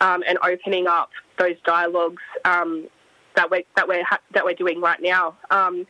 um, 0.00 0.22
and 0.26 0.38
opening 0.42 0.86
up 0.86 1.10
those 1.38 1.56
dialogues 1.64 2.22
um, 2.44 2.88
that 3.36 3.50
we're 3.50 3.62
that 3.76 3.86
we're 3.86 4.04
ha- 4.04 4.20
that 4.32 4.44
we're 4.44 4.54
doing 4.54 4.80
right 4.80 5.00
now. 5.00 5.36
Um, 5.50 5.86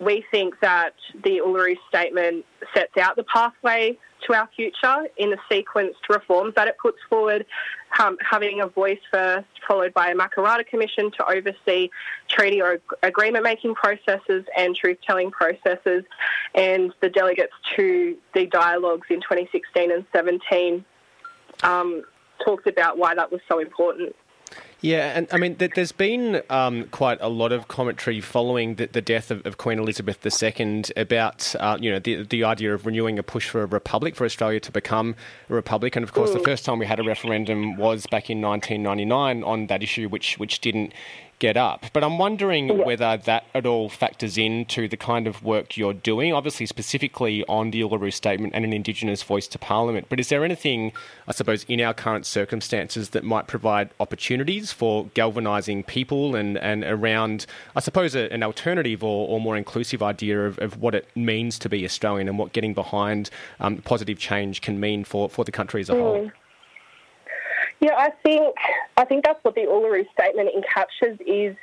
we 0.00 0.24
think 0.30 0.54
that 0.60 0.94
the 1.24 1.42
Uluru 1.44 1.76
Statement 1.88 2.44
sets 2.72 2.96
out 2.96 3.16
the 3.16 3.24
pathway 3.24 3.98
to 4.26 4.34
our 4.34 4.48
future 4.54 5.06
in 5.16 5.30
the 5.30 5.38
sequenced 5.50 6.08
reforms 6.08 6.54
that 6.54 6.68
it 6.68 6.76
puts 6.80 6.98
forward, 7.08 7.46
um, 7.98 8.16
having 8.20 8.60
a 8.60 8.66
voice 8.66 8.98
first, 9.10 9.46
followed 9.66 9.94
by 9.94 10.10
a 10.10 10.14
Makarrata 10.14 10.66
Commission 10.66 11.10
to 11.12 11.30
oversee 11.30 11.90
treaty 12.28 12.60
or 12.60 12.80
agreement 13.02 13.44
making 13.44 13.74
processes 13.74 14.44
and 14.56 14.76
truth 14.76 14.98
telling 15.06 15.30
processes, 15.30 16.04
and 16.54 16.92
the 17.00 17.08
delegates 17.08 17.52
to 17.76 18.16
the 18.34 18.46
dialogues 18.46 19.06
in 19.10 19.20
2016 19.20 19.90
and 19.90 20.04
17 20.12 20.84
um, 21.62 22.02
talked 22.44 22.66
about 22.66 22.98
why 22.98 23.14
that 23.14 23.30
was 23.30 23.40
so 23.48 23.58
important. 23.58 24.14
Yeah, 24.80 25.12
and 25.16 25.26
I 25.32 25.38
mean, 25.38 25.56
there's 25.58 25.90
been 25.90 26.40
um, 26.50 26.84
quite 26.92 27.18
a 27.20 27.28
lot 27.28 27.50
of 27.50 27.66
commentary 27.66 28.20
following 28.20 28.76
the, 28.76 28.86
the 28.86 29.00
death 29.02 29.32
of, 29.32 29.44
of, 29.44 29.58
Queen 29.58 29.76
Elizabeth 29.76 30.24
II 30.24 30.84
about, 30.96 31.52
uh, 31.58 31.76
you 31.80 31.90
know, 31.90 31.98
the, 31.98 32.22
the 32.22 32.44
idea 32.44 32.72
of 32.72 32.86
renewing 32.86 33.18
a 33.18 33.24
push 33.24 33.48
for 33.48 33.64
a 33.64 33.66
republic, 33.66 34.14
for 34.14 34.24
Australia 34.24 34.60
to 34.60 34.70
become 34.70 35.16
a 35.50 35.54
republic. 35.54 35.96
And 35.96 36.04
of 36.04 36.12
course, 36.12 36.32
the 36.32 36.38
first 36.38 36.64
time 36.64 36.78
we 36.78 36.86
had 36.86 37.00
a 37.00 37.02
referendum 37.02 37.76
was 37.76 38.06
back 38.06 38.30
in 38.30 38.40
1999 38.40 39.42
on 39.42 39.66
that 39.66 39.82
issue, 39.82 40.08
which 40.08 40.38
which 40.38 40.60
didn't 40.60 40.92
get 41.38 41.56
up. 41.56 41.86
But 41.92 42.04
I'm 42.04 42.18
wondering 42.18 42.68
yeah. 42.68 42.84
whether 42.84 43.16
that 43.16 43.44
at 43.54 43.66
all 43.66 43.88
factors 43.88 44.36
into 44.36 44.88
the 44.88 44.96
kind 44.96 45.26
of 45.26 45.42
work 45.42 45.76
you're 45.76 45.94
doing, 45.94 46.32
obviously 46.32 46.66
specifically 46.66 47.44
on 47.46 47.70
the 47.70 47.80
Uluru 47.80 48.12
Statement 48.12 48.54
and 48.54 48.64
an 48.64 48.72
Indigenous 48.72 49.22
voice 49.22 49.46
to 49.48 49.58
Parliament. 49.58 50.06
But 50.08 50.20
is 50.20 50.28
there 50.28 50.44
anything, 50.44 50.92
I 51.26 51.32
suppose, 51.32 51.64
in 51.64 51.80
our 51.80 51.94
current 51.94 52.26
circumstances 52.26 53.10
that 53.10 53.24
might 53.24 53.46
provide 53.46 53.90
opportunities 54.00 54.72
for 54.72 55.06
galvanising 55.14 55.84
people 55.84 56.34
and, 56.34 56.58
and 56.58 56.84
around, 56.84 57.46
I 57.76 57.80
suppose, 57.80 58.14
a, 58.14 58.32
an 58.32 58.42
alternative 58.42 59.04
or, 59.04 59.28
or, 59.28 59.38
more 59.38 59.56
inclusive 59.56 60.02
idea 60.02 60.46
of, 60.46 60.58
of, 60.58 60.80
what 60.80 60.94
it 60.94 61.06
means 61.14 61.58
to 61.60 61.68
be 61.68 61.84
Australian 61.84 62.28
and 62.28 62.38
what 62.38 62.52
getting 62.52 62.74
behind 62.74 63.30
um, 63.60 63.78
positive 63.78 64.18
change 64.18 64.60
can 64.60 64.80
mean 64.80 65.04
for, 65.04 65.28
for 65.28 65.44
the 65.44 65.52
country 65.52 65.80
as 65.80 65.88
a 65.88 65.94
mm. 65.94 66.00
whole? 66.00 66.30
Yeah, 67.80 67.94
I 67.96 68.10
think 68.24 68.56
I 68.96 69.04
think 69.04 69.24
that's 69.24 69.42
what 69.44 69.54
the 69.54 69.62
Uluru 69.62 70.04
Statement 70.12 70.50
encaptures 70.56 71.20
is 71.24 71.56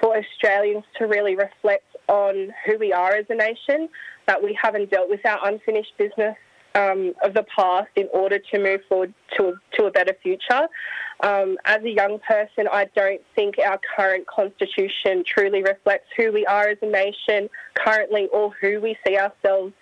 for 0.00 0.16
Australians 0.16 0.84
to 0.98 1.06
really 1.06 1.36
reflect 1.36 1.96
on 2.08 2.52
who 2.66 2.78
we 2.78 2.92
are 2.92 3.14
as 3.14 3.26
a 3.30 3.34
nation, 3.34 3.88
that 4.26 4.42
we 4.42 4.56
haven't 4.60 4.90
dealt 4.90 5.08
with 5.08 5.24
our 5.24 5.38
unfinished 5.48 5.92
business 5.96 6.36
um, 6.74 7.14
of 7.22 7.34
the 7.34 7.44
past 7.54 7.88
in 7.96 8.08
order 8.12 8.38
to 8.38 8.58
move 8.58 8.80
forward 8.88 9.14
to 9.36 9.48
a, 9.48 9.52
to 9.76 9.84
a 9.84 9.90
better 9.90 10.14
future. 10.22 10.68
Um, 11.22 11.56
as 11.64 11.82
a 11.84 11.90
young 11.90 12.18
person, 12.18 12.66
I 12.70 12.86
don't 12.96 13.20
think 13.34 13.56
our 13.58 13.78
current 13.96 14.26
constitution 14.26 15.22
truly 15.24 15.62
reflects 15.62 16.08
who 16.16 16.32
we 16.32 16.44
are 16.46 16.68
as 16.68 16.78
a 16.82 16.86
nation 16.86 17.48
currently 17.74 18.28
or 18.32 18.52
who 18.60 18.80
we 18.80 18.96
see 19.06 19.16
ourselves 19.16 19.72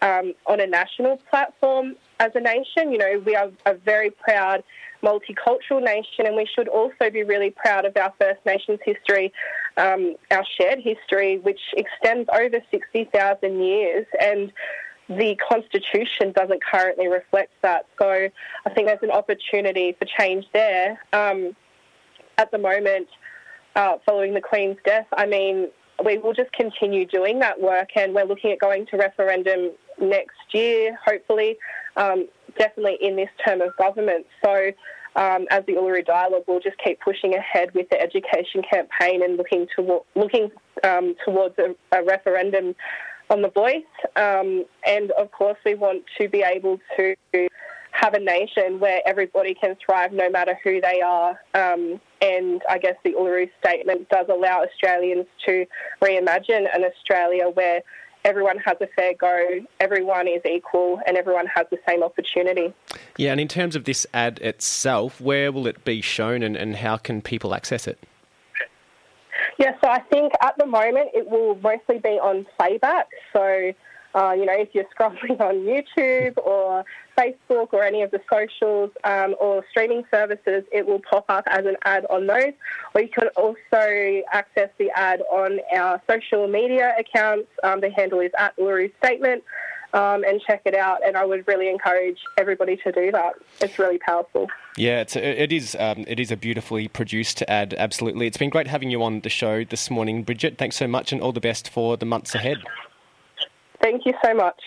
um, 0.00 0.32
on 0.46 0.60
a 0.60 0.66
national 0.66 1.18
platform 1.30 1.96
as 2.20 2.30
a 2.34 2.40
nation. 2.40 2.90
You 2.92 2.98
know, 2.98 3.22
we 3.24 3.36
are 3.36 3.50
a 3.66 3.74
very 3.74 4.10
proud 4.10 4.62
multicultural 5.02 5.82
nation, 5.82 6.26
and 6.26 6.36
we 6.36 6.46
should 6.46 6.68
also 6.68 7.10
be 7.12 7.22
really 7.22 7.50
proud 7.50 7.84
of 7.84 7.96
our 7.96 8.12
First 8.20 8.40
Nations 8.44 8.80
history, 8.84 9.32
um, 9.76 10.16
our 10.30 10.44
shared 10.58 10.80
history, 10.80 11.38
which 11.38 11.60
extends 11.76 12.28
over 12.32 12.58
60,000 12.70 13.60
years. 13.62 14.06
And 14.20 14.52
the 15.08 15.36
Constitution 15.36 16.32
doesn't 16.32 16.62
currently 16.62 17.08
reflect 17.08 17.52
that. 17.62 17.86
So 17.98 18.28
I 18.66 18.70
think 18.70 18.88
there's 18.88 19.02
an 19.02 19.10
opportunity 19.10 19.96
for 19.98 20.04
change 20.04 20.44
there. 20.52 21.00
Um, 21.12 21.56
at 22.36 22.50
the 22.50 22.58
moment, 22.58 23.08
uh, 23.74 23.98
following 24.04 24.34
the 24.34 24.40
Queen's 24.40 24.76
death, 24.84 25.06
I 25.16 25.26
mean, 25.26 25.68
we 26.04 26.18
will 26.18 26.32
just 26.32 26.52
continue 26.52 27.06
doing 27.06 27.40
that 27.40 27.60
work, 27.60 27.90
and 27.96 28.14
we're 28.14 28.24
looking 28.24 28.52
at 28.52 28.58
going 28.60 28.86
to 28.86 28.96
referendum 28.96 29.72
next 30.00 30.52
year, 30.52 30.96
hopefully, 31.04 31.58
um, 31.96 32.28
definitely 32.56 32.98
in 33.00 33.16
this 33.16 33.30
term 33.44 33.60
of 33.60 33.76
government. 33.76 34.26
So, 34.44 34.72
um, 35.16 35.46
as 35.50 35.64
the 35.66 35.74
Uluru 35.74 36.04
Dialogue, 36.04 36.44
we'll 36.46 36.60
just 36.60 36.78
keep 36.78 37.00
pushing 37.00 37.34
ahead 37.34 37.74
with 37.74 37.88
the 37.90 38.00
education 38.00 38.62
campaign 38.70 39.22
and 39.22 39.36
looking 39.36 39.66
to 39.76 40.00
looking 40.14 40.50
um, 40.84 41.14
towards 41.24 41.58
a, 41.58 41.74
a 41.92 42.04
referendum 42.04 42.74
on 43.30 43.42
the 43.42 43.50
voice. 43.50 43.82
Um, 44.16 44.64
and 44.86 45.10
of 45.12 45.30
course, 45.32 45.58
we 45.64 45.74
want 45.74 46.04
to 46.18 46.28
be 46.28 46.42
able 46.42 46.78
to 46.96 47.14
have 47.90 48.14
a 48.14 48.20
nation 48.20 48.78
where 48.78 49.00
everybody 49.06 49.54
can 49.54 49.76
thrive 49.84 50.12
no 50.12 50.30
matter 50.30 50.56
who 50.62 50.80
they 50.80 51.00
are. 51.00 51.30
Um, 51.54 52.00
and 52.20 52.62
I 52.68 52.78
guess 52.78 52.94
the 53.04 53.14
Uluru 53.14 53.50
Statement 53.60 54.08
does 54.08 54.26
allow 54.28 54.62
Australians 54.62 55.26
to 55.46 55.66
reimagine 56.00 56.66
an 56.72 56.84
Australia 56.84 57.48
where 57.48 57.82
everyone 58.24 58.58
has 58.58 58.76
a 58.80 58.86
fair 58.88 59.14
go, 59.14 59.60
everyone 59.80 60.28
is 60.28 60.42
equal, 60.44 61.00
and 61.06 61.16
everyone 61.16 61.46
has 61.46 61.66
the 61.70 61.78
same 61.88 62.02
opportunity. 62.02 62.72
Yeah, 63.16 63.32
and 63.32 63.40
in 63.40 63.48
terms 63.48 63.76
of 63.76 63.84
this 63.84 64.06
ad 64.12 64.38
itself, 64.40 65.20
where 65.20 65.50
will 65.52 65.66
it 65.66 65.84
be 65.84 66.00
shown 66.00 66.42
and, 66.42 66.56
and 66.56 66.76
how 66.76 66.96
can 66.96 67.22
people 67.22 67.54
access 67.54 67.86
it? 67.86 67.98
Yeah, 69.58 69.72
so 69.82 69.90
I 69.90 70.00
think 70.00 70.32
at 70.40 70.56
the 70.56 70.66
moment 70.66 71.10
it 71.14 71.28
will 71.28 71.56
mostly 71.56 71.98
be 71.98 72.18
on 72.20 72.46
playback. 72.58 73.08
So, 73.32 73.72
uh, 74.14 74.32
you 74.32 74.46
know, 74.46 74.54
if 74.54 74.68
you're 74.72 74.84
scrolling 74.98 75.40
on 75.40 75.56
YouTube 75.66 76.38
or 76.38 76.84
Facebook 77.18 77.72
or 77.72 77.82
any 77.82 78.02
of 78.02 78.10
the 78.10 78.20
socials 78.30 78.90
um, 79.04 79.34
or 79.40 79.64
streaming 79.70 80.04
services, 80.10 80.64
it 80.72 80.86
will 80.86 81.00
pop 81.10 81.24
up 81.28 81.44
as 81.48 81.66
an 81.66 81.76
ad 81.84 82.06
on 82.10 82.26
those. 82.26 82.52
Or 82.94 83.00
you 83.00 83.08
can 83.08 83.28
also 83.36 84.22
access 84.32 84.70
the 84.78 84.90
ad 84.94 85.20
on 85.30 85.58
our 85.76 86.00
social 86.08 86.46
media 86.46 86.94
accounts. 86.98 87.48
Um, 87.64 87.80
the 87.80 87.90
handle 87.90 88.20
is 88.20 88.30
at 88.38 88.56
Uluru 88.56 88.92
Statement 89.04 89.42
um, 89.92 90.22
and 90.24 90.40
check 90.46 90.62
it 90.64 90.74
out. 90.74 90.98
And 91.04 91.16
I 91.16 91.24
would 91.24 91.46
really 91.48 91.68
encourage 91.68 92.18
everybody 92.36 92.76
to 92.76 92.92
do 92.92 93.10
that. 93.12 93.34
It's 93.60 93.78
really 93.78 93.98
powerful. 93.98 94.48
Yeah, 94.76 95.00
it's, 95.00 95.16
it 95.16 95.52
is. 95.52 95.76
Um, 95.78 96.04
it 96.06 96.20
is 96.20 96.30
a 96.30 96.36
beautifully 96.36 96.86
produced 96.86 97.42
ad. 97.48 97.74
Absolutely, 97.76 98.28
it's 98.28 98.36
been 98.36 98.50
great 98.50 98.68
having 98.68 98.90
you 98.90 99.02
on 99.02 99.20
the 99.20 99.30
show 99.30 99.64
this 99.64 99.90
morning, 99.90 100.22
Bridget. 100.22 100.56
Thanks 100.56 100.76
so 100.76 100.86
much, 100.86 101.12
and 101.12 101.20
all 101.20 101.32
the 101.32 101.40
best 101.40 101.68
for 101.68 101.96
the 101.96 102.06
months 102.06 102.34
ahead. 102.34 102.58
Thank 103.80 104.06
you 104.06 104.14
so 104.24 104.34
much. 104.34 104.60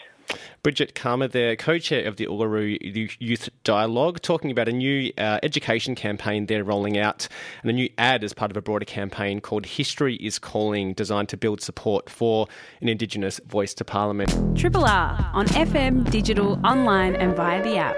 Bridget 0.64 0.96
Cama, 0.96 1.28
the 1.28 1.56
co-chair 1.58 2.08
of 2.08 2.18
the 2.18 2.28
Uluru 2.28 2.78
Youth 3.20 3.50
Dialogue, 3.64 4.22
talking 4.22 4.52
about 4.52 4.68
a 4.68 4.72
new 4.72 5.12
uh, 5.18 5.40
education 5.44 5.96
campaign 5.96 6.46
they're 6.46 6.64
rolling 6.64 6.98
out 6.98 7.28
and 7.62 7.72
a 7.72 7.74
new 7.74 7.90
ad 7.98 8.24
as 8.24 8.34
part 8.34 8.52
of 8.52 8.58
a 8.58 8.62
broader 8.62 8.86
campaign 8.86 9.42
called 9.42 9.66
History 9.66 10.16
is 10.16 10.40
Calling, 10.40 10.94
designed 10.94 11.30
to 11.30 11.38
build 11.38 11.62
support 11.62 12.10
for 12.10 12.48
an 12.82 12.90
Indigenous 12.90 13.40
voice 13.48 13.74
to 13.76 13.86
Parliament. 13.86 14.58
Triple 14.58 14.86
R 14.86 15.32
on 15.34 15.48
FM, 15.48 16.10
digital, 16.12 16.60
online 16.66 17.16
and 17.16 17.36
via 17.36 17.64
the 17.64 17.78
app. 17.78 17.96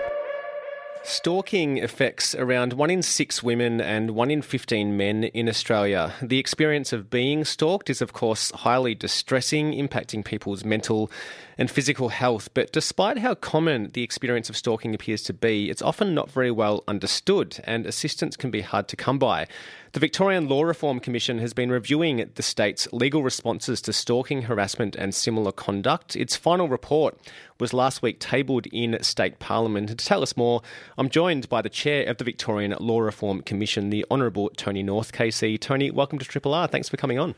Stalking 1.05 1.83
affects 1.83 2.33
around 2.33 2.71
1 2.71 2.89
in 2.89 3.01
6 3.01 3.43
women 3.43 3.81
and 3.81 4.11
1 4.11 4.31
in 4.31 4.41
15 4.41 4.95
men 4.95 5.25
in 5.25 5.49
Australia. 5.49 6.13
The 6.21 6.39
experience 6.39 6.93
of 6.93 7.09
being 7.09 7.43
stalked 7.43 7.89
is, 7.89 8.01
of 8.01 8.13
course, 8.13 8.51
highly 8.51 8.95
distressing, 8.95 9.73
impacting 9.73 10.23
people's 10.23 10.63
mental 10.63 11.11
and 11.57 11.69
physical 11.69 12.09
health. 12.09 12.49
But 12.53 12.71
despite 12.71 13.17
how 13.19 13.35
common 13.35 13.89
the 13.93 14.03
experience 14.03 14.49
of 14.49 14.57
stalking 14.57 14.93
appears 14.93 15.23
to 15.23 15.33
be, 15.33 15.69
it's 15.69 15.81
often 15.81 16.13
not 16.13 16.31
very 16.31 16.51
well 16.51 16.83
understood, 16.87 17.59
and 17.63 17.85
assistance 17.85 18.35
can 18.35 18.51
be 18.51 18.61
hard 18.61 18.87
to 18.89 18.95
come 18.95 19.19
by. 19.19 19.47
The 19.93 19.99
Victorian 19.99 20.49
Law 20.49 20.63
Reform 20.63 20.99
Commission 20.99 21.37
has 21.37 21.53
been 21.53 21.69
reviewing 21.69 22.27
the 22.33 22.41
state's 22.41 22.91
legal 22.91 23.21
responses 23.21 23.79
to 23.83 23.93
stalking, 23.93 24.43
harassment, 24.43 24.95
and 24.95 25.13
similar 25.13 25.51
conduct. 25.51 26.15
Its 26.15 26.35
final 26.35 26.67
report 26.67 27.19
was 27.59 27.73
last 27.73 28.01
week 28.01 28.19
tabled 28.19 28.65
in 28.67 28.97
State 29.03 29.37
Parliament. 29.37 29.91
And 29.91 29.99
to 29.99 30.05
tell 30.05 30.23
us 30.23 30.35
more, 30.35 30.63
I'm 30.97 31.09
joined 31.09 31.47
by 31.47 31.61
the 31.61 31.69
chair 31.69 32.07
of 32.07 32.17
the 32.17 32.23
Victorian 32.23 32.75
Law 32.79 33.01
Reform 33.01 33.41
Commission, 33.41 33.91
the 33.91 34.05
Honourable 34.09 34.49
Tony 34.57 34.81
North, 34.81 35.11
KC. 35.11 35.59
Tony, 35.59 35.91
welcome 35.91 36.17
to 36.17 36.25
Triple 36.25 36.55
R. 36.55 36.67
Thanks 36.67 36.89
for 36.89 36.97
coming 36.97 37.19
on. 37.19 37.35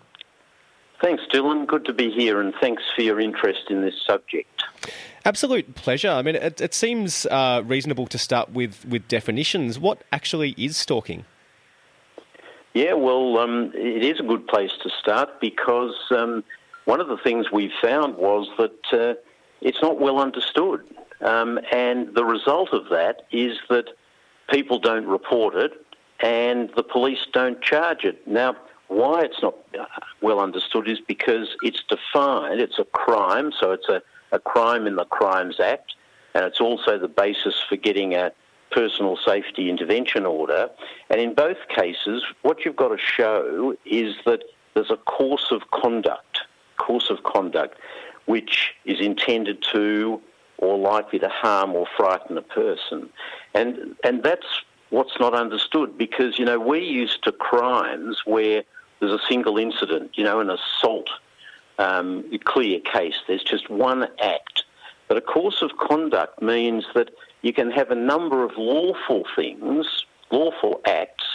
Thanks, 1.06 1.22
Dylan. 1.32 1.68
Good 1.68 1.86
to 1.86 1.94
be 1.94 2.10
here, 2.10 2.42
and 2.42 2.52
thanks 2.60 2.82
for 2.96 3.04
your 3.04 3.20
interest 3.20 3.70
in 3.70 3.84
this 3.84 3.94
subject. 4.08 4.64
Absolute 5.24 5.76
pleasure. 5.76 6.10
I 6.10 6.24
mean, 6.24 6.34
it, 6.34 6.60
it 6.60 6.74
seems 6.74 7.28
uh, 7.28 7.62
reasonable 7.64 8.08
to 8.08 8.18
start 8.18 8.54
with, 8.54 8.84
with 8.86 9.08
definitions. 9.08 9.78
What 9.78 10.04
actually 10.12 10.56
is 10.58 10.78
stalking? 10.78 11.26
Yeah, 12.74 12.94
well, 12.94 13.38
um, 13.38 13.72
it 13.76 14.04
is 14.04 14.20
a 14.20 14.24
good 14.24 14.48
place 14.48 14.72
to 14.82 14.90
start 15.00 15.40
because 15.40 15.94
um, 16.10 16.44
one 16.86 17.00
of 17.00 17.08
the 17.08 17.18
things 17.18 17.52
we 17.52 17.72
found 17.84 18.18
was 18.18 18.50
that 18.58 18.82
uh, 18.92 19.14
it's 19.62 19.84
not 19.84 20.00
well 20.02 20.18
understood. 20.18 20.82
Um, 21.22 21.60
and 21.72 22.16
the 22.16 22.26
result 22.26 22.70
of 22.74 22.90
that 22.90 23.28
is 23.32 23.60
that 23.70 23.90
people 24.50 24.80
don't 24.80 25.06
report 25.06 25.54
it 25.54 25.72
and 26.20 26.72
the 26.76 26.82
police 26.82 27.28
don't 27.32 27.62
charge 27.62 28.06
it. 28.06 28.28
Now, 28.28 28.56
why 28.88 29.22
it's 29.22 29.42
not 29.42 29.56
uh, 29.80 29.86
well 30.22 30.40
understood 30.40 30.88
is 30.88 31.00
because 31.00 31.50
it's 31.62 31.84
defined, 31.90 32.60
it's 32.62 32.80
a 32.80 32.86
crime, 32.86 33.52
so 33.60 33.72
it's 33.72 33.90
a, 33.90 34.02
a 34.32 34.40
crime 34.40 34.88
in 34.88 34.96
the 34.96 35.06
Crimes 35.06 35.60
Act, 35.60 35.96
and 36.34 36.46
it's 36.46 36.60
also 36.60 36.98
the 36.98 37.08
basis 37.08 37.56
for 37.68 37.76
getting 37.76 38.14
a 38.14 38.32
personal 38.72 39.18
safety 39.26 39.70
intervention 39.70 40.26
order. 40.26 40.70
And 41.10 41.20
in 41.20 41.34
both 41.34 41.58
cases, 41.70 42.24
what 42.42 42.66
you've 42.66 42.76
got 42.76 42.90
to 42.90 42.98
show 42.98 43.76
is 43.86 44.16
that 44.26 44.44
there's 44.74 44.92
a 44.92 44.98
course 44.98 45.48
of 45.52 45.72
conduct, 45.72 46.42
course 46.78 47.10
of 47.10 47.24
conduct, 47.24 47.80
which 48.26 48.74
is 48.84 49.00
intended 49.00 49.64
to 49.74 50.22
or 50.58 50.78
likely 50.78 51.20
to 51.20 51.30
harm 51.30 51.72
or 51.72 51.86
frighten 51.98 52.38
a 52.38 52.42
person. 52.42 53.10
And, 53.54 53.96
and 54.04 54.24
that's 54.24 54.46
what's 54.90 55.20
not 55.20 55.34
understood 55.34 55.98
because, 55.98 56.38
you 56.40 56.46
know, 56.46 56.60
we're 56.60 56.82
used 56.82 57.24
to 57.24 57.32
crimes 57.32 58.22
where 58.26 58.64
there's 59.00 59.12
a 59.12 59.24
single 59.28 59.58
incident, 59.58 60.12
you 60.16 60.24
know, 60.24 60.40
an 60.40 60.50
assault, 60.50 61.10
um, 61.80 62.24
clear 62.44 62.80
case. 62.80 63.16
There's 63.28 63.44
just 63.44 63.70
one 63.70 64.08
act. 64.22 64.64
But 65.08 65.18
a 65.18 65.22
course 65.22 65.62
of 65.62 65.78
conduct 65.78 66.42
means 66.42 66.86
that 66.96 67.12
you 67.42 67.54
can 67.54 67.72
have 67.72 67.92
a 67.92 67.96
number 67.96 68.44
of 68.44 68.58
lawful 68.58 69.26
things, 69.36 70.06
lawful 70.32 70.82
acts, 70.86 71.26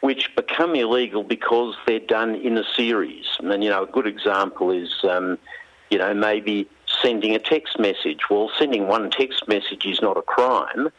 which 0.00 0.34
become 0.36 0.74
illegal 0.74 1.22
because 1.22 1.74
they're 1.86 1.98
done 2.00 2.34
in 2.34 2.58
a 2.58 2.64
series. 2.76 3.24
And, 3.38 3.64
you 3.64 3.70
know, 3.70 3.84
a 3.84 3.86
good 3.86 4.06
example 4.06 4.70
is, 4.70 4.92
um, 5.04 5.38
you 5.90 5.98
know, 5.98 6.12
maybe 6.12 6.68
sending 7.02 7.34
a 7.34 7.38
text 7.38 7.78
message. 7.78 8.28
Well, 8.30 8.50
sending 8.58 8.86
one 8.86 9.10
text 9.10 9.48
message 9.48 9.86
is 9.86 10.02
not 10.02 10.16
a 10.16 10.22
crime, 10.22 10.90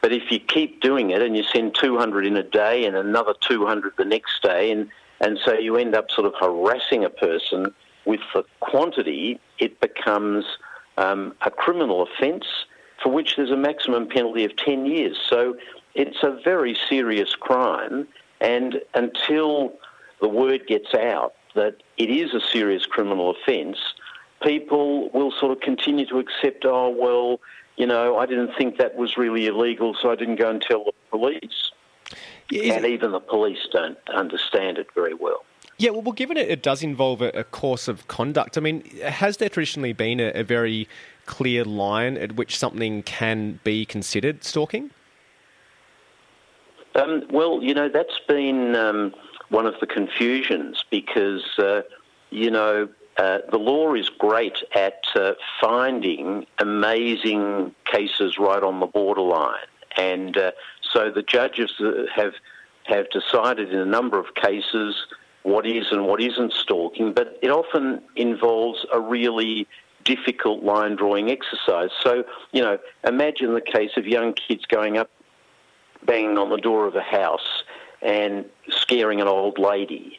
but 0.00 0.12
if 0.12 0.30
you 0.30 0.38
keep 0.38 0.80
doing 0.80 1.10
it 1.10 1.22
and 1.22 1.36
you 1.36 1.42
send 1.42 1.74
200 1.74 2.26
in 2.26 2.36
a 2.36 2.42
day 2.42 2.84
and 2.84 2.96
another 2.96 3.34
200 3.40 3.94
the 3.96 4.04
next 4.04 4.42
day, 4.42 4.70
and, 4.70 4.88
and 5.20 5.38
so 5.44 5.54
you 5.54 5.76
end 5.76 5.94
up 5.94 6.10
sort 6.10 6.26
of 6.26 6.34
harassing 6.40 7.04
a 7.04 7.10
person 7.10 7.74
with 8.04 8.20
the 8.34 8.44
quantity, 8.60 9.40
it 9.58 9.80
becomes 9.80 10.44
um, 10.96 11.34
a 11.42 11.50
criminal 11.50 12.02
offence 12.02 12.46
for 13.02 13.12
which 13.12 13.36
there's 13.36 13.50
a 13.50 13.56
maximum 13.56 14.08
penalty 14.08 14.44
of 14.44 14.56
10 14.56 14.86
years. 14.86 15.16
So 15.28 15.56
it's 15.94 16.18
a 16.22 16.38
very 16.44 16.76
serious 16.88 17.34
crime, 17.34 18.06
And 18.40 18.80
until 18.94 19.72
the 20.20 20.28
word 20.28 20.66
gets 20.66 20.94
out 20.94 21.34
that 21.54 21.82
it 21.96 22.10
is 22.10 22.34
a 22.34 22.40
serious 22.40 22.86
criminal 22.86 23.30
offence, 23.30 23.78
people 24.42 25.10
will 25.10 25.32
sort 25.32 25.52
of 25.52 25.60
continue 25.60 26.06
to 26.06 26.18
accept, 26.18 26.64
oh, 26.64 26.88
well, 26.88 27.40
you 27.78 27.86
know, 27.86 28.18
I 28.18 28.26
didn't 28.26 28.54
think 28.58 28.76
that 28.78 28.96
was 28.96 29.16
really 29.16 29.46
illegal, 29.46 29.96
so 30.00 30.10
I 30.10 30.16
didn't 30.16 30.36
go 30.36 30.50
and 30.50 30.60
tell 30.60 30.84
the 30.84 30.92
police. 31.10 31.70
Is- 32.50 32.74
and 32.74 32.84
even 32.84 33.12
the 33.12 33.20
police 33.20 33.66
don't 33.72 33.98
understand 34.14 34.78
it 34.78 34.88
very 34.94 35.14
well. 35.14 35.44
Yeah, 35.78 35.90
well, 35.90 36.02
well 36.02 36.12
given 36.12 36.36
it, 36.36 36.48
it 36.48 36.62
does 36.62 36.82
involve 36.82 37.22
a, 37.22 37.28
a 37.30 37.44
course 37.44 37.86
of 37.86 38.08
conduct, 38.08 38.58
I 38.58 38.60
mean, 38.60 38.84
has 39.00 39.36
there 39.36 39.48
traditionally 39.48 39.92
been 39.92 40.18
a, 40.18 40.30
a 40.30 40.42
very 40.42 40.88
clear 41.26 41.64
line 41.64 42.16
at 42.16 42.34
which 42.34 42.58
something 42.58 43.02
can 43.04 43.60
be 43.62 43.86
considered 43.86 44.42
stalking? 44.42 44.90
Um, 46.96 47.22
well, 47.30 47.62
you 47.62 47.74
know, 47.74 47.88
that's 47.88 48.18
been 48.26 48.74
um, 48.74 49.14
one 49.50 49.66
of 49.66 49.78
the 49.78 49.86
confusions 49.86 50.84
because, 50.90 51.44
uh, 51.58 51.82
you 52.30 52.50
know, 52.50 52.88
uh, 53.18 53.38
the 53.50 53.58
law 53.58 53.94
is 53.94 54.08
great 54.08 54.62
at 54.74 55.02
uh, 55.16 55.32
finding 55.60 56.46
amazing 56.58 57.74
cases 57.84 58.38
right 58.38 58.62
on 58.62 58.80
the 58.80 58.86
borderline. 58.86 59.66
And 59.96 60.36
uh, 60.36 60.52
so 60.92 61.10
the 61.10 61.22
judges 61.22 61.72
uh, 61.80 62.04
have, 62.14 62.34
have 62.84 63.10
decided 63.10 63.72
in 63.72 63.80
a 63.80 63.84
number 63.84 64.18
of 64.18 64.34
cases 64.34 65.06
what 65.42 65.66
is 65.66 65.86
and 65.90 66.06
what 66.06 66.20
isn't 66.20 66.52
stalking, 66.52 67.12
but 67.12 67.38
it 67.42 67.50
often 67.50 68.02
involves 68.16 68.86
a 68.92 69.00
really 69.00 69.66
difficult 70.04 70.62
line 70.62 70.94
drawing 70.94 71.30
exercise. 71.30 71.90
So, 72.02 72.24
you 72.52 72.62
know, 72.62 72.78
imagine 73.04 73.54
the 73.54 73.60
case 73.60 73.90
of 73.96 74.06
young 74.06 74.32
kids 74.32 74.64
going 74.66 74.96
up, 74.96 75.10
banging 76.04 76.38
on 76.38 76.50
the 76.50 76.56
door 76.56 76.86
of 76.86 76.94
a 76.94 77.02
house 77.02 77.64
and 78.00 78.44
scaring 78.70 79.20
an 79.20 79.26
old 79.26 79.58
lady. 79.58 80.18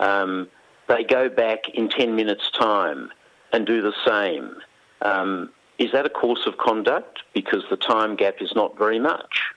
Um, 0.00 0.48
they 0.92 1.04
go 1.04 1.28
back 1.28 1.68
in 1.70 1.88
10 1.88 2.14
minutes' 2.14 2.50
time 2.50 3.10
and 3.52 3.66
do 3.66 3.80
the 3.80 3.94
same. 4.06 4.56
Um, 5.00 5.50
is 5.78 5.90
that 5.92 6.04
a 6.04 6.10
course 6.10 6.46
of 6.46 6.58
conduct? 6.58 7.22
Because 7.32 7.64
the 7.70 7.76
time 7.76 8.14
gap 8.14 8.36
is 8.40 8.54
not 8.54 8.76
very 8.76 8.98
much. 8.98 9.52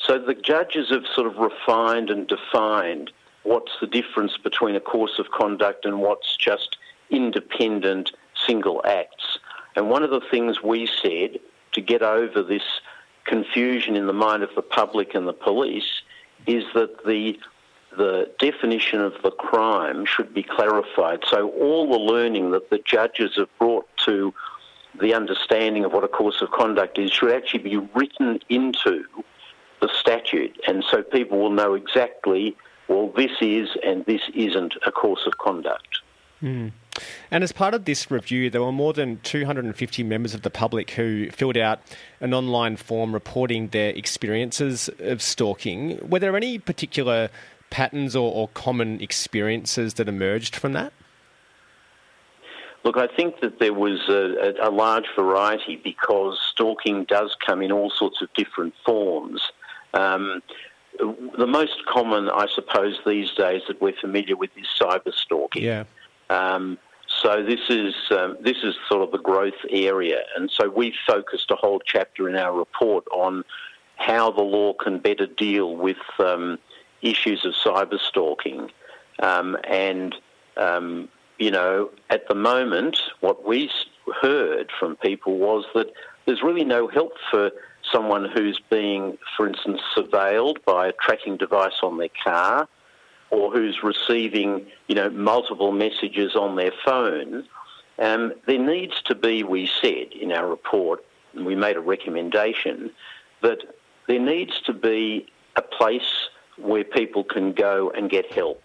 So 0.00 0.18
the 0.18 0.34
judges 0.34 0.90
have 0.90 1.04
sort 1.14 1.26
of 1.26 1.36
refined 1.36 2.10
and 2.10 2.26
defined 2.26 3.12
what's 3.44 3.72
the 3.80 3.86
difference 3.86 4.36
between 4.36 4.74
a 4.74 4.80
course 4.80 5.18
of 5.18 5.30
conduct 5.30 5.84
and 5.84 6.00
what's 6.00 6.36
just 6.36 6.76
independent 7.10 8.12
single 8.46 8.82
acts. 8.84 9.38
And 9.76 9.88
one 9.88 10.02
of 10.02 10.10
the 10.10 10.22
things 10.30 10.62
we 10.62 10.86
said 10.86 11.38
to 11.72 11.80
get 11.80 12.02
over 12.02 12.42
this 12.42 12.80
confusion 13.24 13.96
in 13.96 14.06
the 14.06 14.12
mind 14.12 14.42
of 14.42 14.50
the 14.56 14.62
public 14.62 15.14
and 15.14 15.28
the 15.28 15.32
police 15.32 16.02
is 16.46 16.64
that 16.74 17.04
the 17.06 17.38
the 17.96 18.30
definition 18.38 19.00
of 19.00 19.14
the 19.22 19.30
crime 19.30 20.04
should 20.04 20.32
be 20.32 20.42
clarified. 20.42 21.20
So 21.28 21.50
all 21.50 21.90
the 21.90 21.98
learning 21.98 22.52
that 22.52 22.70
the 22.70 22.78
judges 22.78 23.32
have 23.36 23.48
brought 23.58 23.86
to 24.04 24.32
the 25.00 25.14
understanding 25.14 25.84
of 25.84 25.92
what 25.92 26.04
a 26.04 26.08
course 26.08 26.42
of 26.42 26.50
conduct 26.50 26.98
is 26.98 27.10
should 27.10 27.32
actually 27.32 27.62
be 27.62 27.76
written 27.94 28.40
into 28.48 29.04
the 29.80 29.88
statute, 29.98 30.60
and 30.66 30.84
so 30.84 31.02
people 31.02 31.38
will 31.38 31.50
know 31.50 31.74
exactly 31.74 32.56
well, 32.90 33.12
this 33.16 33.30
is 33.40 33.68
and 33.84 34.04
this 34.06 34.20
isn't 34.34 34.74
a 34.84 34.90
course 34.90 35.24
of 35.24 35.38
conduct. 35.38 36.00
Mm. 36.42 36.72
And 37.30 37.44
as 37.44 37.52
part 37.52 37.72
of 37.72 37.84
this 37.84 38.10
review, 38.10 38.50
there 38.50 38.60
were 38.60 38.72
more 38.72 38.92
than 38.92 39.20
250 39.22 40.02
members 40.02 40.34
of 40.34 40.42
the 40.42 40.50
public 40.50 40.90
who 40.90 41.30
filled 41.30 41.56
out 41.56 41.80
an 42.20 42.34
online 42.34 42.76
form 42.76 43.12
reporting 43.12 43.68
their 43.68 43.90
experiences 43.90 44.90
of 44.98 45.22
stalking. 45.22 46.00
Were 46.06 46.18
there 46.18 46.36
any 46.36 46.58
particular 46.58 47.30
patterns 47.70 48.14
or, 48.14 48.32
or 48.32 48.48
common 48.48 49.00
experiences 49.00 49.94
that 49.94 50.08
emerged 50.08 50.56
from 50.56 50.72
that? 50.74 50.92
Look, 52.84 52.96
I 52.96 53.08
think 53.08 53.40
that 53.40 53.58
there 53.58 53.74
was 53.74 54.08
a, 54.08 54.54
a, 54.62 54.70
large 54.70 55.04
variety 55.14 55.76
because 55.76 56.38
stalking 56.50 57.04
does 57.04 57.36
come 57.44 57.60
in 57.60 57.70
all 57.70 57.90
sorts 57.90 58.22
of 58.22 58.32
different 58.32 58.72
forms. 58.86 59.52
Um, 59.92 60.42
the 60.98 61.46
most 61.46 61.84
common, 61.86 62.30
I 62.30 62.46
suppose, 62.54 62.98
these 63.04 63.32
days 63.32 63.62
that 63.68 63.80
we're 63.80 63.96
familiar 64.00 64.36
with 64.36 64.50
is 64.56 64.66
cyber 64.80 65.12
stalking. 65.12 65.62
Yeah. 65.62 65.84
Um, 66.30 66.78
so 67.22 67.42
this 67.42 67.60
is 67.68 67.94
um, 68.10 68.38
this 68.40 68.58
is 68.62 68.76
sort 68.88 69.02
of 69.02 69.10
the 69.10 69.18
growth 69.18 69.60
area, 69.68 70.22
and 70.36 70.50
so 70.50 70.70
we 70.70 70.94
focused 71.06 71.50
a 71.50 71.56
whole 71.56 71.80
chapter 71.84 72.28
in 72.28 72.36
our 72.36 72.56
report 72.56 73.04
on 73.12 73.44
how 73.96 74.30
the 74.30 74.42
law 74.42 74.72
can 74.72 74.98
better 74.98 75.26
deal 75.26 75.76
with 75.76 75.98
um, 76.18 76.58
issues 77.02 77.44
of 77.44 77.54
cyber 77.54 77.98
stalking. 77.98 78.70
Um, 79.20 79.56
and 79.64 80.14
um, 80.56 81.08
you 81.38 81.50
know, 81.50 81.90
at 82.10 82.28
the 82.28 82.34
moment, 82.34 82.98
what 83.20 83.46
we 83.46 83.70
heard 84.20 84.70
from 84.78 84.96
people 84.96 85.38
was 85.38 85.64
that 85.74 85.92
there's 86.26 86.42
really 86.42 86.64
no 86.64 86.86
help 86.86 87.12
for 87.30 87.50
someone 87.90 88.28
who's 88.30 88.60
being, 88.70 89.16
for 89.36 89.48
instance, 89.48 89.80
surveilled 89.96 90.62
by 90.64 90.88
a 90.88 90.92
tracking 90.92 91.36
device 91.36 91.80
on 91.82 91.98
their 91.98 92.10
car 92.22 92.68
or 93.30 93.50
who's 93.50 93.82
receiving, 93.82 94.66
you 94.88 94.94
know, 94.94 95.08
multiple 95.08 95.72
messages 95.72 96.34
on 96.34 96.56
their 96.56 96.72
phone, 96.84 97.44
um, 97.98 98.32
there 98.46 98.58
needs 98.58 99.00
to 99.02 99.14
be, 99.14 99.42
we 99.42 99.66
said 99.80 100.12
in 100.12 100.32
our 100.32 100.48
report, 100.48 101.04
and 101.34 101.46
we 101.46 101.54
made 101.54 101.76
a 101.76 101.80
recommendation, 101.80 102.90
that 103.40 103.58
there 104.08 104.18
needs 104.18 104.60
to 104.62 104.72
be 104.72 105.26
a 105.56 105.62
place 105.62 106.28
where 106.62 106.84
people 106.84 107.24
can 107.24 107.52
go 107.52 107.90
and 107.90 108.10
get 108.10 108.32
help. 108.32 108.62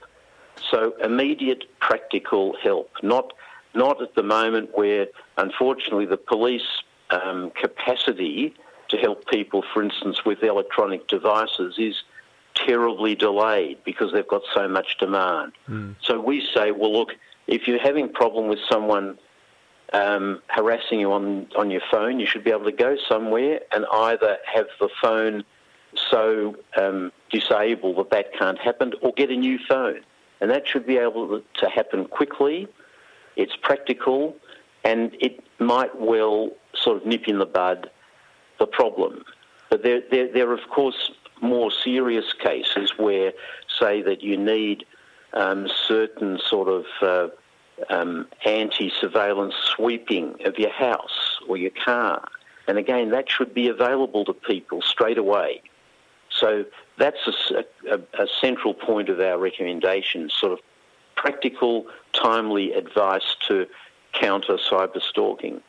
So 0.71 0.93
immediate 1.03 1.65
practical 1.79 2.55
help, 2.61 2.91
not 3.03 3.33
not 3.73 4.01
at 4.01 4.15
the 4.15 4.23
moment 4.23 4.69
where, 4.73 5.07
unfortunately, 5.37 6.05
the 6.05 6.17
police 6.17 6.81
um, 7.09 7.51
capacity 7.51 8.53
to 8.87 8.97
help 8.97 9.27
people, 9.27 9.63
for 9.73 9.83
instance, 9.83 10.23
with 10.25 10.41
electronic 10.43 11.07
devices 11.07 11.75
is 11.77 12.03
terribly 12.55 13.15
delayed 13.15 13.77
because 13.83 14.13
they've 14.13 14.27
got 14.27 14.43
so 14.53 14.67
much 14.67 14.97
demand. 14.97 15.51
Mm. 15.67 15.95
So 16.01 16.21
we 16.21 16.47
say, 16.55 16.71
well, 16.71 16.93
look, 16.93 17.15
if 17.47 17.67
you're 17.67 17.79
having 17.81 18.05
a 18.05 18.09
problem 18.09 18.47
with 18.47 18.59
someone 18.69 19.17
um, 19.91 20.41
harassing 20.47 21.01
you 21.01 21.11
on, 21.11 21.47
on 21.57 21.69
your 21.69 21.81
phone, 21.91 22.19
you 22.21 22.25
should 22.25 22.45
be 22.45 22.51
able 22.51 22.65
to 22.65 22.71
go 22.71 22.95
somewhere 23.09 23.59
and 23.73 23.85
either 23.91 24.37
have 24.45 24.67
the 24.79 24.89
phone 25.01 25.43
so 26.11 26.55
um, 26.77 27.11
disabled 27.39 27.97
that 27.97 28.09
that 28.11 28.27
can't 28.39 28.59
happen 28.59 28.93
or 29.01 29.11
get 29.13 29.29
a 29.29 29.36
new 29.36 29.57
phone. 29.69 30.01
And 30.41 30.51
that 30.51 30.67
should 30.67 30.86
be 30.86 30.97
able 30.97 31.41
to 31.61 31.69
happen 31.69 32.05
quickly. 32.05 32.67
It's 33.36 33.55
practical 33.61 34.36
and 34.83 35.15
it 35.19 35.43
might 35.59 35.99
well 35.99 36.51
sort 36.73 36.97
of 36.97 37.05
nip 37.05 37.27
in 37.27 37.39
the 37.39 37.45
bud 37.45 37.89
the 38.59 38.67
problem. 38.67 39.23
But 39.69 39.83
there, 39.83 40.01
there, 40.11 40.31
there 40.31 40.49
are, 40.49 40.53
of 40.53 40.69
course, 40.69 41.11
more 41.41 41.71
serious 41.71 42.31
cases 42.33 42.93
where, 42.97 43.33
say, 43.79 44.01
that 44.03 44.21
you 44.21 44.38
need 44.38 44.86
um, 45.33 45.67
certain 45.88 46.39
sort 46.39 46.69
of 46.69 46.86
uh, 47.01 47.27
um, 47.89 48.27
anti-surveillance 48.45 49.55
sweeping 49.75 50.36
of 50.45 50.57
your 50.57 50.71
house 50.71 51.39
or 51.47 51.57
your 51.57 51.71
car. 51.83 52.27
And 52.67 52.77
again, 52.77 53.09
that 53.11 53.29
should 53.29 53.53
be 53.53 53.67
available 53.67 54.23
to 54.25 54.33
people 54.33 54.81
straight 54.81 55.17
away. 55.17 55.61
So 56.29 56.65
that's 56.97 57.27
a, 57.51 57.65
a, 57.89 57.99
a 58.23 58.27
central 58.41 58.73
point 58.73 59.09
of 59.09 59.19
our 59.19 59.37
recommendation, 59.37 60.29
sort 60.29 60.53
of 60.53 60.59
practical, 61.15 61.87
timely 62.13 62.73
advice 62.73 63.35
to 63.47 63.67
counter 64.13 64.57
cyber 64.57 65.01
stalking. 65.01 65.61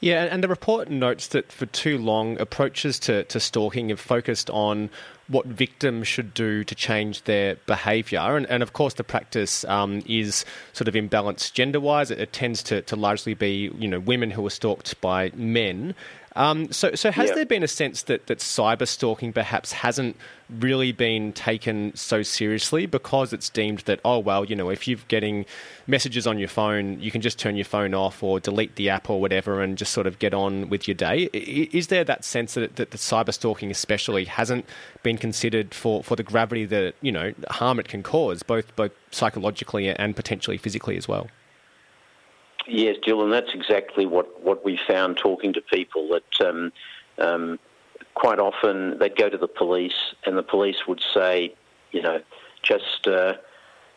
Yeah, 0.00 0.24
and 0.24 0.44
the 0.44 0.48
report 0.48 0.90
notes 0.90 1.28
that 1.28 1.50
for 1.50 1.64
too 1.66 1.96
long, 1.96 2.38
approaches 2.38 2.98
to, 3.00 3.24
to 3.24 3.40
stalking 3.40 3.88
have 3.88 3.98
focused 3.98 4.50
on 4.50 4.90
what 5.28 5.46
victims 5.46 6.06
should 6.06 6.34
do 6.34 6.62
to 6.64 6.74
change 6.74 7.22
their 7.22 7.56
behaviour. 7.66 8.36
And, 8.36 8.46
and 8.46 8.62
of 8.62 8.74
course, 8.74 8.94
the 8.94 9.04
practice 9.04 9.64
um, 9.64 10.02
is 10.06 10.44
sort 10.74 10.86
of 10.86 10.94
imbalanced 10.94 11.54
gender 11.54 11.80
wise. 11.80 12.10
It, 12.10 12.20
it, 12.20 12.32
tends 12.32 12.62
to, 12.64 12.82
to 12.82 12.94
largely 12.94 13.32
be 13.32 13.72
you 13.78 13.88
know, 13.88 13.98
women 13.98 14.30
who 14.30 14.46
are 14.46 14.50
stalked 14.50 15.00
by 15.00 15.32
men. 15.34 15.94
Um, 16.36 16.70
so, 16.70 16.94
so 16.94 17.10
has 17.10 17.32
there 17.32 17.46
been 17.46 17.62
a 17.62 17.68
sense 17.68 18.02
that, 18.04 18.26
that 18.26 18.38
cyber 18.38 18.86
stalking 18.86 19.32
perhaps 19.32 19.72
hasn't 19.72 20.16
really 20.50 20.92
been 20.92 21.32
taken 21.32 21.96
so 21.96 22.22
seriously 22.22 22.84
because 22.84 23.32
it's 23.32 23.48
deemed 23.48 23.78
that, 23.80 24.00
oh, 24.04 24.18
well, 24.18 24.44
you 24.44 24.54
know, 24.54 24.68
if 24.68 24.86
you're 24.86 24.98
getting 25.08 25.46
messages 25.86 26.26
on 26.26 26.38
your 26.38 26.48
phone, 26.48 27.00
you 27.00 27.10
can 27.10 27.22
just 27.22 27.38
turn 27.38 27.56
your 27.56 27.64
phone 27.64 27.94
off 27.94 28.22
or 28.22 28.38
delete 28.38 28.76
the 28.76 28.90
app 28.90 29.08
or 29.08 29.18
whatever 29.18 29.62
and 29.62 29.78
just 29.78 29.92
sort 29.92 30.06
of 30.06 30.18
get 30.18 30.34
on 30.34 30.68
with 30.68 30.86
your 30.86 30.94
day? 30.94 31.22
Is 31.32 31.86
there 31.86 32.04
that 32.04 32.22
sense 32.22 32.52
that, 32.52 32.76
that 32.76 32.90
the 32.90 32.98
cyber 32.98 33.32
stalking 33.32 33.70
especially 33.70 34.26
hasn't 34.26 34.66
been 35.02 35.16
considered 35.16 35.72
for, 35.72 36.04
for 36.04 36.16
the 36.16 36.22
gravity 36.22 36.66
that, 36.66 36.94
you 37.00 37.10
know, 37.12 37.32
harm 37.48 37.80
it 37.80 37.88
can 37.88 38.02
cause, 38.02 38.42
both, 38.42 38.76
both 38.76 38.92
psychologically 39.10 39.88
and 39.88 40.14
potentially 40.14 40.58
physically 40.58 40.98
as 40.98 41.08
well? 41.08 41.28
Yes, 42.68 42.96
and 43.06 43.32
that's 43.32 43.54
exactly 43.54 44.06
what, 44.06 44.42
what 44.42 44.64
we 44.64 44.78
found 44.88 45.16
talking 45.16 45.52
to 45.52 45.60
people 45.60 46.08
that 46.08 46.46
um, 46.46 46.72
um, 47.18 47.58
quite 48.14 48.38
often 48.38 48.98
they'd 48.98 49.16
go 49.16 49.28
to 49.28 49.38
the 49.38 49.48
police 49.48 50.14
and 50.24 50.36
the 50.36 50.42
police 50.42 50.86
would 50.88 51.02
say, 51.14 51.54
you 51.92 52.02
know, 52.02 52.20
just 52.62 53.06
uh, 53.06 53.34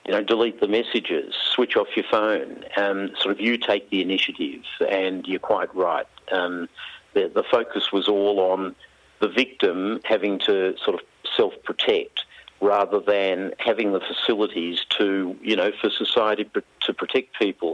you 0.06 0.12
know, 0.12 0.24
delete 0.24 0.60
the 0.60 0.68
messages, 0.68 1.36
switch 1.36 1.76
off 1.76 1.88
your 1.96 2.06
phone. 2.10 2.64
Um, 2.78 3.12
sort 3.20 3.32
of, 3.36 3.40
you 3.40 3.58
take 3.58 3.90
the 3.90 4.02
initiative, 4.02 4.64
and 4.90 5.26
you're 5.28 5.40
quite 5.40 5.74
right. 5.76 6.08
Um, 6.32 6.70
the, 7.14 7.32
the 7.34 7.44
focus 7.44 7.92
was 7.92 8.08
all 8.08 8.40
on 8.40 8.76
the 9.20 9.28
victim 9.28 10.00
having 10.06 10.40
to 10.40 10.76
sort 10.84 11.00
of 11.00 11.02
self-protect 11.36 12.26
rather 12.62 13.00
than 13.00 13.54
having 13.60 13.92
the 13.92 14.00
facilities 14.00 14.86
to, 14.98 15.36
you 15.42 15.56
know, 15.56 15.72
for 15.80 15.90
society 15.90 16.50
to 16.82 16.94
protect 16.94 17.38
people. 17.38 17.69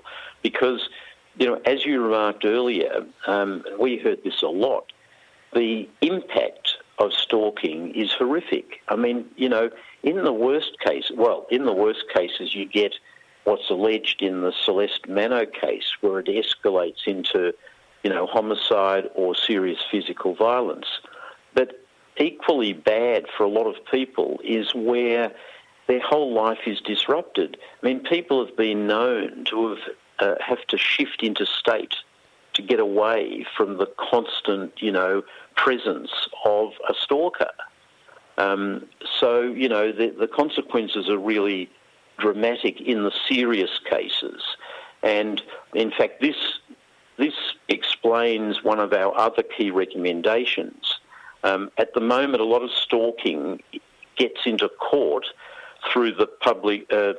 Because, 0.46 0.90
you 1.40 1.48
know, 1.48 1.60
as 1.66 1.88
you 1.88 2.00
remarked 2.00 2.46
earlier, 2.46 3.04
um, 3.26 3.64
we 3.80 3.98
heard 3.98 4.24
this 4.24 4.44
a 4.44 4.48
lot, 4.48 4.92
the 5.56 5.90
impact 6.02 6.76
of 7.00 7.14
stalking 7.14 7.96
is 7.96 8.12
horrific. 8.12 8.80
I 8.88 8.96
mean, 8.96 9.26
you 9.38 9.50
know, 9.50 9.72
in 10.04 10.24
the 10.24 10.32
worst 10.32 10.78
case, 10.86 11.12
well, 11.16 11.48
in 11.50 11.66
the 11.66 11.74
worst 11.74 12.04
cases, 12.14 12.54
you 12.54 12.68
get 12.68 12.94
what's 13.46 13.72
alleged 13.72 14.22
in 14.22 14.42
the 14.42 14.52
Celeste 14.52 15.08
Manno 15.08 15.48
case, 15.48 15.96
where 16.02 16.20
it 16.20 16.28
escalates 16.28 17.08
into, 17.08 17.52
you 18.04 18.12
know, 18.12 18.28
homicide 18.28 19.10
or 19.16 19.34
serious 19.34 19.80
physical 19.90 20.36
violence. 20.36 20.86
But 21.56 21.84
equally 22.18 22.74
bad 22.74 23.26
for 23.36 23.46
a 23.46 23.50
lot 23.50 23.66
of 23.66 23.84
people 23.92 24.40
is 24.44 24.76
where 24.76 25.32
their 25.88 26.02
whole 26.02 26.34
life 26.34 26.68
is 26.68 26.82
disrupted. 26.82 27.58
I 27.82 27.86
mean, 27.88 28.02
people 28.02 28.46
have 28.46 28.56
been 28.56 28.86
known 28.86 29.46
to 29.46 29.70
have 29.70 29.80
uh, 30.20 30.36
have 30.40 30.66
to 30.68 30.78
shift 30.78 31.24
interstate 31.24 31.96
to 32.54 32.62
get 32.62 32.80
away 32.80 33.46
from 33.56 33.78
the 33.78 33.88
constant, 33.98 34.74
you 34.82 34.92
know, 34.92 35.24
presence 35.56 36.12
of 36.46 36.72
a 36.90 36.94
stalker. 36.94 37.52
Um, 38.38 38.88
so, 39.20 39.42
you 39.42 39.70
know, 39.70 39.92
the, 39.92 40.10
the 40.10 40.28
consequences 40.28 41.10
are 41.10 41.18
really 41.18 41.70
dramatic 42.18 42.82
in 42.82 43.04
the 43.04 43.12
serious 43.28 43.80
cases. 43.90 44.42
And 45.04 45.42
in 45.74 45.92
fact, 45.92 46.22
this 46.22 46.36
this 47.18 47.34
explains 47.70 48.62
one 48.62 48.80
of 48.80 48.92
our 48.92 49.18
other 49.18 49.44
key 49.44 49.72
recommendations. 49.72 51.00
Um, 51.46 51.72
at 51.78 51.94
the 51.94 52.02
moment, 52.02 52.42
a 52.42 52.46
lot 52.46 52.62
of 52.62 52.72
stalking 52.72 53.62
gets 54.18 54.42
into 54.46 54.68
court 54.68 55.26
through 55.92 56.16
the 56.16 56.28
public, 56.28 56.92
uh, 56.92 57.14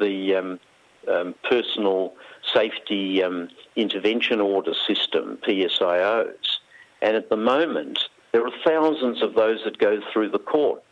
the 0.00 0.36
um, 0.36 0.60
um, 1.08 1.34
personal 1.48 2.14
safety 2.54 3.22
um, 3.22 3.48
intervention 3.76 4.40
order 4.40 4.74
system, 4.86 5.38
PSIOs. 5.46 6.58
And 7.00 7.16
at 7.16 7.30
the 7.30 7.36
moment, 7.36 7.98
there 8.32 8.44
are 8.46 8.52
thousands 8.64 9.22
of 9.22 9.34
those 9.34 9.62
that 9.64 9.78
go 9.78 10.00
through 10.12 10.30
the 10.30 10.38
court. 10.38 10.82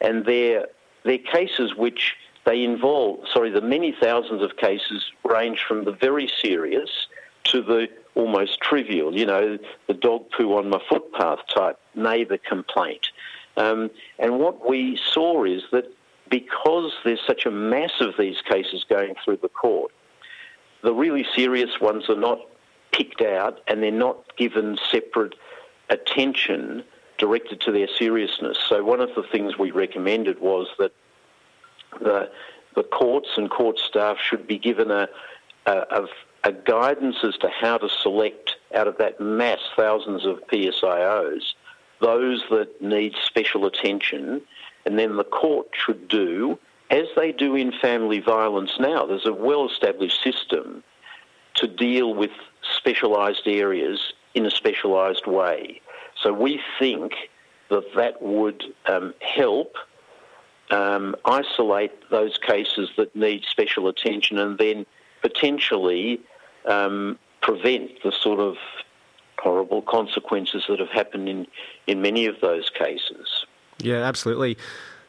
And 0.00 0.24
they're, 0.24 0.66
they're 1.04 1.18
cases 1.18 1.74
which 1.74 2.16
they 2.44 2.64
involve, 2.64 3.20
sorry, 3.32 3.50
the 3.50 3.60
many 3.60 3.94
thousands 4.00 4.42
of 4.42 4.56
cases 4.56 5.04
range 5.24 5.62
from 5.66 5.84
the 5.84 5.92
very 5.92 6.30
serious 6.40 7.06
to 7.44 7.62
the 7.62 7.88
almost 8.14 8.60
trivial, 8.60 9.16
you 9.16 9.26
know, 9.26 9.58
the 9.86 9.94
dog 9.94 10.30
poo 10.30 10.56
on 10.56 10.68
my 10.68 10.80
footpath 10.88 11.40
type 11.54 11.78
neighbour 11.94 12.38
complaint. 12.38 13.08
Um, 13.56 13.90
and 14.18 14.38
what 14.38 14.68
we 14.68 14.98
saw 15.12 15.44
is 15.44 15.62
that 15.72 15.92
because 16.32 16.92
there's 17.04 17.20
such 17.26 17.44
a 17.44 17.50
mass 17.50 17.92
of 18.00 18.14
these 18.18 18.40
cases 18.40 18.86
going 18.88 19.14
through 19.22 19.36
the 19.36 19.50
court, 19.50 19.92
the 20.82 20.94
really 20.94 21.26
serious 21.36 21.78
ones 21.78 22.08
are 22.08 22.16
not 22.16 22.38
picked 22.90 23.20
out 23.20 23.60
and 23.68 23.82
they're 23.82 23.90
not 23.90 24.34
given 24.38 24.78
separate 24.90 25.34
attention 25.90 26.82
directed 27.18 27.60
to 27.60 27.70
their 27.70 27.86
seriousness. 27.98 28.56
So 28.66 28.82
one 28.82 29.00
of 29.00 29.10
the 29.14 29.22
things 29.30 29.58
we 29.58 29.72
recommended 29.72 30.40
was 30.40 30.68
that 30.78 30.92
the 32.00 32.30
the 32.74 32.82
courts 32.82 33.28
and 33.36 33.50
court 33.50 33.78
staff 33.78 34.16
should 34.18 34.46
be 34.46 34.56
given 34.56 34.90
a, 34.90 35.06
a, 35.66 36.06
a 36.42 36.52
guidance 36.52 37.16
as 37.22 37.36
to 37.36 37.50
how 37.50 37.76
to 37.76 37.90
select 37.90 38.56
out 38.74 38.88
of 38.88 38.96
that 38.96 39.20
mass, 39.20 39.58
thousands 39.76 40.24
of 40.24 40.40
PSIOs, 40.50 41.52
those 42.00 42.42
that 42.48 42.80
need 42.80 43.14
special 43.22 43.66
attention, 43.66 44.40
and 44.84 44.98
then 44.98 45.16
the 45.16 45.24
court 45.24 45.68
should 45.72 46.08
do 46.08 46.58
as 46.90 47.06
they 47.16 47.32
do 47.32 47.54
in 47.56 47.72
family 47.72 48.20
violence 48.20 48.72
now. 48.78 49.06
There's 49.06 49.26
a 49.26 49.32
well-established 49.32 50.22
system 50.22 50.84
to 51.54 51.66
deal 51.66 52.14
with 52.14 52.30
specialised 52.76 53.46
areas 53.46 54.12
in 54.34 54.46
a 54.46 54.50
specialised 54.50 55.26
way. 55.26 55.80
So 56.22 56.32
we 56.32 56.60
think 56.78 57.14
that 57.70 57.84
that 57.96 58.20
would 58.20 58.62
um, 58.86 59.14
help 59.20 59.76
um, 60.70 61.14
isolate 61.24 61.92
those 62.10 62.38
cases 62.38 62.90
that 62.96 63.14
need 63.16 63.44
special 63.44 63.88
attention 63.88 64.38
and 64.38 64.58
then 64.58 64.86
potentially 65.20 66.20
um, 66.66 67.18
prevent 67.40 68.02
the 68.02 68.12
sort 68.12 68.40
of 68.40 68.56
horrible 69.38 69.82
consequences 69.82 70.64
that 70.68 70.78
have 70.78 70.90
happened 70.90 71.28
in, 71.28 71.46
in 71.86 72.00
many 72.00 72.26
of 72.26 72.36
those 72.40 72.70
cases. 72.70 73.41
Yeah, 73.82 74.02
absolutely. 74.02 74.56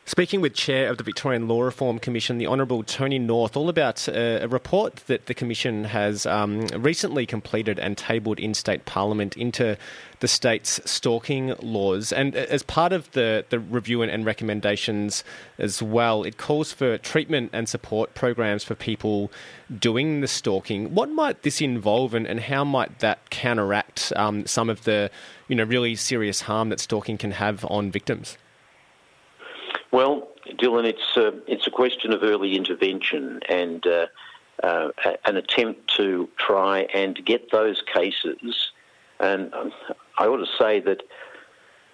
Speaking 0.05 0.41
with 0.41 0.53
Chair 0.53 0.89
of 0.89 0.97
the 0.97 1.03
Victorian 1.03 1.47
Law 1.47 1.61
Reform 1.61 1.97
Commission, 1.97 2.37
the 2.37 2.45
Honourable 2.45 2.83
Tony 2.83 3.17
North, 3.19 3.55
all 3.55 3.69
about 3.69 4.09
uh, 4.09 4.39
a 4.41 4.49
report 4.49 4.97
that 5.07 5.27
the 5.27 5.33
Commission 5.33 5.85
has 5.85 6.25
um, 6.25 6.67
recently 6.75 7.25
completed 7.25 7.79
and 7.79 7.97
tabled 7.97 8.37
in 8.37 8.53
state 8.53 8.83
parliament 8.83 9.37
into 9.37 9.77
the 10.19 10.27
state's 10.27 10.81
stalking 10.83 11.55
laws. 11.61 12.11
And 12.11 12.35
as 12.35 12.63
part 12.63 12.91
of 12.91 13.09
the, 13.11 13.45
the 13.49 13.59
review 13.59 14.01
and, 14.01 14.11
and 14.11 14.25
recommendations 14.25 15.23
as 15.57 15.81
well, 15.81 16.23
it 16.23 16.37
calls 16.37 16.73
for 16.73 16.97
treatment 16.97 17.51
and 17.53 17.69
support 17.69 18.13
programs 18.13 18.65
for 18.65 18.75
people 18.75 19.31
doing 19.79 20.19
the 20.19 20.27
stalking. 20.27 20.93
What 20.93 21.11
might 21.11 21.43
this 21.43 21.61
involve, 21.61 22.13
and, 22.13 22.27
and 22.27 22.41
how 22.41 22.65
might 22.65 22.99
that 22.99 23.29
counteract 23.29 24.11
um, 24.17 24.45
some 24.47 24.69
of 24.69 24.83
the 24.83 25.09
you 25.47 25.55
know 25.55 25.63
really 25.63 25.95
serious 25.95 26.41
harm 26.41 26.67
that 26.69 26.81
stalking 26.81 27.17
can 27.17 27.31
have 27.31 27.63
on 27.69 27.89
victims? 27.89 28.37
Well, 29.93 30.27
Dylan, 30.47 30.85
it's 30.85 31.15
a, 31.15 31.27
uh, 31.27 31.31
it's 31.45 31.67
a 31.67 31.71
question 31.71 32.13
of 32.13 32.23
early 32.23 32.55
intervention 32.55 33.39
and 33.47 33.85
uh, 33.85 34.07
uh, 34.63 34.89
an 35.23 35.37
attempt 35.37 35.95
to 35.97 36.27
try 36.35 36.87
and 36.95 37.23
get 37.23 37.51
those 37.51 37.81
cases. 37.83 38.71
And 39.19 39.53
um, 39.53 39.71
I 40.17 40.25
ought 40.25 40.37
to 40.37 40.51
say 40.59 40.79
that 40.79 41.03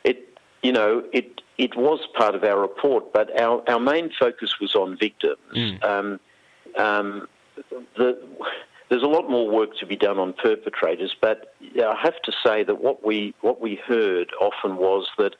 it, 0.05 0.39
you 0.63 0.71
know, 0.71 1.03
it 1.11 1.41
it 1.57 1.75
was 1.75 1.99
part 2.17 2.35
of 2.35 2.45
our 2.45 2.57
report, 2.57 3.11
but 3.11 3.37
our, 3.37 3.61
our 3.69 3.81
main 3.81 4.11
focus 4.17 4.61
was 4.61 4.75
on 4.75 4.97
victims. 4.97 5.37
Mm. 5.53 5.83
Um, 5.83 6.19
um, 6.77 7.27
the, 7.97 8.17
there's 8.87 9.03
a 9.03 9.07
lot 9.07 9.29
more 9.29 9.49
work 9.49 9.75
to 9.79 9.85
be 9.85 9.97
done 9.97 10.17
on 10.17 10.31
perpetrators, 10.31 11.13
but 11.19 11.53
I 11.61 11.95
have 12.01 12.19
to 12.21 12.31
say 12.45 12.63
that 12.63 12.81
what 12.81 13.05
we 13.05 13.35
what 13.41 13.59
we 13.59 13.75
heard 13.75 14.31
often 14.39 14.77
was 14.77 15.05
that 15.17 15.35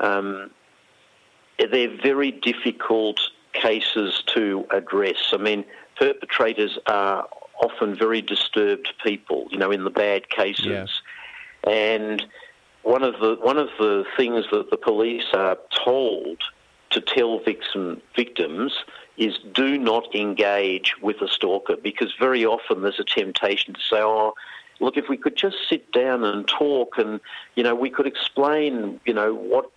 um, 0.00 0.50
they're 1.58 1.96
very 2.02 2.30
difficult 2.30 3.20
cases 3.52 4.22
to 4.34 4.66
address. 4.70 5.32
I 5.32 5.38
mean, 5.38 5.64
perpetrators 5.96 6.78
are 6.86 7.26
often 7.62 7.96
very 7.96 8.20
disturbed 8.20 8.92
people, 9.02 9.48
you 9.50 9.58
know, 9.58 9.70
in 9.70 9.84
the 9.84 9.90
bad 9.90 10.28
cases. 10.28 10.66
Yeah. 10.66 10.86
And 11.70 12.24
one 12.82 13.02
of 13.02 13.18
the 13.20 13.36
one 13.40 13.58
of 13.58 13.68
the 13.78 14.04
things 14.16 14.44
that 14.52 14.70
the 14.70 14.76
police 14.76 15.26
are 15.32 15.58
told 15.84 16.42
to 16.90 17.00
tell 17.00 17.40
victim, 17.40 18.00
victims 18.14 18.72
is 19.16 19.38
do 19.52 19.78
not 19.78 20.14
engage 20.14 20.94
with 21.00 21.20
a 21.22 21.28
stalker 21.28 21.76
because 21.76 22.14
very 22.18 22.44
often 22.44 22.82
there's 22.82 23.00
a 23.00 23.04
temptation 23.04 23.74
to 23.74 23.80
say, 23.80 23.96
oh, 23.96 24.34
look, 24.80 24.96
if 24.96 25.08
we 25.08 25.16
could 25.16 25.36
just 25.36 25.56
sit 25.68 25.90
down 25.92 26.22
and 26.22 26.46
talk 26.46 26.98
and, 26.98 27.20
you 27.54 27.62
know, 27.62 27.74
we 27.74 27.90
could 27.90 28.06
explain, 28.06 29.00
you 29.04 29.14
know, 29.14 29.34
what 29.34 29.70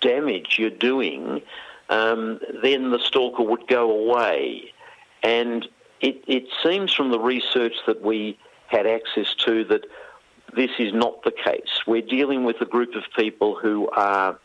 damage 0.00 0.56
you're 0.58 0.70
doing, 0.70 1.42
um, 1.88 2.40
then 2.62 2.90
the 2.90 2.98
stalker 2.98 3.42
would 3.42 3.66
go 3.68 3.90
away. 3.90 4.72
And 5.22 5.66
it, 6.00 6.22
it 6.26 6.44
seems 6.62 6.92
from 6.92 7.10
the 7.10 7.18
research 7.18 7.74
that 7.86 8.02
we 8.02 8.38
had 8.68 8.86
access 8.86 9.34
to 9.46 9.64
that 9.64 9.86
this 10.54 10.70
is 10.78 10.92
not 10.92 11.22
the 11.22 11.32
case. 11.32 11.82
We're 11.86 12.02
dealing 12.02 12.44
with 12.44 12.60
a 12.60 12.64
group 12.64 12.94
of 12.94 13.04
people 13.16 13.56
who 13.56 13.88
are, 13.90 14.38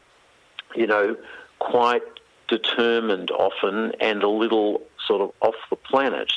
you 0.76 0.88
know, 0.88 1.16
quite 1.60 2.04
determined 2.47 3.32
often 3.32 3.93
and 3.99 4.24
a 4.24 4.30
little 4.30 4.82
sort 5.08 5.22
of 5.22 5.32
off 5.41 5.56
the 5.70 5.76
planet. 5.76 6.32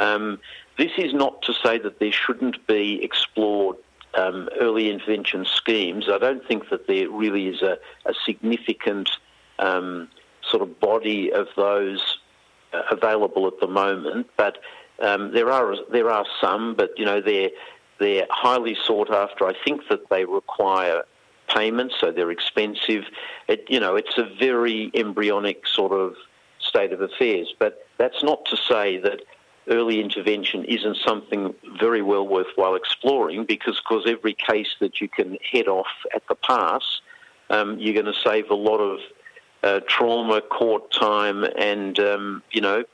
Um, 0.00 0.40
this 0.76 0.90
is 0.98 1.14
not 1.14 1.42
to 1.42 1.52
say 1.52 1.78
that 1.78 2.00
there 2.00 2.12
shouldn't 2.12 2.66
be 2.66 3.02
explored 3.02 3.76
um, 4.16 4.48
early 4.60 4.90
intervention 4.90 5.44
schemes, 5.44 6.06
I 6.08 6.18
don't 6.18 6.46
think 6.46 6.70
that 6.70 6.86
there 6.86 7.10
really 7.10 7.48
is 7.48 7.62
a, 7.62 7.78
a 8.06 8.14
significant 8.24 9.10
um, 9.58 10.08
sort 10.42 10.62
of 10.62 10.80
body 10.80 11.32
of 11.32 11.48
those 11.56 12.18
uh, 12.72 12.82
available 12.90 13.46
at 13.46 13.60
the 13.60 13.66
moment. 13.66 14.28
But 14.36 14.58
um, 15.00 15.32
there 15.32 15.50
are 15.50 15.74
there 15.90 16.10
are 16.10 16.24
some, 16.40 16.74
but 16.74 16.90
you 16.96 17.04
know 17.04 17.20
they're 17.20 17.50
they're 17.98 18.26
highly 18.30 18.76
sought 18.86 19.10
after. 19.10 19.46
I 19.46 19.54
think 19.64 19.82
that 19.88 20.08
they 20.10 20.24
require 20.24 21.04
payments, 21.48 21.96
so 22.00 22.10
they're 22.10 22.30
expensive. 22.30 23.04
It, 23.48 23.64
you 23.68 23.80
know, 23.80 23.96
it's 23.96 24.18
a 24.18 24.28
very 24.38 24.90
embryonic 24.94 25.66
sort 25.66 25.92
of 25.92 26.14
state 26.58 26.92
of 26.92 27.00
affairs. 27.00 27.52
But 27.58 27.86
that's 27.98 28.22
not 28.22 28.44
to 28.46 28.56
say 28.56 28.98
that 28.98 29.22
early 29.68 30.00
intervention 30.00 30.64
isn't 30.64 30.98
something 31.06 31.54
very 31.80 32.02
well 32.02 32.26
worthwhile 32.26 32.74
exploring 32.74 33.44
because, 33.44 33.78
of 33.78 33.84
course, 33.84 34.04
every 34.06 34.34
case 34.34 34.74
that 34.80 35.00
you 35.00 35.08
can 35.08 35.38
head 35.50 35.68
off 35.68 35.86
at 36.14 36.22
the 36.28 36.34
pass, 36.34 37.00
um, 37.50 37.78
you're 37.78 37.94
going 37.94 38.12
to 38.12 38.20
save 38.24 38.50
a 38.50 38.54
lot 38.54 38.78
of 38.78 39.00
uh, 39.62 39.80
trauma, 39.88 40.40
court 40.40 40.92
time, 40.92 41.44
and, 41.44 41.98
um, 41.98 42.42
you 42.52 42.60
know, 42.60 42.84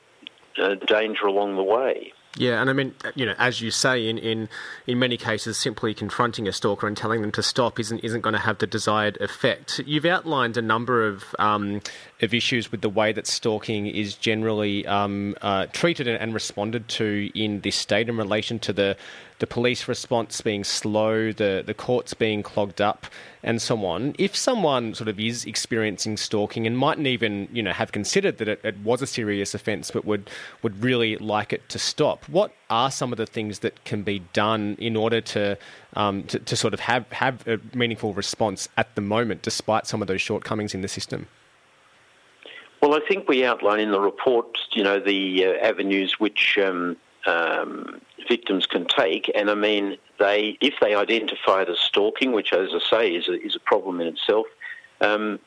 uh, 0.61 0.75
danger 0.75 1.27
along 1.27 1.55
the 1.55 1.63
way. 1.63 2.13
Yeah, 2.37 2.61
and 2.61 2.69
I 2.69 2.73
mean, 2.73 2.95
you 3.13 3.25
know, 3.25 3.35
as 3.37 3.59
you 3.59 3.71
say, 3.71 4.07
in, 4.07 4.17
in, 4.17 4.47
in 4.87 4.99
many 4.99 5.17
cases, 5.17 5.57
simply 5.57 5.93
confronting 5.93 6.47
a 6.47 6.53
stalker 6.53 6.87
and 6.87 6.95
telling 6.95 7.21
them 7.21 7.31
to 7.33 7.43
stop 7.43 7.77
isn't 7.77 7.99
isn't 7.99 8.21
going 8.21 8.33
to 8.33 8.39
have 8.39 8.59
the 8.59 8.67
desired 8.67 9.17
effect. 9.19 9.81
You've 9.85 10.05
outlined 10.05 10.55
a 10.55 10.61
number 10.61 11.05
of 11.05 11.35
um, 11.39 11.81
of 12.21 12.33
issues 12.33 12.71
with 12.71 12.81
the 12.81 12.89
way 12.89 13.11
that 13.11 13.27
stalking 13.27 13.87
is 13.87 14.15
generally 14.15 14.85
um, 14.87 15.35
uh, 15.41 15.65
treated 15.67 16.07
and 16.07 16.33
responded 16.33 16.87
to 16.87 17.29
in 17.33 17.61
this 17.61 17.75
state 17.75 18.09
in 18.09 18.17
relation 18.17 18.59
to 18.59 18.73
the 18.73 18.95
the 19.39 19.47
police 19.47 19.87
response 19.87 20.39
being 20.39 20.63
slow, 20.63 21.31
the, 21.31 21.63
the 21.65 21.73
courts 21.73 22.13
being 22.13 22.43
clogged 22.43 22.79
up, 22.79 23.07
and 23.41 23.59
so 23.59 23.83
on. 23.87 24.13
If 24.19 24.35
someone 24.35 24.93
sort 24.93 25.07
of 25.07 25.19
is 25.19 25.45
experiencing 25.45 26.17
stalking 26.17 26.67
and 26.67 26.77
mightn't 26.77 27.07
even 27.07 27.49
you 27.51 27.63
know 27.63 27.71
have 27.71 27.91
considered 27.91 28.37
that 28.37 28.47
it, 28.47 28.61
it 28.63 28.77
was 28.83 29.01
a 29.01 29.07
serious 29.07 29.55
offence, 29.55 29.89
but 29.89 30.05
would 30.05 30.29
would 30.61 30.83
really 30.83 31.17
like 31.17 31.51
it 31.51 31.67
to 31.69 31.79
stop, 31.79 32.29
what 32.29 32.53
are 32.69 32.91
some 32.91 33.11
of 33.11 33.17
the 33.17 33.25
things 33.25 33.59
that 33.59 33.83
can 33.83 34.03
be 34.03 34.19
done 34.31 34.77
in 34.79 34.95
order 34.95 35.21
to 35.21 35.57
um, 35.95 36.23
to, 36.25 36.37
to 36.37 36.55
sort 36.55 36.75
of 36.75 36.79
have 36.81 37.11
have 37.11 37.45
a 37.47 37.59
meaningful 37.73 38.13
response 38.13 38.69
at 38.77 38.93
the 38.93 39.01
moment, 39.01 39.41
despite 39.41 39.87
some 39.87 40.03
of 40.03 40.07
those 40.07 40.21
shortcomings 40.21 40.75
in 40.75 40.81
the 40.81 40.87
system? 40.87 41.25
Well, 42.81 42.95
I 42.95 42.99
think 43.07 43.29
we 43.29 43.45
outline 43.45 43.79
in 43.79 43.91
the 43.91 43.99
report, 43.99 44.57
you 44.71 44.83
know, 44.83 44.99
the 44.99 45.45
uh, 45.45 45.65
avenues 45.65 46.19
which 46.19 46.57
um, 46.57 46.97
um, 47.27 48.01
victims 48.27 48.65
can 48.65 48.85
take. 48.85 49.31
And 49.35 49.51
I 49.51 49.55
mean, 49.55 49.97
they 50.19 50.57
if 50.61 50.73
they 50.81 50.95
identify 50.95 51.61
it 51.61 51.69
as 51.69 51.77
stalking, 51.79 52.31
which, 52.31 52.53
as 52.53 52.69
I 52.73 52.89
say, 52.89 53.11
is 53.11 53.27
a, 53.27 53.39
is 53.39 53.55
a 53.55 53.59
problem 53.59 54.01
in 54.01 54.07
itself, 54.07 54.47
um, 54.99 55.39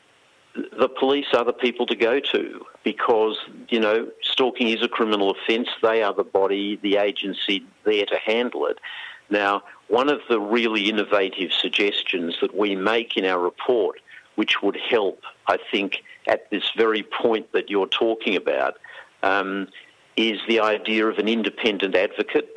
the 0.55 0.87
police 0.87 1.27
are 1.33 1.43
the 1.43 1.53
people 1.53 1.85
to 1.87 1.95
go 1.95 2.21
to 2.21 2.65
because 2.83 3.37
you 3.67 3.79
know 3.79 4.07
stalking 4.21 4.69
is 4.69 4.81
a 4.81 4.87
criminal 4.87 5.31
offence. 5.31 5.67
They 5.81 6.03
are 6.03 6.13
the 6.13 6.23
body, 6.23 6.79
the 6.81 6.95
agency 6.97 7.65
there 7.83 8.05
to 8.05 8.17
handle 8.17 8.65
it. 8.67 8.79
Now, 9.29 9.63
one 9.87 10.09
of 10.09 10.21
the 10.29 10.39
really 10.39 10.89
innovative 10.89 11.51
suggestions 11.51 12.35
that 12.41 12.55
we 12.55 12.75
make 12.75 13.17
in 13.17 13.25
our 13.25 13.39
report, 13.39 13.99
which 14.35 14.61
would 14.61 14.77
help, 14.77 15.23
I 15.47 15.57
think, 15.71 16.03
at 16.27 16.49
this 16.49 16.71
very 16.75 17.03
point 17.03 17.51
that 17.53 17.69
you're 17.69 17.87
talking 17.87 18.35
about, 18.35 18.77
um, 19.23 19.67
is 20.17 20.39
the 20.47 20.59
idea 20.59 21.05
of 21.07 21.17
an 21.17 21.27
independent 21.27 21.95
advocate. 21.95 22.49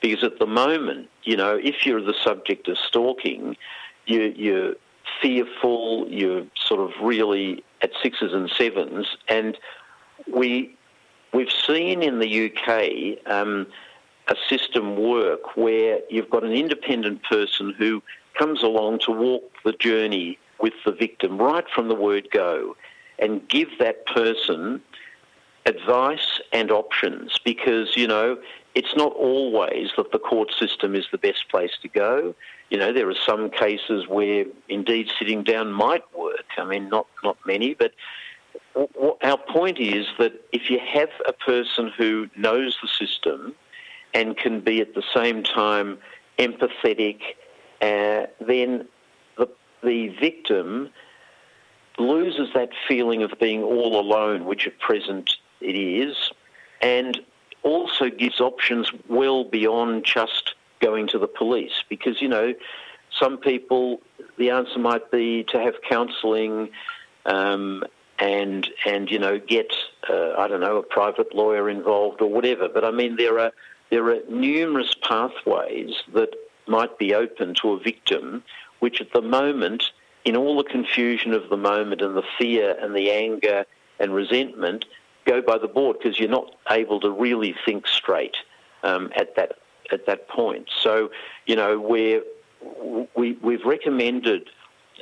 Because 0.00 0.22
at 0.22 0.38
the 0.38 0.46
moment, 0.46 1.08
you 1.24 1.36
know, 1.36 1.56
if 1.56 1.86
you're 1.86 2.02
the 2.02 2.14
subject 2.22 2.68
of 2.68 2.76
stalking, 2.78 3.56
you, 4.04 4.32
you're 4.36 4.74
fearful, 5.20 6.06
you're 6.08 6.44
sort 6.54 6.80
of 6.80 6.92
really 7.02 7.64
at 7.82 7.92
sixes 8.02 8.32
and 8.32 8.50
sevens, 8.50 9.06
and 9.28 9.56
we 10.32 10.74
we've 11.32 11.50
seen 11.50 12.02
in 12.02 12.18
the 12.18 12.46
UK 12.46 13.30
um, 13.30 13.66
a 14.28 14.34
system 14.48 14.96
work 14.96 15.56
where 15.56 16.00
you've 16.10 16.30
got 16.30 16.44
an 16.44 16.52
independent 16.52 17.22
person 17.24 17.74
who 17.76 18.02
comes 18.38 18.62
along 18.62 18.98
to 19.00 19.10
walk 19.10 19.52
the 19.64 19.72
journey 19.72 20.38
with 20.60 20.72
the 20.84 20.92
victim 20.92 21.38
right 21.38 21.66
from 21.74 21.88
the 21.88 21.94
word 21.94 22.28
go, 22.30 22.76
and 23.18 23.46
give 23.48 23.68
that 23.78 24.06
person 24.06 24.80
advice 25.66 26.40
and 26.52 26.70
options 26.70 27.38
because, 27.44 27.96
you 27.96 28.06
know, 28.06 28.38
it's 28.74 28.94
not 28.94 29.12
always 29.14 29.90
that 29.96 30.12
the 30.12 30.18
court 30.18 30.52
system 30.52 30.94
is 30.94 31.06
the 31.10 31.18
best 31.18 31.48
place 31.48 31.72
to 31.82 31.88
go. 31.88 32.34
You 32.70 32.78
know, 32.78 32.92
there 32.92 33.08
are 33.08 33.14
some 33.14 33.50
cases 33.50 34.06
where 34.06 34.44
indeed 34.68 35.10
sitting 35.18 35.42
down 35.42 35.72
might 35.72 36.04
work. 36.16 36.44
I 36.56 36.64
mean, 36.64 36.88
not, 36.88 37.06
not 37.24 37.36
many, 37.46 37.74
but 37.74 37.92
our 39.22 39.38
point 39.38 39.78
is 39.78 40.06
that 40.18 40.32
if 40.52 40.70
you 40.70 40.78
have 40.78 41.08
a 41.26 41.32
person 41.32 41.90
who 41.96 42.28
knows 42.36 42.76
the 42.82 42.88
system 42.88 43.54
and 44.14 44.36
can 44.36 44.60
be 44.60 44.80
at 44.80 44.94
the 44.94 45.02
same 45.14 45.42
time 45.42 45.98
empathetic, 46.38 47.20
uh, 47.80 48.26
then 48.46 48.86
the, 49.36 49.48
the 49.82 50.08
victim 50.20 50.90
loses 51.98 52.48
that 52.54 52.70
feeling 52.86 53.22
of 53.22 53.32
being 53.40 53.62
all 53.62 53.98
alone, 54.00 54.44
which 54.44 54.66
at 54.66 54.78
present 54.78 55.36
it 55.60 55.76
is, 55.76 56.16
and 56.80 57.20
also 57.62 58.10
gives 58.10 58.40
options 58.40 58.90
well 59.08 59.44
beyond 59.44 60.04
just 60.04 60.54
going 60.80 61.08
to 61.08 61.18
the 61.18 61.26
police. 61.26 61.82
Because, 61.88 62.20
you 62.20 62.28
know, 62.28 62.54
some 63.18 63.38
people, 63.38 64.00
the 64.36 64.50
answer 64.50 64.78
might 64.78 65.10
be 65.10 65.44
to 65.44 65.58
have 65.58 65.74
counselling 65.88 66.70
um, 67.24 67.82
and, 68.18 68.68
and, 68.84 69.10
you 69.10 69.18
know, 69.18 69.38
get, 69.38 69.72
uh, 70.08 70.34
I 70.38 70.48
don't 70.48 70.60
know, 70.60 70.76
a 70.76 70.82
private 70.82 71.34
lawyer 71.34 71.68
involved 71.68 72.20
or 72.20 72.30
whatever. 72.30 72.68
But 72.68 72.84
I 72.84 72.90
mean, 72.90 73.16
there 73.16 73.38
are, 73.38 73.52
there 73.90 74.06
are 74.10 74.20
numerous 74.28 74.94
pathways 75.02 75.94
that 76.14 76.34
might 76.66 76.98
be 76.98 77.14
open 77.14 77.54
to 77.62 77.72
a 77.72 77.78
victim, 77.78 78.42
which 78.80 79.00
at 79.00 79.12
the 79.12 79.22
moment, 79.22 79.90
in 80.26 80.36
all 80.36 80.56
the 80.56 80.64
confusion 80.64 81.32
of 81.32 81.48
the 81.48 81.56
moment 81.56 82.02
and 82.02 82.16
the 82.16 82.24
fear 82.36 82.76
and 82.82 82.94
the 82.94 83.10
anger 83.10 83.64
and 84.00 84.12
resentment, 84.12 84.84
go 85.24 85.40
by 85.40 85.56
the 85.56 85.68
board 85.68 85.96
because 85.98 86.18
you're 86.18 86.28
not 86.28 86.54
able 86.68 87.00
to 87.00 87.10
really 87.10 87.54
think 87.64 87.86
straight 87.86 88.36
um, 88.82 89.10
at 89.16 89.36
that 89.36 89.52
at 89.92 90.04
that 90.06 90.28
point. 90.28 90.68
So, 90.82 91.10
you 91.46 91.54
know, 91.54 91.78
we 91.78 92.20
we, 93.14 93.32
we've 93.40 93.64
recommended 93.64 94.50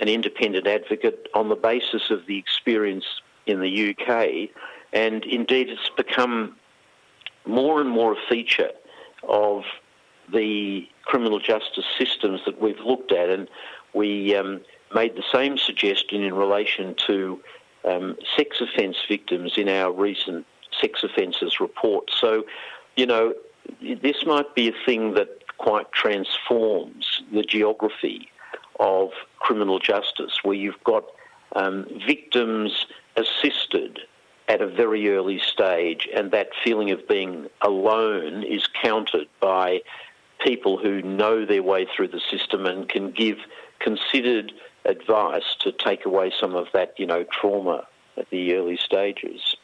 an 0.00 0.08
independent 0.08 0.66
advocate 0.66 1.28
on 1.34 1.48
the 1.48 1.56
basis 1.56 2.10
of 2.10 2.26
the 2.26 2.36
experience 2.36 3.06
in 3.46 3.60
the 3.60 3.90
UK, 3.90 4.50
and 4.92 5.24
indeed 5.24 5.70
it's 5.70 5.90
become 5.96 6.56
more 7.46 7.80
and 7.80 7.88
more 7.88 8.12
a 8.12 8.28
feature 8.28 8.70
of 9.26 9.64
the 10.30 10.86
criminal 11.04 11.38
justice 11.38 11.84
systems 11.98 12.40
that 12.44 12.60
we've 12.60 12.80
looked 12.80 13.12
at, 13.12 13.30
and 13.30 13.48
we 13.94 14.34
um, 14.34 14.60
made 14.94 15.16
the 15.16 15.24
same 15.32 15.58
suggestion 15.58 16.22
in 16.22 16.34
relation 16.34 16.94
to 17.06 17.40
um, 17.84 18.16
sex 18.36 18.60
offence 18.60 18.96
victims 19.08 19.54
in 19.56 19.68
our 19.68 19.92
recent 19.92 20.46
sex 20.80 21.02
offences 21.02 21.60
report. 21.60 22.10
So, 22.18 22.44
you 22.96 23.06
know, 23.06 23.34
this 23.80 24.24
might 24.26 24.54
be 24.54 24.68
a 24.68 24.84
thing 24.86 25.14
that 25.14 25.56
quite 25.58 25.90
transforms 25.92 27.22
the 27.32 27.42
geography 27.42 28.28
of 28.80 29.10
criminal 29.38 29.78
justice, 29.78 30.40
where 30.42 30.56
you've 30.56 30.82
got 30.84 31.04
um, 31.54 31.86
victims 32.06 32.86
assisted 33.16 34.00
at 34.48 34.60
a 34.60 34.66
very 34.66 35.08
early 35.08 35.38
stage, 35.38 36.08
and 36.14 36.30
that 36.32 36.48
feeling 36.62 36.90
of 36.90 37.06
being 37.08 37.46
alone 37.62 38.42
is 38.42 38.66
countered 38.82 39.28
by 39.40 39.80
people 40.44 40.76
who 40.76 41.00
know 41.02 41.46
their 41.46 41.62
way 41.62 41.86
through 41.86 42.08
the 42.08 42.20
system 42.30 42.66
and 42.66 42.88
can 42.88 43.10
give 43.10 43.38
considered 43.78 44.52
advice 44.84 45.56
to 45.60 45.72
take 45.72 46.04
away 46.04 46.32
some 46.38 46.54
of 46.54 46.66
that, 46.72 46.94
you 46.98 47.06
know, 47.06 47.24
trauma 47.24 47.86
at 48.16 48.28
the 48.30 48.54
early 48.54 48.76
stages. 48.76 49.56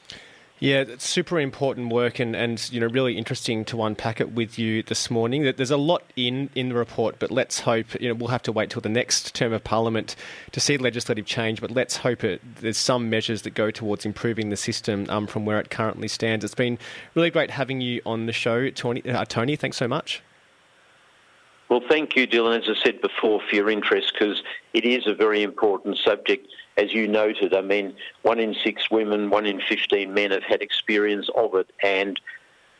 Yeah, 0.61 0.81
it's 0.81 1.09
super 1.09 1.41
important 1.41 1.91
work 1.91 2.18
and, 2.18 2.37
and 2.37 2.71
you 2.71 2.81
know 2.81 2.87
really 2.87 3.16
interesting 3.16 3.64
to 3.64 3.83
unpack 3.83 4.21
it 4.21 4.33
with 4.33 4.59
you 4.59 4.83
this 4.83 5.11
morning. 5.11 5.43
That 5.45 5.57
there's 5.57 5.71
a 5.71 5.79
lot 5.79 6.03
in, 6.16 6.51
in 6.55 6.68
the 6.68 6.75
report, 6.75 7.16
but 7.18 7.31
let's 7.31 7.61
hope 7.61 7.99
you 7.99 8.09
know 8.09 8.14
we'll 8.14 8.29
have 8.29 8.43
to 8.43 8.53
wait 8.53 8.68
till 8.68 8.83
the 8.83 8.91
next 8.91 9.35
term 9.35 9.55
of 9.55 9.64
parliament 9.64 10.16
to 10.53 10.61
see 10.61 10.77
legislative 10.77 11.25
change. 11.25 11.62
But 11.62 11.71
let's 11.71 11.97
hope 11.97 12.25
it, 12.25 12.43
there's 12.57 12.77
some 12.77 13.09
measures 13.09 13.41
that 13.43 13.55
go 13.55 13.71
towards 13.71 14.05
improving 14.05 14.51
the 14.51 14.57
system 14.57 15.07
um, 15.09 15.27
from 15.27 15.47
where 15.47 15.59
it 15.59 15.71
currently 15.71 16.09
stands. 16.09 16.45
It's 16.45 16.55
been 16.55 16.79
really 17.14 17.31
great 17.31 17.51
having 17.51 17.81
you 17.81 18.03
on 18.05 18.27
the 18.27 18.33
show, 18.33 18.68
Tony. 18.68 19.03
Uh, 19.09 19.25
Tony 19.25 19.57
thanks 19.57 19.79
so 19.79 19.89
much. 19.89 20.23
Well, 21.71 21.81
thank 21.89 22.16
you, 22.16 22.27
Dylan, 22.27 22.59
as 22.61 22.68
I 22.68 22.83
said 22.83 23.01
before, 23.01 23.41
for 23.49 23.55
your 23.55 23.71
interest 23.71 24.12
because 24.12 24.43
it 24.75 24.85
is 24.85 25.07
a 25.07 25.14
very 25.14 25.45
important 25.45 25.99
subject. 25.99 26.49
As 26.77 26.93
you 26.93 27.07
noted, 27.07 27.55
I 27.55 27.61
mean, 27.61 27.95
one 28.23 28.41
in 28.41 28.57
six 28.64 28.91
women, 28.91 29.31
one 29.31 29.47
in 29.47 29.61
15 29.61 30.12
men 30.12 30.33
have 30.33 30.43
had 30.43 30.62
experience 30.62 31.31
of 31.37 31.55
it, 31.55 31.71
and 31.85 32.21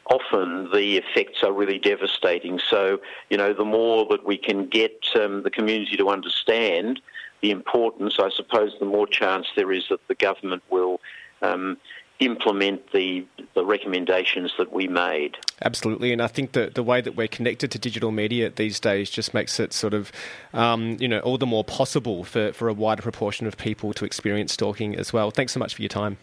often 0.07 0.72
the 0.72 0.97
effects 0.97 1.45
are 1.45 1.53
really 1.53 1.78
devastating. 1.78 2.59
So, 2.59 3.01
you 3.28 3.36
know, 3.36 3.55
the 3.55 3.64
more 3.64 4.07
that 4.11 4.26
we 4.26 4.36
can 4.36 4.66
get 4.66 5.07
um, 5.14 5.45
the 5.45 5.53
community 5.53 5.97
to 5.97 6.09
understand 6.09 7.01
the 7.43 7.53
importance, 7.53 8.16
I 8.18 8.30
suppose, 8.30 8.74
the 8.80 8.86
more 8.86 9.07
chance 9.07 9.47
there 9.55 9.70
is 9.70 9.84
that 9.91 10.01
the 10.09 10.16
government 10.16 10.64
will 10.68 11.01
um, 11.43 11.76
implement 12.21 12.93
the 12.93 13.27
the 13.55 13.64
recommendations 13.64 14.53
that 14.59 14.73
we 14.73 14.87
made. 14.87 15.37
Absolutely, 15.62 16.12
and 16.12 16.23
I 16.23 16.29
think 16.29 16.53
that 16.53 16.75
the 16.75 16.83
way 16.83 17.01
that 17.01 17.16
we're 17.16 17.29
connected 17.29 17.71
to 17.73 17.79
digital 17.79 18.12
media 18.12 18.51
these 18.51 18.79
days 18.79 19.11
just 19.11 19.35
makes 19.35 19.59
it 19.59 19.73
sort 19.73 19.93
of, 19.93 20.12
um, 20.55 20.97
you 21.01 21.09
know, 21.09 21.18
all 21.21 21.37
the 21.37 21.47
more 21.47 21.64
possible 21.64 22.23
for, 22.23 22.53
for 22.53 22.68
a 22.68 22.73
wider 22.73 23.03
proportion 23.03 23.47
of 23.47 23.57
people 23.57 23.93
to 23.95 24.05
experience 24.05 24.53
stalking 24.53 24.95
as 24.95 25.12
well. 25.12 25.31
Thanks 25.31 25.53
so 25.53 25.59
much 25.59 25.75
for 25.75 25.83
your 25.83 25.89
time. 25.89 26.18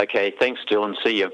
Okay, 0.00 0.32
thanks, 0.40 0.60
Dylan. 0.68 0.96
See 1.04 1.18
you. 1.18 1.30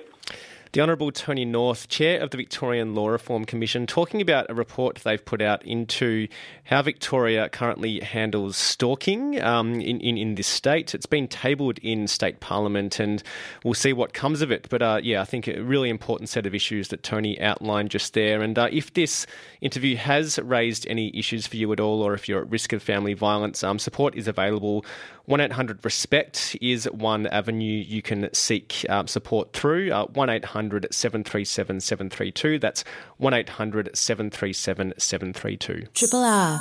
The 0.73 0.83
Honourable 0.83 1.13
Tony 1.13 1.47
North, 1.47 1.89
Chair 1.89 2.21
of 2.21 2.29
the 2.31 2.37
Victorian 2.37 2.95
Law 2.95 3.09
Reform 3.09 3.47
Commission, 3.47 3.87
talking 3.87 4.21
about 4.21 4.51
a 4.51 4.55
report 4.55 4.97
they've 4.97 5.25
put 5.25 5.41
out 5.41 5.65
into 5.65 6.29
how 6.65 6.83
Victoria 6.83 7.49
currently 7.49 8.01
handles 8.01 8.59
stalking 8.59 9.41
um, 9.41 9.75
in, 9.81 9.99
in, 10.01 10.19
in, 10.19 10.35
this 10.35 10.47
state. 10.47 10.95
It's 10.95 11.07
been 11.07 11.27
tabled 11.27 11.79
in 11.79 12.07
state 12.07 12.41
parliament 12.41 13.01
and 13.01 13.23
we'll 13.65 13.73
see 13.73 13.95
what 13.95 14.13
comes 14.13 14.43
of 14.43 14.51
it. 14.51 14.69
But 14.69 14.83
uh, 14.83 15.01
yeah, 15.03 15.23
I 15.23 15.25
think 15.25 15.49
a 15.49 15.63
really 15.63 15.89
important 15.89 16.29
set 16.29 16.45
of 16.45 16.55
issues 16.55 16.89
that 16.89 17.03
Tony 17.03 17.41
outlined 17.41 17.91
just 17.91 18.13
there. 18.13 18.43
And 18.43 18.59
uh, 18.59 18.69
if 18.71 18.93
this 18.93 19.27
interview 19.63 19.97
has 19.97 20.39
raised 20.39 20.87
any 20.87 21.17
issues 21.17 21.47
for 21.47 21.57
you 21.57 21.73
at 21.73 21.81
all, 21.81 22.03
or 22.03 22.13
if 22.13 22.29
you're 22.29 22.43
at 22.43 22.51
risk 22.51 22.75
of 22.75 22.83
family 22.83 23.15
violence, 23.15 23.65
um, 23.65 23.79
support 23.79 24.15
is 24.15 24.29
available 24.29 24.85
1 25.29 25.43
800 25.43 25.85
RESPECT 25.85 26.57
is 26.63 26.87
one 26.87 27.27
avenue 27.27 27.85
you 27.87 28.01
can 28.01 28.31
seek 28.33 28.87
uh, 28.89 29.05
support 29.05 29.53
through. 29.53 29.93
Uh, 29.93 30.07
1 30.07 30.31
800 30.31 30.87
737 30.91 31.81
732. 31.81 32.59
That's 32.59 32.83
1 33.19 33.35
800 33.35 33.91
737 33.95 34.95
732. 34.97 35.87
Triple 35.93 36.25
R. 36.25 36.59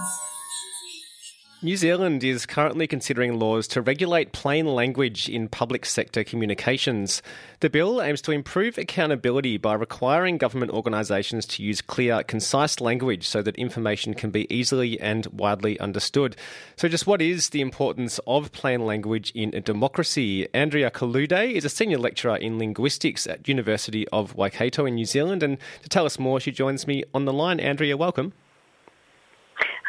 New 1.64 1.76
Zealand 1.76 2.24
is 2.24 2.46
currently 2.46 2.86
considering 2.86 3.40
laws 3.40 3.68
to 3.70 3.82
regulate 3.82 4.32
plain 4.32 4.68
language 4.68 5.28
in 5.28 5.48
public 5.48 5.88
sector 5.88 6.24
communications. 6.24 7.24
The 7.62 7.70
bill 7.72 8.00
aims 8.00 8.22
to 8.22 8.32
improve 8.32 8.78
accountability 8.78 9.58
by 9.58 9.74
requiring 9.74 10.38
government 10.38 10.72
organisations 10.72 11.48
to 11.48 11.64
use 11.64 11.82
clear, 11.82 12.22
concise 12.22 12.80
language 12.80 13.28
so 13.28 13.42
that 13.42 13.56
information 13.56 14.14
can 14.14 14.30
be 14.30 14.46
easily 14.54 15.00
and 15.00 15.26
widely 15.34 15.80
understood. 15.80 16.36
So, 16.76 16.88
just 16.88 17.08
what 17.08 17.24
is 17.24 17.50
the 17.50 17.62
importance 17.62 18.20
of 18.28 18.52
plain 18.52 18.86
language 18.86 19.32
in 19.34 19.56
a 19.56 19.60
democracy? 19.60 20.48
Andreea 20.54 20.92
Calude 20.92 21.56
is 21.56 21.66
a 21.66 21.70
senior 21.70 21.98
lecturer 21.98 22.36
in 22.36 22.60
linguistics 22.60 23.26
at 23.26 23.48
University 23.48 24.08
of 24.10 24.36
Waikato 24.36 24.86
in 24.86 24.94
New 24.94 25.06
Zealand, 25.06 25.42
and 25.42 25.58
to 25.82 25.90
tell 25.90 26.06
us 26.06 26.20
more, 26.20 26.40
she 26.40 26.52
joins 26.52 26.86
me 26.86 27.04
on 27.16 27.26
the 27.26 27.34
line. 27.34 27.60
Andreea, 27.60 27.98
welcome. 27.98 28.34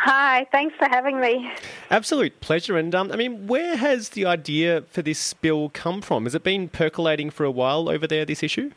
Hi, 0.00 0.46
thanks 0.52 0.76
for 0.78 0.88
having 0.88 1.20
me. 1.20 1.50
Absolute 1.90 2.40
pleasure. 2.40 2.76
And 2.76 2.94
um, 2.94 3.10
I 3.10 3.16
mean, 3.16 3.48
where 3.48 3.76
has 3.76 4.10
the 4.10 4.26
idea 4.26 4.82
for 4.82 5.02
this 5.02 5.34
bill 5.34 5.70
come 5.70 6.02
from? 6.02 6.24
Has 6.24 6.36
it 6.36 6.44
been 6.44 6.68
percolating 6.68 7.30
for 7.30 7.42
a 7.42 7.50
while 7.50 7.88
over 7.88 8.06
there, 8.06 8.24
this 8.24 8.44
issue? 8.44 8.70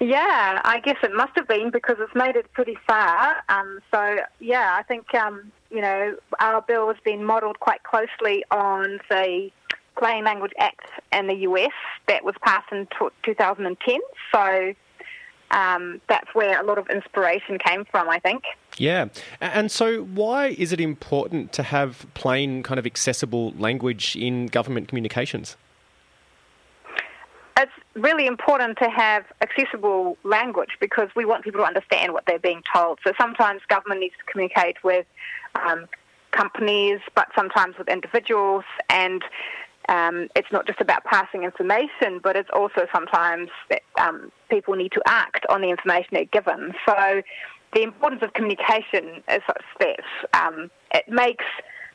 Yeah, 0.00 0.60
I 0.64 0.80
guess 0.80 0.96
it 1.02 1.14
must 1.14 1.32
have 1.36 1.46
been 1.46 1.70
because 1.70 1.96
it's 2.00 2.14
made 2.14 2.34
it 2.34 2.50
pretty 2.54 2.78
far. 2.86 3.36
Um, 3.50 3.80
so, 3.92 4.16
yeah, 4.40 4.74
I 4.76 4.82
think, 4.82 5.14
um, 5.14 5.52
you 5.70 5.82
know, 5.82 6.16
our 6.40 6.62
bill 6.62 6.88
has 6.88 6.96
been 7.04 7.22
modelled 7.22 7.60
quite 7.60 7.82
closely 7.82 8.44
on 8.50 9.00
the 9.10 9.50
Plain 9.98 10.24
Language 10.24 10.52
Act 10.58 10.86
in 11.12 11.26
the 11.26 11.36
US 11.48 11.70
that 12.08 12.24
was 12.24 12.34
passed 12.42 12.72
in 12.72 12.88
2010. 13.22 14.00
So, 14.34 14.74
um, 15.52 16.00
that's 16.08 16.34
where 16.34 16.60
a 16.60 16.64
lot 16.64 16.78
of 16.78 16.88
inspiration 16.88 17.58
came 17.58 17.84
from, 17.84 18.08
I 18.08 18.18
think. 18.18 18.42
Yeah. 18.78 19.08
And 19.40 19.70
so, 19.70 20.02
why 20.02 20.48
is 20.48 20.72
it 20.72 20.80
important 20.80 21.52
to 21.52 21.62
have 21.62 22.06
plain, 22.14 22.62
kind 22.62 22.78
of 22.78 22.86
accessible 22.86 23.52
language 23.58 24.16
in 24.16 24.46
government 24.46 24.88
communications? 24.88 25.56
It's 27.58 27.72
really 27.94 28.26
important 28.26 28.78
to 28.78 28.88
have 28.88 29.24
accessible 29.42 30.16
language 30.24 30.70
because 30.80 31.08
we 31.14 31.26
want 31.26 31.44
people 31.44 31.60
to 31.60 31.66
understand 31.66 32.14
what 32.14 32.24
they're 32.26 32.38
being 32.38 32.62
told. 32.74 32.98
So, 33.04 33.12
sometimes 33.20 33.60
government 33.68 34.00
needs 34.00 34.14
to 34.16 34.32
communicate 34.32 34.82
with 34.82 35.06
um, 35.54 35.86
companies, 36.30 37.00
but 37.14 37.28
sometimes 37.36 37.76
with 37.76 37.88
individuals. 37.88 38.64
And 38.88 39.22
um, 39.88 40.28
it's 40.34 40.50
not 40.50 40.66
just 40.66 40.80
about 40.80 41.04
passing 41.04 41.44
information, 41.44 42.20
but 42.22 42.36
it's 42.36 42.50
also 42.52 42.86
sometimes 42.92 43.50
that 43.68 43.82
um, 44.00 44.32
people 44.52 44.74
need 44.74 44.92
to 44.92 45.02
act 45.06 45.44
on 45.48 45.62
the 45.62 45.70
information 45.70 46.08
they're 46.12 46.24
given. 46.26 46.74
So 46.86 47.22
the 47.74 47.82
importance 47.82 48.22
of 48.22 48.34
communication 48.34 49.22
is 49.28 49.40
such 49.46 49.64
that 49.80 50.00
um, 50.34 50.70
it 50.92 51.04
makes 51.08 51.44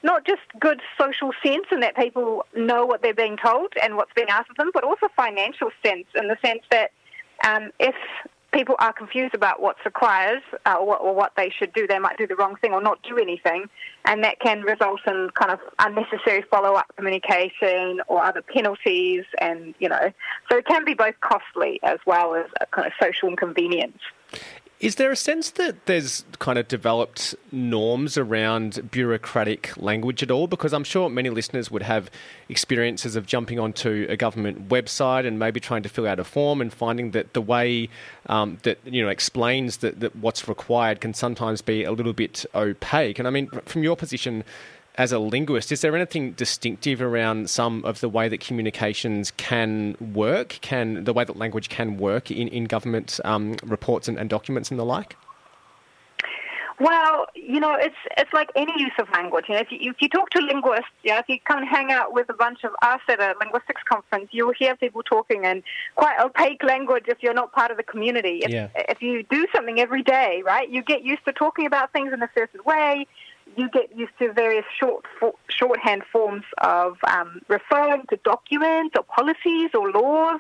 not 0.04 0.26
just 0.26 0.42
good 0.60 0.82
social 1.00 1.32
sense 1.46 1.68
in 1.72 1.80
that 1.82 1.96
people 1.96 2.46
know 2.56 2.86
what 2.86 3.02
they're 3.02 3.14
being 3.14 3.38
told 3.38 3.74
and 3.82 3.96
what's 3.96 4.12
being 4.16 4.30
asked 4.30 4.50
of 4.50 4.58
them, 4.58 4.72
but 4.74 4.84
also 4.84 5.08
financial 5.16 5.70
sense 5.86 6.06
in 6.16 6.28
the 6.28 6.38
sense 6.44 6.62
that 6.72 6.92
um, 7.46 7.72
if 7.80 7.96
people 8.52 8.76
are 8.80 8.94
confused 8.94 9.34
about 9.34 9.62
what's 9.62 9.84
required 9.86 10.42
uh, 10.66 10.76
or, 10.80 10.86
what, 10.86 11.02
or, 11.02 11.14
what, 11.14 11.34
they 11.36 11.50
should 11.50 11.74
do, 11.74 11.86
they 11.88 12.00
might 12.00 12.18
do 12.18 12.26
the 12.28 12.36
wrong 12.36 12.56
thing 12.58 12.74
or 12.74 12.82
not 12.82 13.02
do 13.04 13.18
anything, 13.18 13.66
and 14.06 14.24
that 14.24 14.40
can 14.40 14.62
result 14.62 15.02
in 15.06 15.30
kind 15.34 15.52
of 15.52 15.60
unnecessary 15.80 16.44
follow-up 16.50 16.86
communication 16.96 18.02
or 18.08 18.24
other 18.24 18.42
penalties, 18.42 19.26
and 19.40 19.74
you 19.80 19.90
know, 19.90 20.12
so 20.50 20.58
it 20.58 20.66
can 20.66 20.86
be 20.86 20.94
both 20.94 21.16
costly 21.22 21.80
as 21.84 22.00
well 22.06 22.36
as 22.36 22.46
a 22.62 22.66
kind 22.68 22.88
of 22.88 22.94
social 23.02 23.30
inconvenience. 23.30 24.00
Is 24.80 24.96
there 24.96 25.12
a 25.12 25.16
sense 25.16 25.50
that 25.52 25.88
there's 25.88 26.24
kind 26.38 26.60
of 26.60 26.68
developed 26.68 27.34
norms 27.52 28.16
around 28.16 28.92
bureaucratic 28.92 29.76
language 29.76 30.22
at 30.22 30.30
all? 30.30 30.46
Because 30.46 30.72
I'm 30.72 30.84
sure 30.84 31.10
many 31.10 31.32
listeners 31.32 31.72
would 31.72 31.82
have 31.82 32.12
experiences 32.48 33.16
of 33.16 33.26
jumping 33.26 33.58
onto 33.58 34.06
a 34.08 34.16
government 34.16 34.70
website 34.70 35.26
and 35.26 35.40
maybe 35.40 35.60
trying 35.60 35.82
to 35.82 35.90
fill 35.90 36.08
out 36.08 36.20
a 36.20 36.24
form 36.24 36.62
and 36.62 36.72
finding 36.72 37.10
that 37.12 37.34
the 37.34 37.42
way 37.42 37.90
um, 38.28 38.60
that 38.62 38.78
you 38.86 39.02
know 39.02 39.10
explains 39.10 39.78
that, 39.78 40.00
that 40.00 40.16
what's 40.16 40.48
required 40.48 41.02
can 41.02 41.16
sometimes 41.16 41.64
be 41.64 41.84
a 41.84 41.92
little 41.92 42.14
bit 42.14 42.46
opaque. 42.54 43.18
And 43.18 43.28
I 43.28 43.32
mean, 43.32 43.48
from 43.66 43.82
your 43.82 43.96
position 43.96 44.44
as 44.98 45.12
a 45.12 45.20
linguist, 45.20 45.72
is 45.72 45.82
there 45.82 45.96
anything 45.96 46.32
distinctive 46.32 47.02
around 47.02 47.50
some 47.50 47.86
of 47.86 48.00
the 48.00 48.10
way 48.10 48.28
that 48.28 48.40
communications 48.40 49.32
can 49.38 49.96
work, 50.14 50.58
can 50.62 51.04
the 51.04 51.14
way 51.14 51.24
that 51.24 51.38
language 51.38 51.70
can 51.70 51.98
work 51.98 52.32
in, 52.32 52.48
in 52.48 52.66
government 52.66 53.20
um, 53.24 53.56
reports 53.64 54.08
and, 54.08 54.18
and, 54.18 54.30
documents 54.30 54.72
and 54.72 54.80
the 54.80 54.86
like? 54.86 55.16
Well, 56.80 57.26
you 57.34 57.60
know, 57.60 57.74
it's 57.74 57.96
it's 58.18 58.32
like 58.34 58.52
any 58.56 58.72
use 58.78 58.92
of 59.00 59.10
language. 59.12 59.46
You 59.50 59.56
know, 59.56 59.62
if 59.62 59.72
you, 59.72 59.80
if 59.82 59.96
you 60.00 60.10
talk 60.10 60.30
to 60.32 60.42
linguists, 60.42 60.86
you 61.04 61.12
know, 61.12 61.18
if 61.18 61.26
you 61.28 61.38
come 61.48 61.60
and 61.60 61.68
hang 61.68 61.92
out 61.92 62.14
with 62.14 62.30
a 62.30 62.34
bunch 62.34 62.64
of 62.64 62.72
us 62.84 63.00
at 63.10 63.20
a 63.20 63.34
linguistics 63.40 63.82
conference, 63.90 64.30
you'll 64.32 64.54
hear 64.54 64.76
people 64.76 65.02
talking 65.02 65.46
in 65.46 65.64
quite 65.96 66.20
opaque 66.20 66.64
language 66.64 67.06
if 67.08 67.18
you're 67.22 67.34
not 67.34 67.52
part 67.52 67.72
of 67.72 67.78
the 67.78 67.84
community. 67.84 68.42
If, 68.44 68.52
yeah. 68.52 68.70
if 68.76 69.02
you 69.02 69.24
do 69.24 69.48
something 69.56 69.80
every 69.80 70.04
day, 70.04 70.44
right, 70.46 70.70
you 70.70 70.84
get 70.84 71.04
used 71.04 71.26
to 71.26 71.34
talking 71.34 71.66
about 71.66 71.94
things 71.94 72.14
in 72.14 72.22
a 72.22 72.30
certain 72.36 72.62
way 72.64 73.08
you 73.58 73.70
get 73.70 73.96
used 73.98 74.14
to 74.20 74.32
various 74.32 74.66
short 74.80 75.06
for, 75.20 75.34
shorthand 75.50 76.04
forms 76.12 76.44
of 76.60 76.98
um, 77.06 77.42
referring 77.48 78.04
to 78.10 78.18
documents 78.24 78.96
or 78.98 79.04
policies 79.04 79.72
or 79.74 79.92
laws, 79.92 80.40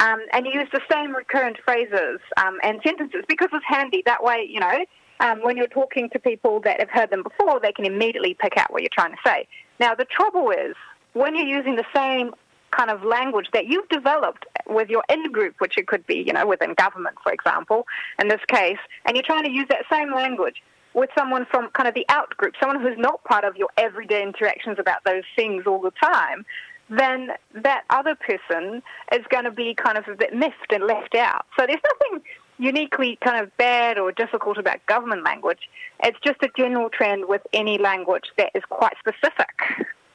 um, 0.00 0.20
and 0.32 0.46
you 0.46 0.52
use 0.60 0.68
the 0.72 0.80
same 0.90 1.14
recurrent 1.14 1.58
phrases 1.64 2.20
um, 2.36 2.58
and 2.62 2.80
sentences 2.84 3.24
because 3.28 3.48
it's 3.52 3.64
handy. 3.66 4.02
That 4.04 4.22
way, 4.22 4.46
you 4.48 4.60
know, 4.60 4.84
um, 5.20 5.40
when 5.42 5.56
you're 5.56 5.68
talking 5.68 6.10
to 6.10 6.18
people 6.18 6.60
that 6.60 6.80
have 6.80 6.90
heard 6.90 7.10
them 7.10 7.22
before, 7.22 7.60
they 7.60 7.72
can 7.72 7.84
immediately 7.84 8.34
pick 8.34 8.56
out 8.56 8.72
what 8.72 8.82
you're 8.82 8.90
trying 8.92 9.12
to 9.12 9.18
say. 9.24 9.46
Now, 9.78 9.94
the 9.94 10.04
trouble 10.04 10.50
is 10.50 10.74
when 11.12 11.36
you're 11.36 11.46
using 11.46 11.76
the 11.76 11.86
same 11.94 12.32
kind 12.70 12.90
of 12.90 13.02
language 13.02 13.48
that 13.52 13.66
you've 13.66 13.88
developed 13.88 14.46
with 14.66 14.88
your 14.88 15.04
in 15.08 15.30
group, 15.32 15.56
which 15.58 15.76
it 15.76 15.86
could 15.86 16.06
be, 16.06 16.22
you 16.26 16.32
know, 16.32 16.46
within 16.46 16.74
government, 16.74 17.16
for 17.22 17.32
example, 17.32 17.86
in 18.18 18.28
this 18.28 18.40
case, 18.48 18.78
and 19.04 19.16
you're 19.16 19.24
trying 19.24 19.44
to 19.44 19.50
use 19.50 19.66
that 19.68 19.84
same 19.90 20.12
language 20.14 20.62
with 20.94 21.10
someone 21.16 21.46
from 21.50 21.68
kind 21.70 21.88
of 21.88 21.94
the 21.94 22.04
out 22.08 22.36
group, 22.36 22.54
someone 22.60 22.80
who's 22.80 22.98
not 22.98 23.22
part 23.24 23.44
of 23.44 23.56
your 23.56 23.68
everyday 23.76 24.22
interactions 24.22 24.78
about 24.78 25.04
those 25.04 25.24
things 25.36 25.66
all 25.66 25.80
the 25.80 25.92
time, 26.02 26.44
then 26.88 27.30
that 27.54 27.84
other 27.90 28.16
person 28.16 28.82
is 29.12 29.24
going 29.30 29.44
to 29.44 29.50
be 29.50 29.74
kind 29.74 29.96
of 29.96 30.08
a 30.08 30.14
bit 30.14 30.34
missed 30.34 30.54
and 30.72 30.84
left 30.84 31.14
out. 31.14 31.46
So 31.58 31.66
there's 31.66 31.80
nothing 31.84 32.22
uniquely 32.58 33.18
kind 33.24 33.42
of 33.42 33.56
bad 33.56 33.98
or 33.98 34.12
difficult 34.12 34.58
about 34.58 34.84
government 34.86 35.24
language. 35.24 35.60
It's 36.02 36.18
just 36.24 36.42
a 36.42 36.48
general 36.56 36.90
trend 36.90 37.26
with 37.26 37.42
any 37.52 37.78
language 37.78 38.24
that 38.36 38.50
is 38.54 38.62
quite 38.68 38.94
specific. 38.98 39.48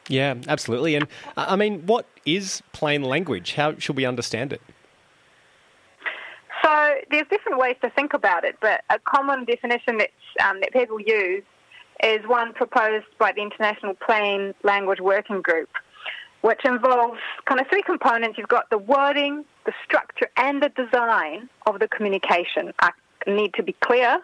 Yeah, 0.08 0.36
absolutely. 0.48 0.96
And 0.96 1.06
uh, 1.36 1.46
I 1.50 1.56
mean, 1.56 1.86
what 1.88 2.06
is 2.26 2.62
plain 2.74 3.02
language? 3.02 3.54
How 3.54 3.76
should 3.80 3.96
we 3.96 4.06
understand 4.06 4.54
it? 4.54 4.62
There's 7.16 7.30
different 7.30 7.60
ways 7.60 7.78
to 7.82 7.90
think 7.92 8.14
about 8.14 8.44
it, 8.44 8.58
but 8.60 8.84
a 8.90 9.00
common 9.00 9.46
definition 9.46 10.02
um, 10.44 10.60
that 10.60 10.74
people 10.74 11.00
use 11.00 11.44
is 12.04 12.20
one 12.28 12.52
proposed 12.52 13.06
by 13.18 13.32
the 13.32 13.42
International 13.42 13.94
Plain 13.94 14.54
Language 14.64 15.00
Working 15.00 15.42
Group, 15.42 15.70
which 16.42 16.60
involves 16.66 17.22
kind 17.46 17.62
of 17.62 17.68
three 17.70 17.84
components. 17.84 18.38
You've 18.38 18.50
got 18.50 18.70
the 18.70 18.80
wording, 18.80 19.46
the 19.66 19.72
structure, 19.86 20.28
and 20.36 20.62
the 20.62 20.68
design 20.68 21.48
of 21.66 21.80
the 21.80 21.88
communication 21.88 22.74
need 23.26 23.54
to 23.54 23.64
be 23.64 23.72
clear 23.80 24.20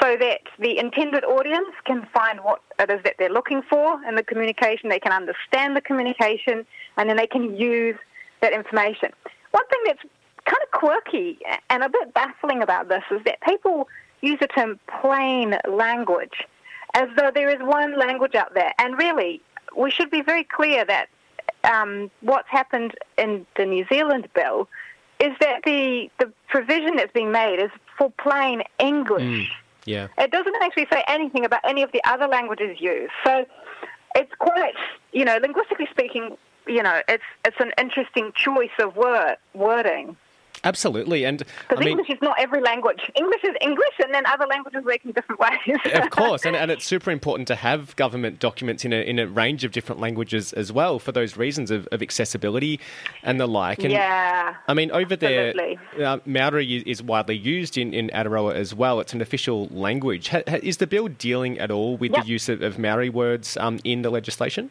so 0.00 0.16
that 0.16 0.40
the 0.58 0.78
intended 0.78 1.24
audience 1.24 1.74
can 1.84 2.08
find 2.14 2.40
what 2.40 2.62
it 2.78 2.90
is 2.90 3.02
that 3.04 3.16
they're 3.18 3.28
looking 3.28 3.60
for 3.68 4.02
in 4.08 4.14
the 4.14 4.24
communication, 4.24 4.88
they 4.88 4.98
can 4.98 5.12
understand 5.12 5.76
the 5.76 5.82
communication, 5.82 6.64
and 6.96 7.10
then 7.10 7.18
they 7.18 7.26
can 7.26 7.54
use 7.54 7.96
that 8.40 8.54
information. 8.54 9.10
One 9.50 9.66
thing 9.68 9.80
that's 9.84 10.00
kind 10.44 10.62
of 10.62 10.70
quirky 10.70 11.38
and 11.70 11.82
a 11.82 11.88
bit 11.88 12.14
baffling 12.14 12.62
about 12.62 12.88
this 12.88 13.02
is 13.10 13.20
that 13.24 13.40
people 13.42 13.88
use 14.20 14.38
the 14.40 14.46
term 14.46 14.78
plain 15.00 15.56
language 15.68 16.44
as 16.94 17.08
though 17.16 17.30
there 17.34 17.48
is 17.48 17.58
one 17.60 17.98
language 17.98 18.34
out 18.34 18.54
there. 18.54 18.72
And 18.78 18.96
really, 18.96 19.42
we 19.76 19.90
should 19.90 20.10
be 20.10 20.22
very 20.22 20.44
clear 20.44 20.84
that 20.84 21.08
um, 21.64 22.10
what's 22.20 22.48
happened 22.48 22.94
in 23.18 23.46
the 23.56 23.66
New 23.66 23.84
Zealand 23.92 24.28
bill 24.34 24.68
is 25.20 25.32
that 25.40 25.62
the, 25.64 26.10
the 26.18 26.32
provision 26.48 26.96
that's 26.96 27.12
being 27.12 27.32
made 27.32 27.60
is 27.60 27.70
for 27.96 28.12
plain 28.18 28.62
English. 28.78 29.22
Mm, 29.22 29.46
yeah. 29.84 30.08
It 30.18 30.30
doesn't 30.30 30.54
actually 30.60 30.86
say 30.92 31.04
anything 31.08 31.44
about 31.44 31.60
any 31.64 31.82
of 31.82 31.92
the 31.92 32.02
other 32.04 32.26
languages 32.26 32.80
used. 32.80 33.12
So 33.24 33.44
it's 34.14 34.32
quite, 34.38 34.74
you 35.12 35.24
know, 35.24 35.38
linguistically 35.40 35.88
speaking, 35.90 36.36
you 36.66 36.82
know, 36.82 37.00
it's 37.08 37.24
it's 37.44 37.56
an 37.60 37.72
interesting 37.78 38.32
choice 38.34 38.70
of 38.78 38.96
word 38.96 39.36
wording. 39.54 40.16
Absolutely, 40.64 41.24
and 41.24 41.38
because 41.38 41.54
I 41.70 41.80
mean, 41.80 41.88
English 41.90 42.10
is 42.10 42.18
not 42.22 42.36
every 42.38 42.60
language. 42.60 43.10
English 43.14 43.44
is 43.44 43.54
English, 43.60 43.94
and 44.02 44.12
then 44.12 44.24
other 44.26 44.46
languages 44.46 44.84
work 44.84 45.04
in 45.04 45.12
different 45.12 45.40
ways. 45.40 45.78
of 45.94 46.10
course, 46.10 46.44
and, 46.44 46.56
and 46.56 46.70
it's 46.70 46.84
super 46.84 47.10
important 47.10 47.46
to 47.48 47.54
have 47.54 47.94
government 47.96 48.38
documents 48.40 48.84
in 48.84 48.92
a 48.92 49.00
in 49.02 49.18
a 49.18 49.26
range 49.26 49.64
of 49.64 49.72
different 49.72 50.00
languages 50.00 50.52
as 50.54 50.72
well 50.72 50.98
for 50.98 51.12
those 51.12 51.36
reasons 51.36 51.70
of, 51.70 51.86
of 51.92 52.02
accessibility 52.02 52.80
and 53.22 53.38
the 53.40 53.46
like. 53.46 53.80
And 53.84 53.92
yeah, 53.92 54.54
I 54.66 54.74
mean, 54.74 54.90
over 54.90 55.14
absolutely. 55.14 55.78
there, 55.96 56.06
uh, 56.06 56.18
Maori 56.24 56.82
is 56.86 57.02
widely 57.02 57.36
used 57.36 57.76
in, 57.76 57.92
in 57.92 58.08
Aotearoa 58.10 58.54
as 58.54 58.74
well. 58.74 59.00
It's 59.00 59.12
an 59.12 59.20
official 59.20 59.66
language. 59.70 60.28
Ha, 60.28 60.42
ha, 60.48 60.56
is 60.62 60.78
the 60.78 60.86
bill 60.86 61.08
dealing 61.08 61.58
at 61.58 61.70
all 61.70 61.96
with 61.96 62.12
Yep. 62.12 62.22
the 62.22 62.28
use 62.28 62.48
of, 62.48 62.62
of 62.62 62.78
Maori 62.78 63.08
words 63.10 63.56
um, 63.56 63.80
in 63.84 64.02
the 64.02 64.10
legislation? 64.10 64.70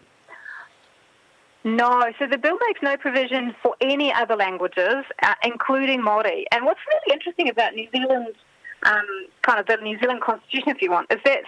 No, 1.63 2.11
so 2.19 2.27
the 2.27 2.37
bill 2.37 2.57
makes 2.67 2.81
no 2.81 2.97
provision 2.97 3.55
for 3.61 3.75
any 3.79 4.11
other 4.11 4.35
languages, 4.35 5.05
uh, 5.21 5.33
including 5.43 6.01
Māori. 6.01 6.43
And 6.51 6.65
what's 6.65 6.81
really 6.87 7.13
interesting 7.13 7.49
about 7.49 7.73
New 7.73 7.87
Zealand, 7.91 8.35
um, 8.83 9.05
kind 9.43 9.59
of 9.59 9.67
the 9.67 9.77
New 9.77 9.97
Zealand 9.99 10.21
constitution, 10.21 10.69
if 10.69 10.81
you 10.81 10.91
want, 10.91 11.11
is 11.11 11.19
that 11.23 11.43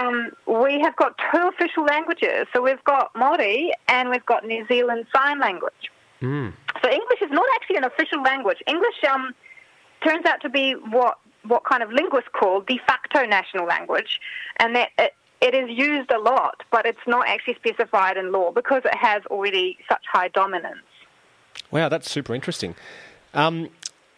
um, 0.00 0.32
we 0.46 0.80
have 0.80 0.96
got 0.96 1.16
two 1.32 1.48
official 1.48 1.84
languages. 1.84 2.46
So 2.52 2.60
we've 2.60 2.82
got 2.84 3.14
Māori 3.14 3.70
and 3.88 4.10
we've 4.10 4.26
got 4.26 4.44
New 4.44 4.66
Zealand 4.66 5.06
Sign 5.14 5.38
Language. 5.38 5.92
Mm. 6.20 6.52
So 6.82 6.90
English 6.90 7.22
is 7.22 7.30
not 7.30 7.46
actually 7.54 7.76
an 7.76 7.84
official 7.84 8.20
language. 8.22 8.58
English 8.66 9.04
um, 9.08 9.32
turns 10.04 10.26
out 10.26 10.40
to 10.42 10.48
be 10.48 10.72
what 10.72 11.18
what 11.44 11.64
kind 11.64 11.82
of 11.82 11.90
linguists 11.90 12.30
call 12.32 12.60
de 12.60 12.78
facto 12.86 13.24
national 13.24 13.66
language, 13.66 14.20
and 14.58 14.76
that 14.76 14.90
it, 14.96 15.12
it 15.42 15.54
is 15.54 15.68
used 15.68 16.10
a 16.12 16.18
lot, 16.18 16.62
but 16.70 16.86
it's 16.86 17.06
not 17.06 17.28
actually 17.28 17.54
specified 17.54 18.16
in 18.16 18.30
law 18.30 18.52
because 18.52 18.82
it 18.84 18.94
has 18.94 19.26
already 19.26 19.76
such 19.88 20.04
high 20.10 20.28
dominance. 20.28 20.78
Wow, 21.70 21.88
that's 21.88 22.10
super 22.10 22.34
interesting. 22.34 22.76
Um, 23.34 23.68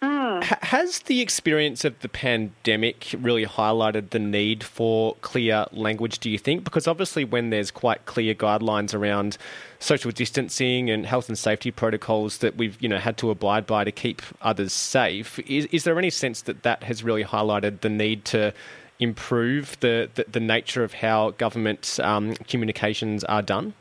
ha- 0.02 0.58
has 0.62 1.00
the 1.00 1.22
experience 1.22 1.84
of 1.84 1.98
the 2.00 2.10
pandemic 2.10 3.14
really 3.18 3.46
highlighted 3.46 4.10
the 4.10 4.18
need 4.18 4.62
for 4.62 5.16
clear 5.22 5.66
language, 5.72 6.18
do 6.18 6.28
you 6.28 6.38
think? 6.38 6.62
Because 6.62 6.86
obviously, 6.86 7.24
when 7.24 7.48
there's 7.48 7.70
quite 7.70 8.04
clear 8.04 8.34
guidelines 8.34 8.94
around 8.94 9.38
social 9.78 10.10
distancing 10.10 10.90
and 10.90 11.06
health 11.06 11.28
and 11.28 11.38
safety 11.38 11.70
protocols 11.70 12.38
that 12.38 12.56
we've 12.56 12.76
you 12.80 12.88
know 12.88 12.98
had 12.98 13.16
to 13.18 13.30
abide 13.30 13.66
by 13.66 13.84
to 13.84 13.92
keep 13.92 14.20
others 14.42 14.72
safe, 14.72 15.38
is, 15.40 15.66
is 15.66 15.84
there 15.84 15.98
any 15.98 16.10
sense 16.10 16.42
that 16.42 16.64
that 16.64 16.82
has 16.82 17.02
really 17.02 17.24
highlighted 17.24 17.80
the 17.80 17.88
need 17.88 18.26
to 18.26 18.52
improve 18.98 19.78
the, 19.80 20.08
the, 20.14 20.24
the 20.30 20.40
nature 20.40 20.84
of 20.84 20.94
how 20.94 21.30
government 21.32 21.98
um, 22.02 22.34
communications 22.34 23.24
are 23.24 23.42
done? 23.42 23.74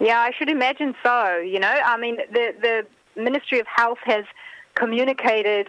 Yeah, 0.00 0.20
I 0.20 0.30
should 0.38 0.48
imagine 0.48 0.94
so. 1.02 1.38
You 1.38 1.58
know, 1.58 1.74
I 1.84 1.96
mean, 1.96 2.18
the 2.32 2.54
the 2.60 3.20
Ministry 3.20 3.58
of 3.58 3.66
Health 3.66 3.98
has 4.04 4.24
communicated 4.74 5.66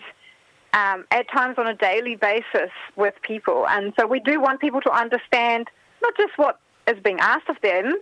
um, 0.74 1.06
at 1.10 1.30
times 1.32 1.56
on 1.58 1.66
a 1.66 1.74
daily 1.74 2.16
basis 2.16 2.70
with 2.96 3.16
people, 3.24 3.68
and 3.68 3.92
so 4.00 4.06
we 4.06 4.20
do 4.20 4.40
want 4.40 4.62
people 4.62 4.82
to 4.82 4.92
understand 4.92 5.68
not 6.02 6.16
just 6.16 6.38
what 6.38 6.60
is 6.88 6.98
being 7.04 7.20
asked 7.20 7.50
of 7.50 7.58
them 7.62 7.96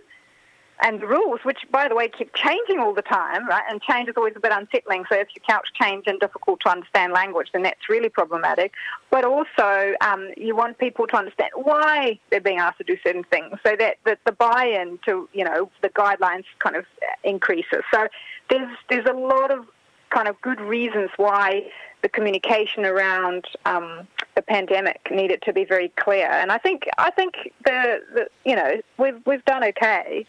and 0.80 1.00
the 1.00 1.06
rules, 1.06 1.40
which, 1.42 1.58
by 1.70 1.88
the 1.88 1.94
way, 1.94 2.08
keep 2.08 2.34
changing 2.34 2.78
all 2.78 2.94
the 2.94 3.02
time, 3.02 3.48
right? 3.48 3.62
And 3.68 3.82
change 3.82 4.08
is 4.08 4.14
always 4.16 4.34
a 4.36 4.40
bit 4.40 4.52
unsettling. 4.52 5.04
So 5.08 5.16
if 5.16 5.28
your 5.34 5.44
couch 5.46 5.68
change 5.74 6.04
and 6.06 6.20
difficult 6.20 6.60
to 6.60 6.70
understand 6.70 7.12
language, 7.12 7.48
then 7.52 7.62
that's 7.62 7.88
really 7.88 8.08
problematic. 8.08 8.74
But 9.10 9.24
also, 9.24 9.94
um, 10.00 10.30
you 10.36 10.54
want 10.54 10.78
people 10.78 11.06
to 11.08 11.16
understand 11.16 11.50
why 11.54 12.18
they're 12.30 12.40
being 12.40 12.58
asked 12.58 12.78
to 12.78 12.84
do 12.84 12.96
certain 13.02 13.24
things, 13.24 13.58
so 13.64 13.76
that, 13.76 13.96
that 14.04 14.20
the 14.24 14.32
buy-in 14.32 14.98
to, 15.06 15.28
you 15.32 15.44
know, 15.44 15.70
the 15.82 15.88
guidelines 15.88 16.44
kind 16.60 16.76
of 16.76 16.84
increases. 17.24 17.82
So 17.92 18.08
there's 18.50 18.76
there's 18.88 19.06
a 19.06 19.12
lot 19.12 19.50
of 19.50 19.66
kind 20.10 20.28
of 20.28 20.40
good 20.40 20.60
reasons 20.60 21.10
why 21.16 21.70
the 22.02 22.08
communication 22.08 22.84
around 22.84 23.44
um, 23.66 24.06
the 24.34 24.42
pandemic 24.42 25.08
needed 25.10 25.42
to 25.42 25.52
be 25.52 25.64
very 25.64 25.88
clear. 25.90 26.30
And 26.30 26.52
I 26.52 26.58
think 26.58 26.88
I 26.96 27.10
think 27.10 27.52
the, 27.64 28.00
the 28.14 28.28
you 28.44 28.56
know 28.56 28.80
we've 28.98 29.20
we've 29.26 29.44
done 29.44 29.64
okay. 29.64 30.26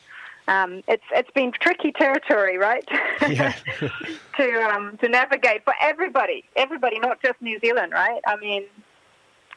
Um, 0.50 0.82
it's 0.88 1.04
it's 1.12 1.30
been 1.32 1.52
tricky 1.62 1.92
territory, 1.92 2.58
right? 2.58 2.84
Yeah. 3.30 3.54
to 4.38 4.62
um, 4.64 4.98
to 4.98 5.08
navigate 5.08 5.64
for 5.64 5.76
everybody, 5.80 6.44
everybody, 6.56 6.98
not 7.00 7.22
just 7.22 7.40
New 7.40 7.60
Zealand, 7.60 7.92
right? 7.94 8.20
I 8.26 8.36
mean, 8.38 8.64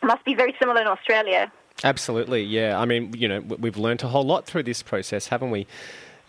must 0.03 0.23
be 0.27 0.35
very 0.35 0.55
similar 0.61 0.83
in 0.83 0.87
Australia. 0.87 1.51
Absolutely, 1.83 2.43
yeah. 2.43 2.79
I 2.79 2.85
mean, 2.85 3.15
you 3.17 3.27
know, 3.27 3.41
we've 3.41 3.79
learnt 3.79 4.03
a 4.03 4.09
whole 4.09 4.25
lot 4.25 4.45
through 4.45 4.65
this 4.65 4.83
process, 4.83 5.29
haven't 5.29 5.51
we? 5.51 5.67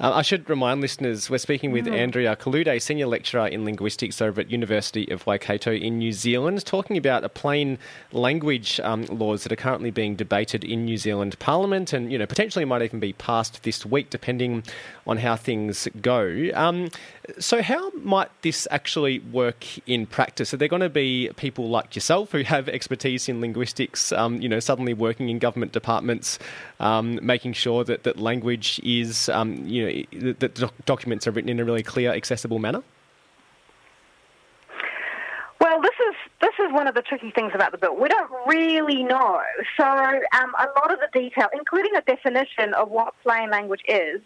Uh, 0.03 0.11
I 0.15 0.21
should 0.21 0.49
remind 0.49 0.81
listeners 0.81 1.29
we're 1.29 1.37
speaking 1.37 1.71
with 1.71 1.87
Andreea 1.87 2.35
Calude, 2.35 2.81
Senior 2.81 3.07
Lecturer 3.07 3.47
in 3.47 3.63
Linguistics 3.63 4.21
over 4.21 4.41
at 4.41 4.51
University 4.51 5.09
of 5.09 5.25
Waikato 5.25 5.71
in 5.71 5.97
New 5.97 6.11
Zealand, 6.11 6.65
talking 6.65 6.97
about 6.97 7.23
a 7.23 7.29
plain 7.29 7.79
language 8.11 8.81
um, 8.81 9.05
laws 9.05 9.43
that 9.43 9.53
are 9.53 9.55
currently 9.55 9.91
being 9.91 10.17
debated 10.17 10.65
in 10.65 10.83
New 10.83 10.97
Zealand 10.97 11.39
Parliament 11.39 11.93
and, 11.93 12.11
you 12.11 12.17
know, 12.17 12.25
potentially 12.25 12.65
might 12.65 12.81
even 12.81 12.99
be 12.99 13.13
passed 13.13 13.63
this 13.63 13.85
week 13.85 14.09
depending 14.09 14.63
on 15.05 15.17
how 15.17 15.35
things 15.35 15.87
go. 16.01 16.49
Um, 16.53 16.89
so 17.39 17.61
how 17.61 17.89
might 17.91 18.29
this 18.41 18.67
actually 18.71 19.19
work 19.19 19.65
in 19.87 20.05
practice? 20.05 20.53
Are 20.53 20.57
there 20.57 20.67
going 20.67 20.81
to 20.81 20.89
be 20.89 21.29
people 21.35 21.69
like 21.69 21.95
yourself 21.95 22.31
who 22.31 22.43
have 22.43 22.69
expertise 22.69 23.27
in 23.27 23.41
linguistics, 23.41 24.11
um, 24.11 24.41
you 24.41 24.47
know, 24.47 24.59
suddenly 24.59 24.93
working 24.93 25.29
in 25.29 25.39
government 25.39 25.71
departments, 25.71 26.39
um, 26.79 27.19
making 27.21 27.53
sure 27.53 27.83
that, 27.83 28.03
that 28.03 28.17
language 28.17 28.79
is, 28.83 29.29
um, 29.29 29.65
you 29.65 30.05
know, 30.13 30.31
that 30.37 30.55
doc- 30.55 30.73
documents 30.85 31.27
are 31.27 31.31
written 31.31 31.49
in 31.49 31.59
a 31.59 31.65
really 31.65 31.83
clear, 31.83 32.11
accessible 32.11 32.59
manner? 32.59 32.83
Well, 35.59 35.81
this 35.81 35.95
is 36.09 36.15
this 36.41 36.67
is 36.67 36.73
one 36.73 36.87
of 36.89 36.93
the 36.93 37.01
tricky 37.01 37.31
things 37.31 37.53
about 37.55 37.71
the 37.71 37.77
bill. 37.77 37.95
We 37.95 38.09
don't 38.09 38.29
really 38.45 39.01
know. 39.01 39.41
So 39.77 39.85
um, 39.85 40.53
a 40.59 40.67
lot 40.77 40.91
of 40.91 40.99
the 40.99 41.07
detail, 41.13 41.47
including 41.53 41.95
a 41.95 42.01
definition 42.01 42.73
of 42.73 42.89
what 42.89 43.13
plain 43.23 43.49
language 43.49 43.79
is, 43.87 44.19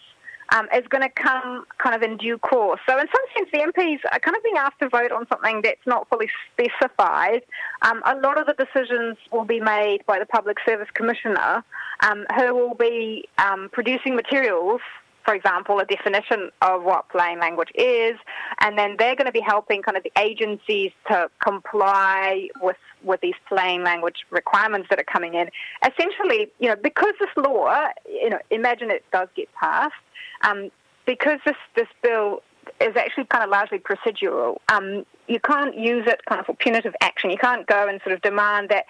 um, 0.49 0.67
is 0.73 0.87
going 0.87 1.01
to 1.01 1.09
come 1.09 1.65
kind 1.77 1.95
of 1.95 2.01
in 2.01 2.17
due 2.17 2.37
course. 2.37 2.79
So 2.87 2.97
in 2.97 3.05
some 3.07 3.25
sense, 3.35 3.49
the 3.51 3.59
MPs 3.59 3.99
are 4.11 4.19
kind 4.19 4.35
of 4.35 4.43
being 4.43 4.57
asked 4.57 4.79
to 4.79 4.89
vote 4.89 5.11
on 5.11 5.27
something 5.27 5.61
that's 5.61 5.85
not 5.85 6.07
fully 6.09 6.29
specified. 6.53 7.41
Um, 7.81 8.01
a 8.05 8.15
lot 8.15 8.39
of 8.39 8.47
the 8.47 8.53
decisions 8.53 9.17
will 9.31 9.45
be 9.45 9.59
made 9.59 10.05
by 10.05 10.19
the 10.19 10.25
Public 10.25 10.57
Service 10.65 10.89
Commissioner, 10.93 11.63
um, 12.01 12.25
who 12.37 12.53
will 12.53 12.75
be 12.75 13.27
um, 13.37 13.69
producing 13.71 14.15
materials 14.15 14.81
for 15.27 15.35
example, 15.35 15.77
a 15.79 15.85
definition 15.85 16.49
of 16.61 16.83
what 16.83 17.09
plain 17.09 17.37
language 17.37 17.67
is, 17.75 18.15
and 18.61 18.79
then 18.79 18.95
they're 18.97 19.15
going 19.15 19.25
to 19.25 19.31
be 19.33 19.41
helping 19.41 19.81
kind 19.81 19.97
of 19.97 20.03
the 20.03 20.11
agencies 20.17 20.91
to 21.09 21.29
comply 21.43 22.47
with 22.61 22.77
with 23.03 23.19
these 23.19 23.35
plain 23.47 23.83
language 23.83 24.25
requirements 24.31 24.87
that 24.89 24.99
are 24.99 25.03
coming 25.03 25.33
in. 25.33 25.49
Essentially, 25.85 26.49
you 26.59 26.69
know, 26.69 26.77
because 26.81 27.13
this 27.19 27.29
law, 27.35 27.87
you 28.07 28.29
know, 28.29 28.39
imagine 28.51 28.89
it 28.89 29.03
does 29.11 29.27
get 29.35 29.49
passed, 29.53 29.93
um, 30.41 30.69
because 31.05 31.39
this 31.45 31.55
this 31.75 31.87
bill 32.01 32.41
is 32.81 32.95
actually 32.95 33.25
kind 33.25 33.43
of 33.43 33.49
largely 33.49 33.79
procedural. 33.79 34.57
Um, 34.71 35.05
you 35.27 35.39
can't 35.39 35.77
use 35.77 36.05
it 36.07 36.21
kind 36.27 36.39
of 36.39 36.45
for 36.45 36.55
punitive 36.55 36.93
action. 37.01 37.31
You 37.31 37.37
can't 37.37 37.65
go 37.65 37.87
and 37.87 38.01
sort 38.01 38.13
of 38.13 38.21
demand 38.21 38.69
that 38.69 38.85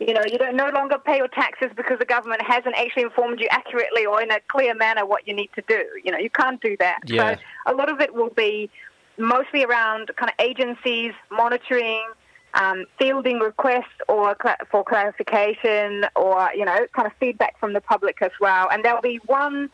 you 0.00 0.12
know, 0.12 0.22
you 0.30 0.38
don't 0.38 0.56
no 0.56 0.70
longer 0.70 0.98
pay 0.98 1.18
your 1.18 1.28
taxes 1.28 1.68
because 1.76 1.98
the 1.98 2.04
government 2.04 2.42
hasn't 2.42 2.74
actually 2.76 3.04
informed 3.04 3.38
you 3.40 3.46
accurately 3.50 4.04
or 4.04 4.20
in 4.20 4.30
a 4.30 4.40
clear 4.48 4.74
manner 4.74 5.06
what 5.06 5.26
you 5.26 5.34
need 5.34 5.50
to 5.54 5.62
do. 5.68 5.82
You 6.02 6.10
know, 6.10 6.18
you 6.18 6.30
can't 6.30 6.60
do 6.60 6.76
that. 6.80 6.98
Yeah. 7.06 7.36
So 7.36 7.72
a 7.72 7.74
lot 7.74 7.90
of 7.90 8.00
it 8.00 8.12
will 8.12 8.30
be 8.30 8.70
mostly 9.18 9.64
around 9.64 10.10
kind 10.16 10.30
of 10.30 10.44
agencies 10.44 11.12
monitoring, 11.30 12.04
um, 12.54 12.86
fielding 12.98 13.38
requests 13.38 14.00
or 14.08 14.34
cla 14.34 14.56
for 14.70 14.82
clarification 14.82 16.06
or 16.16 16.50
you 16.56 16.64
know, 16.64 16.86
kind 16.92 17.06
of 17.06 17.12
feedback 17.20 17.58
from 17.60 17.72
the 17.72 17.80
public 17.80 18.20
as 18.20 18.32
well. 18.40 18.68
And 18.70 18.84
there'll 18.84 19.00
be 19.00 19.20
one 19.26 19.70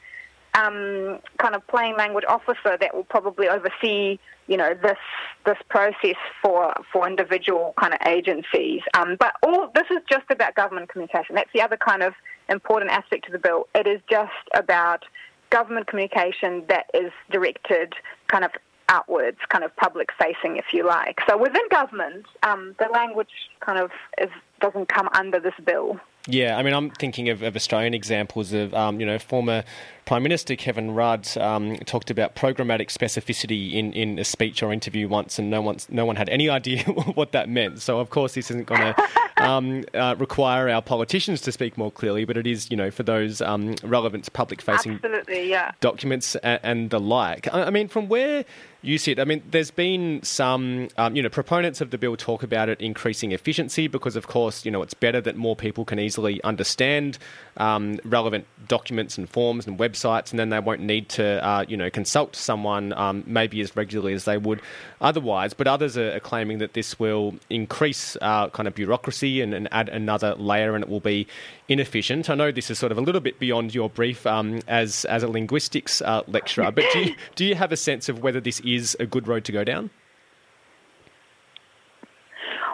um, 0.54 1.20
kind 1.38 1.54
of 1.54 1.66
plain 1.68 1.96
language 1.96 2.24
officer 2.28 2.76
that 2.80 2.94
will 2.94 3.04
probably 3.04 3.48
oversee, 3.48 4.18
you 4.46 4.56
know, 4.56 4.74
this 4.74 4.98
this 5.46 5.58
process 5.68 6.16
for 6.42 6.74
for 6.92 7.06
individual 7.06 7.74
kind 7.80 7.94
of 7.94 8.00
agencies. 8.06 8.82
Um, 8.94 9.16
but 9.18 9.34
all 9.42 9.70
this 9.74 9.86
is 9.90 9.98
just 10.08 10.30
about 10.30 10.54
government 10.54 10.88
communication. 10.88 11.34
That's 11.34 11.52
the 11.52 11.62
other 11.62 11.76
kind 11.76 12.02
of 12.02 12.14
important 12.48 12.90
aspect 12.90 13.26
of 13.26 13.32
the 13.32 13.38
bill. 13.38 13.68
It 13.74 13.86
is 13.86 14.00
just 14.10 14.32
about 14.54 15.04
government 15.50 15.86
communication 15.86 16.64
that 16.68 16.86
is 16.94 17.12
directed 17.30 17.94
kind 18.28 18.44
of 18.44 18.52
outwards, 18.88 19.38
kind 19.48 19.62
of 19.64 19.74
public 19.76 20.10
facing, 20.18 20.56
if 20.56 20.66
you 20.72 20.84
like. 20.84 21.20
So 21.28 21.38
within 21.38 21.62
government, 21.70 22.26
um, 22.42 22.74
the 22.78 22.86
language 22.92 23.30
kind 23.60 23.78
of 23.78 23.90
is, 24.20 24.30
doesn't 24.60 24.88
come 24.88 25.08
under 25.14 25.38
this 25.38 25.54
bill. 25.64 26.00
Yeah, 26.26 26.58
I 26.58 26.62
mean, 26.62 26.74
I'm 26.74 26.90
thinking 26.90 27.30
of, 27.30 27.42
of 27.42 27.56
Australian 27.56 27.94
examples 27.94 28.52
of, 28.52 28.74
um, 28.74 29.00
you 29.00 29.06
know, 29.06 29.18
former 29.18 29.64
Prime 30.10 30.24
Minister 30.24 30.56
Kevin 30.56 30.90
Rudd 30.90 31.28
um, 31.38 31.76
talked 31.86 32.10
about 32.10 32.34
programmatic 32.34 32.88
specificity 32.88 33.74
in, 33.74 33.92
in 33.92 34.18
a 34.18 34.24
speech 34.24 34.60
or 34.60 34.72
interview 34.72 35.06
once, 35.06 35.38
and 35.38 35.48
no, 35.48 35.62
one's, 35.62 35.88
no 35.88 36.04
one 36.04 36.16
had 36.16 36.28
any 36.30 36.48
idea 36.48 36.82
what 37.14 37.30
that 37.30 37.48
meant. 37.48 37.80
So, 37.80 38.00
of 38.00 38.10
course, 38.10 38.34
this 38.34 38.50
isn't 38.50 38.66
going 38.66 38.80
to 38.92 39.08
um, 39.40 39.84
uh, 39.94 40.16
require 40.18 40.68
our 40.68 40.82
politicians 40.82 41.40
to 41.42 41.52
speak 41.52 41.78
more 41.78 41.92
clearly, 41.92 42.24
but 42.24 42.36
it 42.36 42.46
is, 42.46 42.72
you 42.72 42.76
know, 42.76 42.90
for 42.90 43.04
those 43.04 43.40
um, 43.40 43.76
relevant 43.84 44.32
public-facing 44.32 44.98
yeah. 45.28 45.72
documents 45.80 46.34
and, 46.36 46.60
and, 46.64 46.90
the 46.90 46.98
like. 46.98 47.46
I, 47.54 47.64
I 47.64 47.70
mean, 47.70 47.86
from 47.86 48.08
where 48.08 48.44
you 48.82 48.98
sit, 48.98 49.18
I 49.18 49.24
mean, 49.24 49.42
there's 49.50 49.70
been 49.70 50.22
some, 50.22 50.88
um, 50.96 51.14
you 51.14 51.22
know, 51.22 51.28
proponents 51.28 51.80
of 51.80 51.90
the 51.90 51.98
bill 51.98 52.16
talk 52.16 52.42
about 52.42 52.68
it 52.68 52.80
increasing 52.80 53.32
efficiency 53.32 53.86
because, 53.86 54.16
of 54.16 54.26
course, 54.26 54.64
you 54.64 54.70
know, 54.70 54.82
it's 54.82 54.94
better 54.94 55.20
that 55.20 55.36
more 55.36 55.54
people 55.54 55.84
can 55.84 55.98
easily 55.98 56.42
understand 56.42 57.18
um, 57.58 57.98
relevant 58.04 58.46
documents 58.66 59.18
and 59.18 59.28
forms 59.28 59.66
and 59.66 59.78
websites, 59.78 59.99
and 60.04 60.38
then 60.38 60.48
they 60.48 60.58
won't 60.58 60.80
need 60.80 61.08
to, 61.10 61.44
uh, 61.46 61.64
you 61.68 61.76
know, 61.76 61.90
consult 61.90 62.34
someone 62.34 62.92
um, 62.94 63.22
maybe 63.26 63.60
as 63.60 63.76
regularly 63.76 64.14
as 64.14 64.24
they 64.24 64.38
would 64.38 64.60
otherwise. 65.00 65.54
But 65.54 65.66
others 65.66 65.96
are, 65.96 66.12
are 66.14 66.20
claiming 66.20 66.58
that 66.58 66.74
this 66.74 66.98
will 66.98 67.34
increase 67.48 68.16
uh, 68.20 68.48
kind 68.48 68.66
of 68.66 68.74
bureaucracy 68.74 69.40
and, 69.40 69.54
and, 69.54 69.68
add 69.72 69.88
another 69.88 70.34
layer, 70.34 70.74
and 70.74 70.82
it 70.82 70.90
will 70.90 71.00
be 71.00 71.26
inefficient. 71.68 72.28
I 72.28 72.34
know 72.34 72.50
this 72.50 72.70
is 72.70 72.78
sort 72.78 72.92
of 72.92 72.98
a 72.98 73.00
little 73.00 73.20
bit 73.20 73.38
beyond 73.38 73.74
your 73.74 73.88
brief 73.88 74.26
um, 74.26 74.60
as 74.66 75.04
as 75.04 75.22
a 75.22 75.28
linguistics 75.28 76.02
uh, 76.02 76.22
lecturer, 76.26 76.72
but 76.72 76.84
do 76.92 76.98
you, 77.00 77.14
do 77.36 77.44
you 77.44 77.54
have 77.54 77.72
a 77.72 77.76
sense 77.76 78.08
of 78.08 78.22
whether 78.22 78.40
this 78.40 78.60
is 78.60 78.96
a 78.98 79.06
good 79.06 79.28
road 79.28 79.44
to 79.44 79.52
go 79.52 79.64
down? 79.64 79.90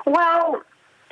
Well, 0.06 0.62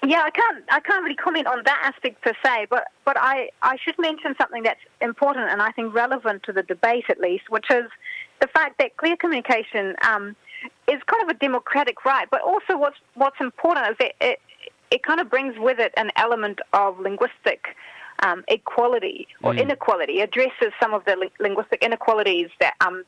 yeah, 0.07 0.23
I 0.25 0.31
can't 0.31 0.65
I 0.71 0.81
can't 0.81 1.03
really 1.03 1.17
comment 1.17 1.47
on 1.47 1.63
that 1.65 1.93
aspect 1.95 2.23
per 2.23 2.33
se, 2.45 2.67
but 2.71 2.85
but 3.05 3.17
I, 3.19 3.51
I 3.63 3.77
should 3.83 3.95
mention 3.99 4.35
something 4.41 4.63
that's 4.63 4.81
important 5.01 5.51
and 5.51 5.63
I 5.63 5.71
think 5.73 5.95
relevant 5.95 6.43
to 6.45 6.53
the 6.53 6.63
debate 6.63 7.05
at 7.09 7.21
least, 7.21 7.45
which 7.49 7.67
is 7.71 7.85
the 8.41 8.49
fact 8.49 8.79
that 8.79 8.97
clear 8.97 9.17
communication 9.17 9.95
um, 10.03 10.37
is 10.89 11.01
kind 11.07 11.23
of 11.23 11.29
a 11.29 11.39
democratic 11.39 12.05
right, 12.05 12.29
but 12.31 12.43
also 12.43 12.77
what's 12.77 12.97
what's 13.15 13.41
important 13.41 13.89
is 13.91 13.97
that 13.99 14.13
it 14.21 14.41
it 14.91 15.03
kind 15.03 15.21
of 15.21 15.31
brings 15.31 15.59
with 15.59 15.79
it 15.79 15.93
an 15.97 16.11
element 16.17 16.61
of 16.73 16.99
linguistic 17.01 17.77
um, 18.23 18.45
equality 18.49 19.27
or 19.43 19.53
mm. 19.53 19.61
inequality, 19.61 20.21
addresses 20.21 20.73
some 20.81 20.95
of 20.95 21.05
the 21.05 21.17
li- 21.17 21.33
linguistic 21.41 21.83
inequalities 21.83 22.49
that 22.61 22.75
um, 22.81 23.05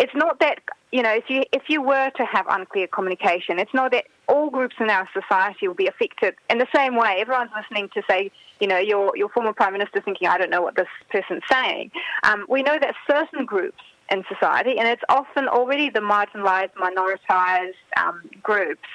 it's 0.00 0.14
not 0.14 0.40
that 0.40 0.58
you 0.90 1.02
know 1.02 1.12
if 1.12 1.24
you 1.28 1.42
if 1.52 1.62
you 1.68 1.82
were 1.82 2.10
to 2.16 2.24
have 2.24 2.46
unclear 2.48 2.86
communication, 2.86 3.58
it's 3.58 3.74
not 3.74 3.92
that 3.92 4.04
all 4.28 4.50
groups 4.50 4.76
in 4.78 4.90
our 4.90 5.08
society 5.12 5.66
will 5.66 5.74
be 5.74 5.86
affected 5.86 6.34
in 6.50 6.58
the 6.58 6.66
same 6.74 6.96
way. 6.96 7.16
Everyone's 7.18 7.50
listening 7.56 7.88
to 7.94 8.02
say, 8.08 8.30
you 8.60 8.66
know, 8.66 8.78
your 8.78 9.16
your 9.16 9.28
former 9.28 9.52
prime 9.52 9.72
minister 9.72 10.00
thinking, 10.00 10.28
I 10.28 10.38
don't 10.38 10.50
know 10.50 10.62
what 10.62 10.76
this 10.76 10.88
person's 11.10 11.42
saying. 11.50 11.90
Um, 12.24 12.46
we 12.48 12.62
know 12.62 12.78
that 12.80 12.94
certain 13.10 13.44
groups 13.44 13.82
in 14.10 14.24
society, 14.32 14.78
and 14.78 14.88
it's 14.88 15.02
often 15.08 15.48
already 15.48 15.90
the 15.90 16.00
marginalised, 16.00 16.72
minoritized 16.74 17.74
um, 17.96 18.22
groups 18.42 18.88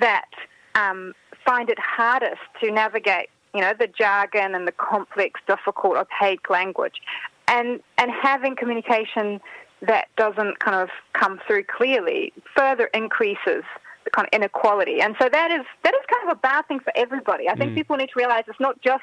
that 0.00 0.28
um, 0.74 1.14
find 1.44 1.68
it 1.68 1.78
hardest 1.78 2.40
to 2.62 2.70
navigate, 2.70 3.28
you 3.54 3.60
know, 3.60 3.72
the 3.78 3.86
jargon 3.86 4.54
and 4.54 4.66
the 4.66 4.72
complex, 4.72 5.40
difficult, 5.46 5.96
opaque 5.96 6.48
language, 6.50 7.00
and 7.48 7.80
and 7.98 8.10
having 8.22 8.56
communication 8.56 9.40
that 9.82 10.08
doesn't 10.16 10.58
kind 10.58 10.76
of 10.76 10.88
come 11.12 11.40
through 11.46 11.64
clearly 11.64 12.32
further 12.56 12.86
increases 12.94 13.64
the 14.04 14.10
kind 14.10 14.26
of 14.26 14.30
inequality. 14.32 15.00
And 15.00 15.14
so 15.20 15.28
that 15.30 15.50
is 15.50 15.64
that 15.84 15.94
is 15.94 16.00
kind 16.10 16.30
of 16.30 16.36
a 16.36 16.40
bad 16.40 16.66
thing 16.68 16.80
for 16.80 16.92
everybody. 16.96 17.48
I 17.48 17.54
think 17.54 17.72
mm. 17.72 17.76
people 17.76 17.96
need 17.96 18.08
to 18.08 18.16
realize 18.16 18.44
it's 18.46 18.60
not 18.60 18.80
just 18.82 19.02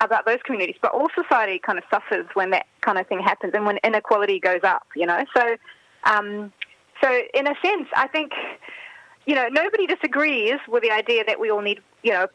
about 0.00 0.24
those 0.26 0.38
communities, 0.44 0.76
but 0.80 0.92
all 0.92 1.08
society 1.14 1.58
kind 1.58 1.78
of 1.78 1.84
suffers 1.90 2.26
when 2.34 2.50
that 2.50 2.66
kind 2.80 2.98
of 2.98 3.06
thing 3.06 3.20
happens 3.20 3.52
and 3.54 3.66
when 3.66 3.78
inequality 3.84 4.40
goes 4.40 4.60
up. 4.62 4.86
You 4.96 5.06
know, 5.06 5.24
so 5.36 5.56
um, 6.04 6.52
so 7.02 7.22
in 7.34 7.46
a 7.46 7.54
sense, 7.64 7.88
I 7.94 8.08
think 8.08 8.32
you 9.26 9.34
know 9.34 9.48
nobody 9.48 9.86
disagrees 9.86 10.58
with 10.68 10.82
the 10.82 10.90
idea 10.90 11.24
that 11.24 11.38
we 11.38 11.50
all 11.50 11.62
need 11.62 11.80
you 12.02 12.12
know 12.12 12.26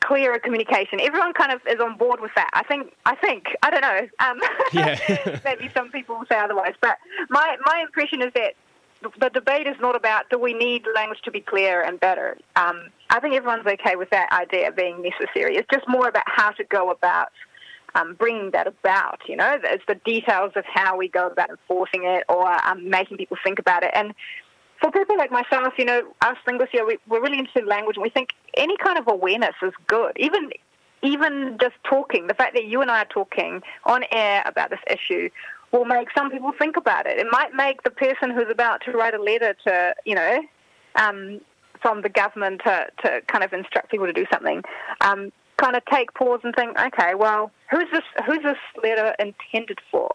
clearer 0.00 0.38
communication. 0.38 1.00
Everyone 1.00 1.32
kind 1.32 1.52
of 1.52 1.60
is 1.66 1.80
on 1.80 1.96
board 1.96 2.20
with 2.20 2.32
that. 2.36 2.50
I 2.52 2.62
think. 2.64 2.92
I 3.06 3.14
think. 3.16 3.46
I 3.62 3.70
don't 3.70 3.80
know. 3.80 4.08
Um, 4.18 4.40
yeah. 4.72 5.40
maybe 5.44 5.70
some 5.74 5.90
people 5.90 6.18
will 6.18 6.26
say 6.26 6.38
otherwise, 6.38 6.74
but 6.80 6.98
my 7.28 7.56
my 7.64 7.82
impression 7.82 8.22
is 8.22 8.32
that 8.34 8.54
the 9.20 9.30
debate 9.30 9.66
is 9.66 9.76
not 9.80 9.96
about 9.96 10.30
do 10.30 10.38
we 10.38 10.54
need 10.54 10.84
language 10.94 11.20
to 11.24 11.30
be 11.30 11.40
clearer 11.40 11.82
and 11.82 11.98
better. 11.98 12.36
Um, 12.56 12.88
I 13.10 13.20
think 13.20 13.34
everyone's 13.34 13.66
okay 13.66 13.96
with 13.96 14.10
that 14.10 14.30
idea 14.32 14.70
being 14.72 15.02
necessary. 15.02 15.56
It's 15.56 15.68
just 15.72 15.88
more 15.88 16.08
about 16.08 16.24
how 16.26 16.50
to 16.52 16.64
go 16.64 16.90
about 16.90 17.32
um, 17.94 18.14
bringing 18.14 18.50
that 18.52 18.66
about. 18.66 19.20
You 19.26 19.36
know, 19.36 19.58
it's 19.62 19.84
the 19.86 19.96
details 19.96 20.52
of 20.56 20.64
how 20.66 20.96
we 20.96 21.08
go 21.08 21.26
about 21.26 21.50
enforcing 21.50 22.04
it 22.04 22.24
or 22.28 22.50
um, 22.66 22.88
making 22.88 23.16
people 23.16 23.36
think 23.44 23.58
about 23.58 23.82
it. 23.82 23.90
And 23.94 24.14
for 24.82 24.90
people 24.90 25.16
like 25.16 25.30
myself, 25.30 25.74
you 25.78 25.84
know, 25.84 26.02
us 26.20 26.36
linguists, 26.46 26.74
we, 26.74 26.98
we're 27.08 27.22
really 27.22 27.38
interested 27.38 27.62
in 27.62 27.68
language, 27.68 27.96
and 27.96 28.02
we 28.02 28.10
think 28.10 28.30
any 28.56 28.76
kind 28.76 28.98
of 28.98 29.06
awareness 29.08 29.54
is 29.62 29.72
good. 29.86 30.12
Even 30.16 30.50
even 31.04 31.58
just 31.60 31.74
talking, 31.82 32.28
the 32.28 32.34
fact 32.34 32.54
that 32.54 32.66
you 32.66 32.80
and 32.80 32.90
I 32.90 33.02
are 33.02 33.06
talking 33.06 33.60
on 33.84 34.04
air 34.12 34.42
about 34.46 34.70
this 34.70 34.78
issue 34.88 35.30
will 35.72 35.84
make 35.84 36.08
some 36.16 36.30
people 36.30 36.52
think 36.56 36.76
about 36.76 37.06
it. 37.06 37.18
It 37.18 37.26
might 37.30 37.54
make 37.54 37.82
the 37.82 37.90
person 37.90 38.30
who's 38.30 38.50
about 38.50 38.82
to 38.84 38.92
write 38.92 39.14
a 39.14 39.20
letter 39.20 39.56
to, 39.66 39.94
you 40.04 40.14
know, 40.14 40.40
um, 40.94 41.40
from 41.80 42.02
the 42.02 42.08
government 42.08 42.60
to, 42.64 42.86
to 43.02 43.20
kind 43.26 43.42
of 43.42 43.52
instruct 43.52 43.90
people 43.90 44.06
to 44.06 44.12
do 44.12 44.26
something, 44.32 44.62
um, 45.00 45.32
kind 45.56 45.74
of 45.74 45.84
take 45.86 46.14
pause 46.14 46.40
and 46.44 46.54
think, 46.54 46.78
okay, 46.78 47.16
well, 47.16 47.50
who's 47.70 47.86
this? 47.92 48.04
Who's 48.26 48.42
this 48.42 48.58
letter 48.82 49.14
intended 49.18 49.78
for? 49.90 50.10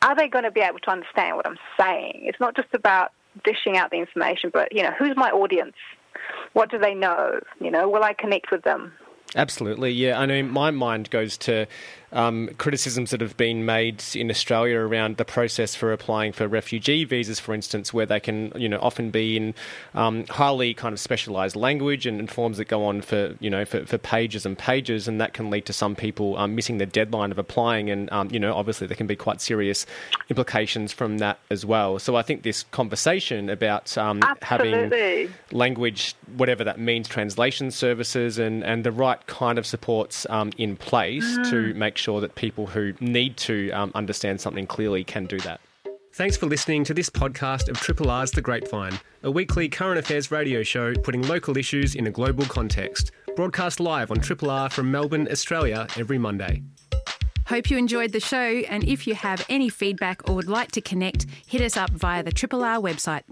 Are 0.00 0.16
they 0.16 0.28
going 0.28 0.44
to 0.44 0.50
be 0.50 0.60
able 0.60 0.78
to 0.78 0.90
understand 0.90 1.36
what 1.36 1.46
I'm 1.46 1.58
saying? 1.78 2.22
It's 2.22 2.40
not 2.40 2.56
just 2.56 2.72
about 2.72 3.12
dishing 3.44 3.76
out 3.76 3.90
the 3.90 3.98
information, 3.98 4.50
but 4.52 4.72
you 4.72 4.82
know, 4.82 4.92
who's 4.98 5.16
my 5.16 5.30
audience? 5.30 5.74
What 6.52 6.70
do 6.70 6.78
they 6.78 6.94
know? 6.94 7.40
You 7.60 7.70
know, 7.70 7.88
will 7.88 8.04
I 8.04 8.12
connect 8.12 8.50
with 8.50 8.62
them? 8.62 8.92
Absolutely, 9.36 9.92
yeah. 9.92 10.18
I 10.18 10.26
mean, 10.26 10.50
my 10.50 10.70
mind 10.70 11.10
goes 11.10 11.36
to 11.38 11.66
um, 12.12 12.48
criticisms 12.58 13.10
that 13.10 13.20
have 13.20 13.36
been 13.36 13.66
made 13.66 14.02
in 14.14 14.30
Australia 14.30 14.78
around 14.78 15.16
the 15.16 15.24
process 15.24 15.74
for 15.74 15.92
applying 15.92 16.32
for 16.32 16.48
refugee 16.48 17.04
visas, 17.04 17.38
for 17.38 17.54
instance, 17.54 17.92
where 17.92 18.06
they 18.06 18.20
can, 18.20 18.52
you 18.56 18.68
know, 18.68 18.78
often 18.80 19.10
be 19.10 19.36
in 19.36 19.54
um, 19.94 20.24
highly 20.26 20.72
kind 20.72 20.92
of 20.92 21.00
specialised 21.00 21.56
language 21.56 22.06
and, 22.06 22.18
and, 22.18 22.28
forms 22.30 22.58
that 22.58 22.66
go 22.66 22.84
on 22.84 23.00
for, 23.00 23.34
you 23.40 23.50
know, 23.50 23.64
for, 23.64 23.84
for, 23.86 23.98
pages 23.98 24.46
and 24.46 24.56
pages, 24.56 25.08
and 25.08 25.20
that 25.20 25.32
can 25.32 25.50
lead 25.50 25.66
to 25.66 25.72
some 25.72 25.94
people 25.94 26.36
um, 26.36 26.54
missing 26.54 26.78
the 26.78 26.86
deadline 26.86 27.30
of 27.30 27.38
applying, 27.38 27.90
and 27.90 28.10
um, 28.12 28.28
you 28.30 28.38
know, 28.38 28.54
obviously 28.54 28.86
there 28.86 28.96
can 28.96 29.06
be 29.06 29.16
quite 29.16 29.40
serious 29.40 29.86
implications 30.30 30.92
from 30.92 31.18
that 31.18 31.38
as 31.50 31.66
well. 31.66 31.98
So 31.98 32.16
I 32.16 32.22
think 32.22 32.42
this 32.42 32.62
conversation 32.64 33.50
about 33.50 33.96
um, 33.98 34.22
having 34.40 35.28
language, 35.52 36.14
whatever 36.36 36.64
that 36.64 36.78
means, 36.78 37.08
translation 37.08 37.70
services, 37.70 38.38
and 38.38 38.62
and 38.64 38.84
the 38.84 38.92
right 38.92 39.26
kind 39.26 39.58
of 39.58 39.66
supports 39.66 40.26
um, 40.30 40.52
in 40.58 40.76
place 40.76 41.24
mm. 41.24 41.50
to 41.50 41.74
make 41.74 41.97
sure 41.98 42.20
that 42.20 42.34
people 42.34 42.66
who 42.66 42.94
need 43.00 43.36
to 43.38 43.70
um, 43.72 43.92
understand 43.94 44.40
something 44.40 44.66
clearly 44.66 45.04
can 45.04 45.26
do 45.26 45.38
that. 45.40 45.60
Thanks 46.14 46.36
for 46.36 46.46
listening 46.46 46.82
to 46.84 46.94
this 46.94 47.10
podcast 47.10 47.68
of 47.68 47.78
Triple 47.78 48.10
R's 48.10 48.30
The 48.30 48.40
Grapevine, 48.40 48.98
a 49.22 49.30
weekly 49.30 49.68
current 49.68 49.98
affairs 49.98 50.30
radio 50.30 50.62
show 50.62 50.94
putting 50.94 51.22
local 51.22 51.56
issues 51.56 51.94
in 51.94 52.06
a 52.06 52.10
global 52.10 52.44
context. 52.46 53.12
Broadcast 53.36 53.78
live 53.78 54.10
on 54.10 54.18
Triple 54.18 54.50
R 54.50 54.68
from 54.68 54.90
Melbourne, 54.90 55.28
Australia, 55.30 55.86
every 55.96 56.18
Monday. 56.18 56.62
Hope 57.46 57.70
you 57.70 57.78
enjoyed 57.78 58.12
the 58.12 58.20
show, 58.20 58.62
and 58.68 58.84
if 58.84 59.06
you 59.06 59.14
have 59.14 59.46
any 59.48 59.68
feedback 59.68 60.28
or 60.28 60.34
would 60.34 60.48
like 60.48 60.72
to 60.72 60.80
connect, 60.80 61.26
hit 61.46 61.62
us 61.62 61.76
up 61.76 61.90
via 61.90 62.22
the 62.22 62.32
Triple 62.32 62.64
R 62.64 62.78
website. 62.78 63.22